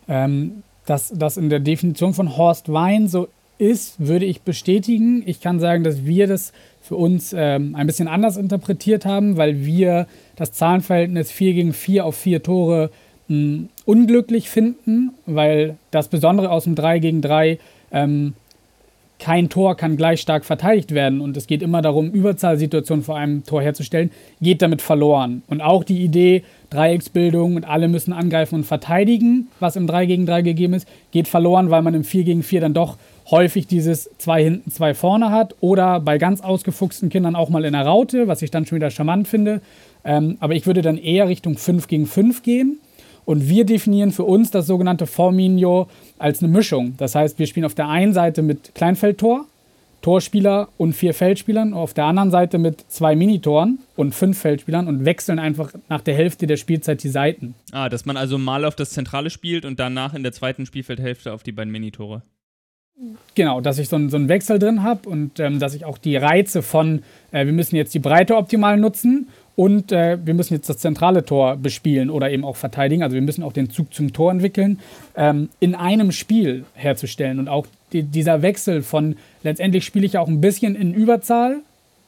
Ähm, 0.09 0.63
dass 0.87 1.13
das 1.15 1.37
in 1.37 1.51
der 1.51 1.61
Definition 1.61 2.15
von 2.15 2.37
Horst 2.37 2.73
Wein 2.73 3.09
so 3.09 3.29
ist, 3.59 4.07
würde 4.07 4.25
ich 4.25 4.43
bestätigen. 4.43 5.23
Ich 5.27 5.41
kann 5.41 5.61
sagen, 5.61 5.85
dass 5.85 6.05
wir 6.05 6.27
das 6.27 6.53
für 6.81 6.97
uns 6.97 7.35
ähm, 7.37 7.75
ein 7.75 7.87
bisschen 7.87 8.09
anders 8.09 8.37
interpretiert 8.37 9.07
haben, 9.07 9.37
weil 9.37 9.65
wir 9.65 10.07
das 10.37 10.53
Zahlenverhältnis 10.53 11.31
4 11.31 11.55
gegen 11.55 11.73
4 11.73 12.05
auf 12.05 12.17
4 12.17 12.43
Tore 12.43 12.91
mh, 13.29 13.37
hm, 13.37 13.69
unglücklich 13.85 14.51
finden, 14.51 15.13
weil 15.27 15.77
das 15.91 16.09
Besondere 16.09 16.51
aus 16.51 16.65
dem 16.65 16.75
3 16.75 16.99
gegen 16.99 17.23
3 17.23 17.59
ähm, 17.93 18.35
kein 19.25 19.49
Tor 19.49 19.75
kann 19.75 19.97
gleich 19.97 20.21
stark 20.21 20.45
verteidigt 20.45 20.93
werden 20.93 21.23
und 21.23 21.35
es 21.39 21.47
geht 21.47 21.63
immer 21.63 21.81
darum, 21.81 22.11
Überzahlsituationen 22.11 23.03
vor 23.03 23.17
einem 23.17 23.43
Tor 23.43 23.63
herzustellen, 23.63 24.11
geht 24.43 24.61
damit 24.61 24.83
verloren. 24.83 25.43
Und 25.47 25.63
auch 25.63 25.83
die 25.83 26.05
Idee, 26.05 26.45
Dreiecksbildung 26.69 27.57
und 27.57 27.65
alle 27.67 27.89
müssen 27.89 28.13
angreifen 28.13 28.57
und 28.57 28.65
verteidigen, 28.65 29.49
was 29.61 29.77
im 29.77 29.87
3 29.87 30.05
gegen 30.05 30.27
3 30.27 30.43
gegeben 30.43 30.75
ist, 30.75 30.87
geht 31.11 31.27
verloren, 31.27 31.71
weil 31.71 31.81
man 31.81 31.95
im 31.95 32.05
4 32.05 32.25
gegen 32.25 32.43
4 32.43 32.61
dann 32.61 32.75
doch 32.75 32.99
häufig 33.31 33.67
dieses 33.67 34.11
zwei 34.19 34.45
hinten, 34.45 34.71
zwei 34.71 34.93
vorne 34.93 35.31
hat 35.31 35.55
oder 35.61 36.01
bei 36.01 36.19
ganz 36.19 36.43
ausgefuchsten 36.43 37.09
Kindern 37.09 37.35
auch 37.35 37.49
mal 37.49 37.65
in 37.65 37.73
der 37.73 37.87
Raute, 37.87 38.29
was 38.29 38.43
ich 38.43 38.51
dann 38.51 38.67
schon 38.67 38.77
wieder 38.77 38.91
charmant 38.91 39.27
finde. 39.27 39.63
Ähm, 40.05 40.37
aber 40.41 40.55
ich 40.55 40.67
würde 40.67 40.83
dann 40.83 40.99
eher 40.99 41.29
Richtung 41.29 41.57
5 41.57 41.89
gegen 41.89 42.05
5 42.05 42.43
gehen. 42.43 42.79
Und 43.25 43.49
wir 43.49 43.65
definieren 43.65 44.13
für 44.13 44.25
uns 44.25 44.51
das 44.51 44.67
sogenannte 44.67 45.07
Forminio 45.07 45.89
als 46.19 46.43
eine 46.43 46.53
Mischung. 46.53 46.95
Das 46.99 47.15
heißt, 47.15 47.39
wir 47.39 47.47
spielen 47.47 47.67
auf 47.67 47.75
der 47.75 47.89
einen 47.89 48.13
Seite 48.13 48.43
mit 48.43 48.75
Kleinfeldtor, 48.75 49.47
Torspieler 50.03 50.69
und 50.77 50.93
vier 50.93 51.15
Feldspielern, 51.15 51.73
auf 51.73 51.95
der 51.95 52.05
anderen 52.05 52.31
Seite 52.31 52.59
mit 52.59 52.85
zwei 52.89 53.17
Minitoren 53.17 53.79
und 53.97 54.15
fünf 54.15 54.39
Feldspielern 54.39 54.87
und 54.87 55.07
wechseln 55.07 55.39
einfach 55.39 55.73
nach 55.89 56.03
der 56.03 56.15
Hälfte 56.15 56.47
der 56.47 56.59
Spielzeit 56.59 57.03
die 57.03 57.09
Seiten. 57.09 57.55
Ah, 57.73 57.89
dass 57.89 58.05
man 58.05 58.19
also 58.19 58.37
mal 58.37 58.67
auf 58.67 58.77
das 58.77 58.91
Zentrale 58.91 59.31
spielt 59.31 59.65
und 59.65 59.81
danach 59.81 60.13
in 60.13 60.23
der 60.23 60.33
zweiten 60.33 60.67
Spielfeldhälfte 60.67 61.33
auf 61.33 61.43
die 61.43 61.53
beiden 61.53 61.73
Minitore. 61.73 62.21
Genau, 63.35 63.61
dass 63.61 63.79
ich 63.79 63.89
so, 63.89 63.97
einen, 63.97 64.11
so 64.11 64.17
einen 64.17 64.29
Wechsel 64.29 64.59
drin 64.59 64.83
habe 64.83 65.09
und 65.09 65.41
ähm, 65.41 65.59
dass 65.59 65.75
ich 65.75 65.85
auch 65.85 65.99
die 65.99 66.17
Reize 66.17 66.63
von, 66.63 67.03
äh, 67.33 67.45
wir 67.45 67.53
müssen 67.53 67.75
jetzt 67.75 67.93
die 67.93 67.99
Breite 67.99 68.37
optimal 68.37 68.77
nutzen 68.77 69.29
und 69.57 69.93
äh, 69.93 70.19
wir 70.25 70.35
müssen 70.35 70.55
jetzt 70.55 70.69
das 70.69 70.79
zentrale 70.79 71.25
Tor 71.25 71.57
bespielen 71.57 72.11
oder 72.11 72.31
eben 72.31 72.45
auch 72.45 72.57
verteidigen. 72.57 73.03
Also 73.03 73.15
wir 73.15 73.23
müssen 73.23 73.45
auch 73.45 73.53
den 73.53 73.71
Zug 73.71 73.95
zum 73.95 74.13
Tor 74.13 74.33
entwickeln, 74.33 74.81
ähm, 75.17 75.49
in 75.61 75.75
einem 75.75 76.11
Spiel 76.11 76.65
herzustellen. 76.75 77.39
Und 77.39 77.49
auch 77.49 77.67
die, 77.93 78.03
dieser 78.03 78.43
Wechsel 78.43 78.83
von, 78.83 79.17
letztendlich 79.43 79.85
spiele 79.85 80.07
ich 80.07 80.15
ja 80.15 80.21
auch 80.21 80.29
ein 80.29 80.41
bisschen 80.41 80.75
in 80.75 80.93
Überzahl, 80.93 81.59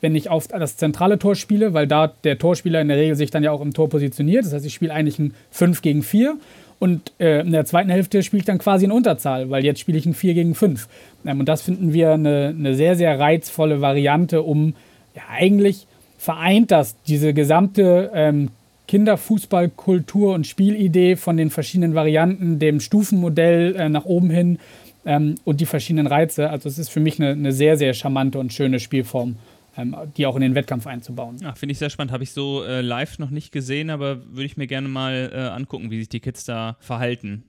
wenn 0.01 0.17
ich 0.17 0.29
auf 0.29 0.49
das 0.49 0.77
zentrale 0.77 1.19
Tor 1.19 1.37
spiele, 1.37 1.73
weil 1.73 1.87
da 1.87 2.13
der 2.25 2.39
Torspieler 2.39 2.81
in 2.81 2.89
der 2.89 2.97
Regel 2.97 3.15
sich 3.15 3.31
dann 3.31 3.45
ja 3.45 3.53
auch 3.53 3.61
im 3.61 3.73
Tor 3.73 3.89
positioniert. 3.89 4.45
Das 4.45 4.53
heißt, 4.53 4.67
ich 4.67 4.75
spiele 4.75 4.93
eigentlich 4.93 5.19
ein 5.19 5.33
5 5.53 5.83
gegen 5.83 6.03
4 6.03 6.37
und 6.79 7.13
äh, 7.19 7.41
in 7.41 7.53
der 7.53 7.65
zweiten 7.65 7.91
Hälfte 7.91 8.23
spiele 8.23 8.41
ich 8.41 8.45
dann 8.45 8.59
quasi 8.59 8.85
in 8.85 8.93
Unterzahl, 8.93 9.51
weil 9.51 9.65
jetzt 9.65 9.81
spiele 9.81 9.99
ich 9.99 10.05
ein 10.05 10.15
4 10.15 10.35
gegen 10.35 10.55
5. 10.55 10.89
Ähm, 11.25 11.41
und 11.41 11.49
das 11.49 11.63
finden 11.63 11.93
wir 11.93 12.13
eine, 12.13 12.55
eine 12.59 12.75
sehr, 12.75 12.97
sehr 12.97 13.19
reizvolle 13.19 13.81
Variante, 13.81 14.43
um 14.43 14.75
ja, 15.15 15.23
eigentlich 15.31 15.87
vereint 16.27 16.73
das 16.73 17.01
diese 17.03 17.33
gesamte 17.33 18.11
ähm, 18.12 18.51
Kinderfußballkultur 18.89 20.35
und 20.35 20.45
Spielidee 20.45 21.15
von 21.15 21.37
den 21.37 21.51
verschiedenen 21.51 21.95
Varianten, 21.95 22.59
dem 22.59 22.81
Stufenmodell 22.81 23.77
äh, 23.77 23.89
nach 23.89 24.07
oben 24.07 24.31
hin 24.31 24.59
ähm, 25.05 25.37
und 25.45 25.61
die 25.61 25.67
verschiedenen 25.67 26.09
Reize. 26.09 26.51
Also 26.51 26.69
es 26.69 26.79
ist 26.79 26.89
für 26.89 26.99
mich 26.99 27.21
eine, 27.21 27.31
eine 27.31 27.53
sehr, 27.53 27.77
sehr 27.77 27.95
charmante 27.95 28.41
und 28.41 28.53
schöne 28.53 28.81
Spielform 28.81 29.37
ähm, 29.77 29.95
die 30.17 30.27
auch 30.27 30.35
in 30.35 30.43
den 30.43 30.57
Wettkampf 30.57 30.89
einzubauen. 30.89 31.37
Ja, 31.41 31.55
finde 31.55 31.75
ich 31.75 31.79
sehr 31.79 31.91
spannend. 31.91 32.11
Habe 32.11 32.25
ich 32.25 32.33
so 32.33 32.65
äh, 32.65 32.81
live 32.81 33.21
noch 33.21 33.31
nicht 33.31 33.53
gesehen, 33.53 33.91
aber 33.91 34.25
würde 34.33 34.47
ich 34.47 34.57
mir 34.57 34.67
gerne 34.67 34.89
mal 34.89 35.31
äh, 35.33 35.39
angucken, 35.39 35.93
wie 35.93 35.99
sich 36.01 36.09
die 36.09 36.21
Kids 36.21 36.45
da 36.45 36.77
verhalten. 36.81 37.45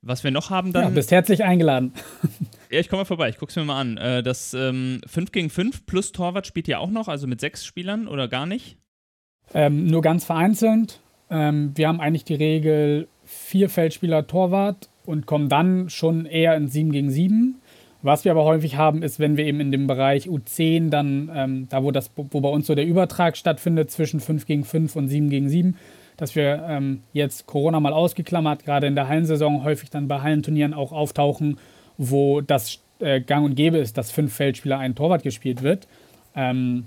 Was 0.00 0.22
wir 0.22 0.30
noch 0.30 0.50
haben 0.50 0.72
dann. 0.72 0.84
Ja, 0.84 0.90
bist 0.90 1.10
herzlich 1.10 1.42
eingeladen. 1.42 1.92
ja, 2.72 2.80
ich 2.80 2.88
komme 2.88 3.02
mal 3.02 3.06
vorbei, 3.06 3.28
ich 3.28 3.38
gucke 3.38 3.50
es 3.50 3.56
mir 3.56 3.64
mal 3.64 3.80
an. 3.80 3.98
Äh, 3.98 4.22
das 4.22 4.54
ähm, 4.54 5.00
5 5.06 5.30
gegen 5.30 5.50
5 5.50 5.84
plus 5.84 6.12
Torwart 6.12 6.46
spielt 6.46 6.68
ihr 6.68 6.80
auch 6.80 6.90
noch, 6.90 7.08
also 7.08 7.26
mit 7.26 7.40
sechs 7.40 7.64
Spielern 7.64 8.08
oder 8.08 8.28
gar 8.28 8.46
nicht? 8.46 8.78
Ähm, 9.52 9.86
nur 9.86 10.00
ganz 10.00 10.24
vereinzelt. 10.24 11.00
Ähm, 11.30 11.72
wir 11.74 11.88
haben 11.88 12.00
eigentlich 12.00 12.24
die 12.24 12.34
Regel 12.34 13.08
vier 13.24 13.68
Feldspieler 13.68 14.26
Torwart 14.26 14.88
und 15.04 15.26
kommen 15.26 15.48
dann 15.48 15.90
schon 15.90 16.24
eher 16.24 16.56
in 16.56 16.68
7 16.68 16.92
gegen 16.92 17.10
7. 17.10 17.56
Was 18.00 18.24
wir 18.24 18.32
aber 18.32 18.44
häufig 18.44 18.76
haben, 18.76 19.02
ist, 19.02 19.20
wenn 19.20 19.36
wir 19.36 19.44
eben 19.44 19.60
in 19.60 19.70
dem 19.70 19.86
Bereich 19.86 20.26
U10 20.26 20.90
dann, 20.90 21.30
ähm, 21.34 21.68
da 21.68 21.84
wo, 21.84 21.90
das, 21.90 22.10
wo 22.16 22.40
bei 22.40 22.48
uns 22.48 22.66
so 22.66 22.74
der 22.74 22.86
Übertrag 22.86 23.36
stattfindet 23.36 23.90
zwischen 23.90 24.18
5 24.18 24.46
gegen 24.46 24.64
5 24.64 24.96
und 24.96 25.08
7 25.08 25.30
gegen 25.30 25.48
7, 25.48 25.76
dass 26.16 26.34
wir 26.34 26.64
ähm, 26.68 27.02
jetzt 27.12 27.46
Corona 27.46 27.80
mal 27.80 27.92
ausgeklammert, 27.92 28.64
gerade 28.64 28.86
in 28.86 28.94
der 28.94 29.08
Hallensaison 29.08 29.62
häufig 29.62 29.90
dann 29.90 30.08
bei 30.08 30.20
Hallenturnieren 30.20 30.74
auch 30.74 30.92
auftauchen, 30.92 31.58
wo 31.98 32.40
das 32.40 32.80
äh, 32.98 33.20
gang 33.20 33.44
und 33.44 33.54
gäbe 33.54 33.78
ist, 33.78 33.98
dass 33.98 34.10
fünf 34.10 34.34
Feldspieler 34.34 34.78
ein 34.78 34.94
Torwart 34.94 35.22
gespielt 35.22 35.62
wird. 35.62 35.86
Ähm, 36.34 36.86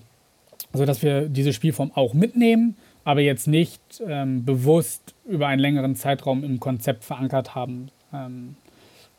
sodass 0.74 1.02
wir 1.02 1.30
diese 1.30 1.54
Spielform 1.54 1.92
auch 1.94 2.14
mitnehmen, 2.14 2.76
aber 3.04 3.22
jetzt 3.22 3.48
nicht 3.48 3.82
ähm, 4.06 4.46
bewusst 4.46 5.16
über 5.26 5.48
einen 5.48 5.62
längeren 5.62 5.96
Zeitraum 5.96 6.44
im 6.44 6.60
Konzept 6.60 7.04
verankert 7.04 7.56
haben. 7.56 7.90
Ähm, 8.14 8.56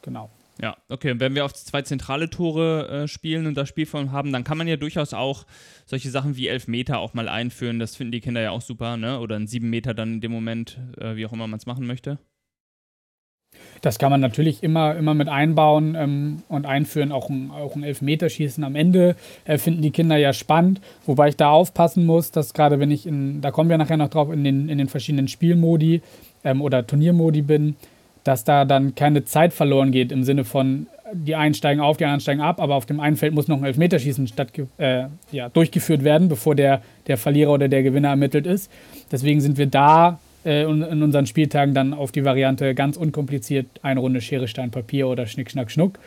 genau. 0.03 0.31
Ja, 0.61 0.77
okay. 0.89 1.11
Und 1.11 1.21
wenn 1.21 1.35
wir 1.35 1.45
auf 1.45 1.53
zwei 1.53 1.83
zentrale 1.83 2.31
Tore 2.31 2.89
äh, 2.89 3.09
spielen 3.09 3.47
und 3.47 3.57
das 3.57 3.69
Spielform 3.69 4.13
haben, 4.13 4.33
dann 4.33 4.43
kann 4.43 4.57
man 4.57 4.67
ja 4.67 4.77
durchaus 4.77 5.13
auch 5.13 5.45
solche 5.85 6.11
Sachen 6.11 6.37
wie 6.37 6.49
Elfmeter 6.49 6.99
auch 6.99 7.15
mal 7.15 7.29
einführen. 7.29 7.79
Das 7.79 7.95
finden 7.95 8.13
die 8.13 8.21
Kinder 8.21 8.41
ja 8.41 8.51
auch 8.51 8.63
super, 8.63 8.97
ne? 8.97 9.21
Oder 9.21 9.37
ein 9.37 9.47
sieben 9.47 9.69
Meter 9.69 9.93
dann 9.93 10.15
in 10.15 10.21
dem 10.21 10.33
Moment, 10.33 10.79
äh, 10.99 11.17
wie 11.17 11.27
auch 11.27 11.33
immer 11.33 11.47
man 11.47 11.59
es 11.59 11.67
machen 11.67 11.87
möchte. 11.87 12.19
Das 13.81 13.99
kann 13.99 14.11
man 14.11 14.21
natürlich 14.21 14.63
immer, 14.63 14.97
immer 14.97 15.15
mit 15.15 15.29
einbauen 15.29 15.95
ähm, 15.99 16.43
und 16.49 16.67
einführen. 16.67 17.13
Auch 17.13 17.29
ein, 17.31 17.51
auch 17.51 17.77
ein 17.77 17.83
Elfmeterschießen 17.83 18.65
am 18.65 18.75
Ende 18.75 19.17
äh, 19.45 19.59
finden 19.59 19.83
die 19.83 19.91
Kinder 19.91 20.17
ja 20.17 20.33
spannend. 20.33 20.81
Wobei 21.05 21.29
ich 21.29 21.37
da 21.37 21.51
aufpassen 21.51 22.07
muss, 22.07 22.31
dass 22.31 22.55
gerade 22.55 22.81
wenn 22.81 22.91
ich 22.91 23.07
in, 23.07 23.41
da 23.41 23.51
kommen 23.51 23.71
wir 23.71 23.79
nachher 23.79 23.97
noch 23.97 24.09
drauf, 24.09 24.33
in 24.33 24.45
den, 24.45 24.69
in 24.69 24.79
den 24.79 24.89
verschiedenen 24.89 25.29
Spielmodi 25.29 26.03
ähm, 26.45 26.63
oder 26.63 26.87
Turniermodi 26.87 27.43
bin, 27.43 27.77
dass 28.25 28.45
da 28.45 28.65
dann 28.65 28.95
keine 28.95 29.25
Zeit 29.25 29.53
verloren 29.53 29.93
geht 29.93 30.11
im 30.11 30.25
Sinne 30.25 30.45
von, 30.45 30.89
die 31.13 31.37
einen 31.37 31.55
steigen 31.55 31.81
auf, 31.81 31.97
die 31.97 32.05
anderen 32.05 32.21
steigen 32.21 32.41
ab, 32.41 32.61
aber 32.61 32.75
auf 32.75 32.87
dem 32.87 32.99
einen 32.99 33.17
Feld 33.17 33.35
muss 33.35 33.49
noch 33.49 33.59
ein 33.59 33.65
Elfmeterschießen 33.65 34.27
statt, 34.27 34.53
äh, 34.79 35.05
ja, 35.31 35.49
durchgeführt 35.49 36.03
werden, 36.03 36.29
bevor 36.29 36.55
der, 36.55 36.83
der 37.07 37.17
Verlierer 37.17 37.53
oder 37.53 37.69
der 37.69 37.83
Gewinner 37.83 38.09
ermittelt 38.09 38.47
ist. 38.47 38.71
Deswegen 39.13 39.41
sind 39.41 39.59
wir 39.59 39.67
da 39.67 40.19
in 40.51 41.03
unseren 41.03 41.27
Spieltagen 41.27 41.75
dann 41.75 41.93
auf 41.93 42.13
die 42.13 42.25
Variante 42.25 42.75
ganz 42.75 42.97
unkompliziert 42.97 43.67
eine 43.83 44.01
Runde 44.01 44.21
Schere, 44.21 44.47
Stein, 44.47 44.71
Papier 44.71 45.09
oder 45.09 45.27
Schnick, 45.27 45.51
Schnack, 45.51 45.71
Schnuck, 45.71 45.99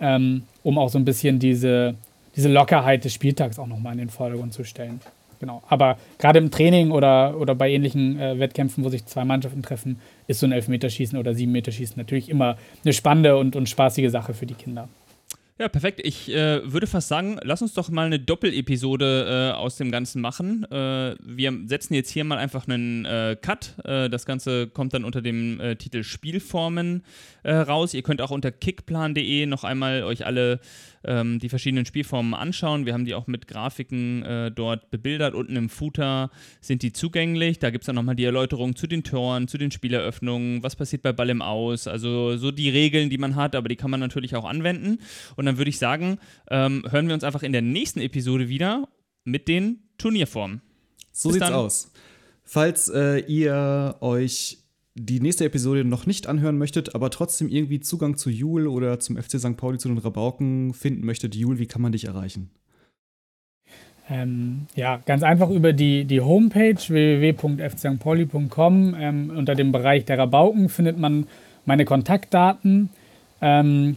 ähm, 0.00 0.42
um 0.62 0.78
auch 0.78 0.88
so 0.88 0.98
ein 0.98 1.04
bisschen 1.04 1.38
diese, 1.38 1.94
diese 2.34 2.48
Lockerheit 2.48 3.04
des 3.04 3.12
Spieltags 3.12 3.58
auch 3.58 3.66
nochmal 3.66 3.92
in 3.92 4.00
den 4.00 4.10
Vordergrund 4.10 4.52
zu 4.52 4.64
stellen. 4.64 5.00
Genau. 5.38 5.62
Aber 5.68 5.98
gerade 6.18 6.38
im 6.38 6.50
Training 6.50 6.90
oder, 6.90 7.38
oder 7.38 7.54
bei 7.54 7.70
ähnlichen 7.70 8.18
äh, 8.18 8.38
Wettkämpfen, 8.38 8.84
wo 8.84 8.88
sich 8.88 9.04
zwei 9.06 9.24
Mannschaften 9.24 9.62
treffen, 9.62 10.00
ist 10.26 10.40
so 10.40 10.46
ein 10.46 10.52
Elfmeterschießen 10.52 11.18
oder 11.18 11.34
Siebenmeterschießen 11.34 11.96
natürlich 11.96 12.28
immer 12.28 12.56
eine 12.84 12.92
spannende 12.92 13.36
und, 13.36 13.54
und 13.54 13.68
spaßige 13.68 14.10
Sache 14.10 14.34
für 14.34 14.46
die 14.46 14.54
Kinder. 14.54 14.88
Ja, 15.58 15.70
perfekt. 15.70 16.00
Ich 16.04 16.30
äh, 16.30 16.70
würde 16.70 16.86
fast 16.86 17.08
sagen, 17.08 17.38
lass 17.42 17.62
uns 17.62 17.72
doch 17.72 17.88
mal 17.88 18.04
eine 18.04 18.18
Doppelepisode 18.18 19.52
äh, 19.54 19.56
aus 19.56 19.76
dem 19.76 19.90
Ganzen 19.90 20.20
machen. 20.20 20.70
Äh, 20.70 21.16
wir 21.18 21.58
setzen 21.64 21.94
jetzt 21.94 22.10
hier 22.10 22.24
mal 22.24 22.36
einfach 22.36 22.68
einen 22.68 23.06
äh, 23.06 23.38
Cut. 23.40 23.72
Äh, 23.82 24.10
das 24.10 24.26
Ganze 24.26 24.66
kommt 24.66 24.92
dann 24.92 25.02
unter 25.02 25.22
dem 25.22 25.58
äh, 25.58 25.76
Titel 25.76 26.02
Spielformen 26.02 27.02
raus. 27.46 27.94
Ihr 27.94 28.02
könnt 28.02 28.20
auch 28.20 28.32
unter 28.32 28.50
kickplan.de 28.50 29.46
noch 29.46 29.62
einmal 29.62 30.02
euch 30.02 30.26
alle 30.26 30.58
ähm, 31.06 31.38
die 31.38 31.48
verschiedenen 31.48 31.86
Spielformen 31.86 32.34
anschauen. 32.34 32.86
Wir 32.86 32.92
haben 32.92 33.04
die 33.04 33.14
auch 33.14 33.26
mit 33.26 33.46
Grafiken 33.46 34.22
äh, 34.22 34.50
dort 34.50 34.90
bebildert. 34.90 35.34
Unten 35.34 35.56
im 35.56 35.68
Footer 35.68 36.30
sind 36.60 36.82
die 36.82 36.92
zugänglich. 36.92 37.58
Da 37.58 37.70
gibt 37.70 37.82
es 37.82 37.86
dann 37.86 37.96
nochmal 37.96 38.16
die 38.16 38.24
Erläuterung 38.24 38.76
zu 38.76 38.86
den 38.86 39.04
Toren, 39.04 39.48
zu 39.48 39.58
den 39.58 39.70
Spieleröffnungen, 39.70 40.62
was 40.62 40.76
passiert 40.76 41.02
bei 41.02 41.12
Ball 41.12 41.30
im 41.30 41.42
Aus. 41.42 41.86
Also 41.86 42.36
so 42.36 42.50
die 42.50 42.70
Regeln, 42.70 43.10
die 43.10 43.18
man 43.18 43.36
hat, 43.36 43.54
aber 43.54 43.68
die 43.68 43.76
kann 43.76 43.90
man 43.90 44.00
natürlich 44.00 44.36
auch 44.36 44.44
anwenden. 44.44 44.98
Und 45.36 45.46
dann 45.46 45.58
würde 45.58 45.68
ich 45.70 45.78
sagen, 45.78 46.18
ähm, 46.50 46.84
hören 46.90 47.06
wir 47.06 47.14
uns 47.14 47.24
einfach 47.24 47.42
in 47.42 47.52
der 47.52 47.62
nächsten 47.62 48.00
Episode 48.00 48.48
wieder 48.48 48.88
mit 49.24 49.48
den 49.48 49.80
Turnierformen. 49.98 50.60
So 51.12 51.28
Bis 51.28 51.34
sieht's 51.34 51.46
dann. 51.46 51.54
aus. 51.54 51.92
Falls 52.44 52.88
äh, 52.88 53.18
ihr 53.26 53.96
euch 54.00 54.58
die 54.98 55.20
nächste 55.20 55.44
Episode 55.44 55.84
noch 55.84 56.06
nicht 56.06 56.26
anhören 56.26 56.56
möchtet, 56.56 56.94
aber 56.94 57.10
trotzdem 57.10 57.48
irgendwie 57.48 57.80
Zugang 57.80 58.16
zu 58.16 58.30
Jule 58.30 58.70
oder 58.70 58.98
zum 58.98 59.16
FC 59.16 59.38
St. 59.38 59.56
Pauli, 59.56 59.78
zu 59.78 59.88
den 59.88 59.98
Rabauken 59.98 60.72
finden 60.72 61.04
möchtet, 61.04 61.34
Jule, 61.34 61.58
wie 61.58 61.66
kann 61.66 61.82
man 61.82 61.92
dich 61.92 62.06
erreichen? 62.06 62.50
Ähm, 64.08 64.66
ja, 64.74 65.00
ganz 65.04 65.22
einfach 65.22 65.50
über 65.50 65.74
die, 65.74 66.04
die 66.04 66.20
Homepage 66.20 66.76
www.fcstpauli.com. 66.76 68.96
Ähm, 68.98 69.32
unter 69.36 69.54
dem 69.54 69.72
Bereich 69.72 70.06
der 70.06 70.18
Rabauken 70.18 70.70
findet 70.70 70.98
man 70.98 71.26
meine 71.66 71.84
Kontaktdaten. 71.84 72.88
Ähm, 73.42 73.96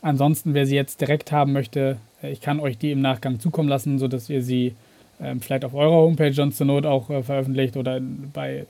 ansonsten, 0.00 0.54
wer 0.54 0.66
sie 0.66 0.76
jetzt 0.76 1.00
direkt 1.00 1.32
haben 1.32 1.52
möchte, 1.52 1.98
äh, 2.22 2.30
ich 2.30 2.40
kann 2.40 2.60
euch 2.60 2.78
die 2.78 2.92
im 2.92 3.02
Nachgang 3.02 3.40
zukommen 3.40 3.68
lassen, 3.68 3.98
sodass 3.98 4.30
ihr 4.30 4.42
sie 4.42 4.74
ähm, 5.20 5.40
vielleicht 5.40 5.64
auf 5.64 5.74
eurer 5.74 5.96
Homepage 5.96 6.32
sonst 6.32 6.56
zur 6.56 6.66
Not 6.66 6.86
auch 6.86 7.10
äh, 7.10 7.22
veröffentlicht 7.22 7.76
oder 7.76 8.00
bei 8.32 8.66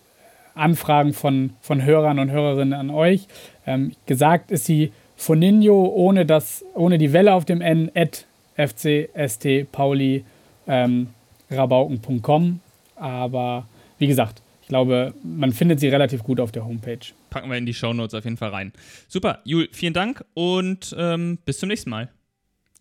Anfragen 0.55 1.13
von, 1.13 1.51
von 1.61 1.85
Hörern 1.85 2.19
und 2.19 2.31
Hörerinnen 2.31 2.75
an 2.75 2.91
euch. 2.91 3.27
Ähm, 3.67 3.93
gesagt 4.07 4.51
ist 4.51 4.67
sie 4.67 4.93
Foninho 5.17 5.85
ohne, 5.95 6.25
das, 6.25 6.65
ohne 6.75 6.99
die 6.99 7.13
Welle 7.13 7.35
auf 7.35 7.45
dem 7.45 7.61
N 7.61 7.91
at 7.95 8.27
fcstpauli 8.57 10.25
ähm, 10.67 11.09
rabauken.com. 11.51 12.61
Aber 12.97 13.67
wie 13.99 14.07
gesagt, 14.07 14.43
ich 14.63 14.69
glaube, 14.69 15.15
man 15.23 15.53
findet 15.53 15.81
sie 15.81 15.89
relativ 15.89 16.23
gut 16.23 16.41
auf 16.41 16.53
der 16.53 16.65
Homepage. 16.65 16.99
Packen 17.31 17.51
wir 17.51 17.57
in 17.57 17.67
die 17.67 17.75
Shownotes 17.75 18.15
auf 18.15 18.25
jeden 18.25 18.37
Fall 18.37 18.51
rein. 18.51 18.73
Super, 19.09 19.41
Jul, 19.45 19.69
vielen 19.73 19.95
Dank 19.95 20.25
und 20.35 20.95
ähm, 20.99 21.39
bis 21.45 21.59
zum 21.59 21.69
nächsten 21.69 21.91
Mal. 21.91 22.09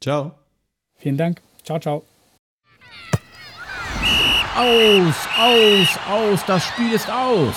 Ciao. 0.01 0.33
Vielen 0.97 1.17
Dank. 1.17 1.41
Ciao, 1.63 1.79
ciao. 1.79 2.08
Aus, 4.55 5.15
aus, 5.37 5.99
aus, 6.09 6.45
das 6.45 6.65
Spiel 6.65 6.93
ist 6.93 7.09
aus. 7.09 7.55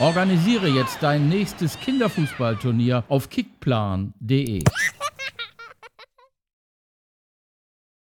Organisiere 0.00 0.68
jetzt 0.68 0.98
dein 1.00 1.28
nächstes 1.28 1.78
Kinderfußballturnier 1.80 3.04
auf 3.08 3.30
kickplan.de. 3.30 4.64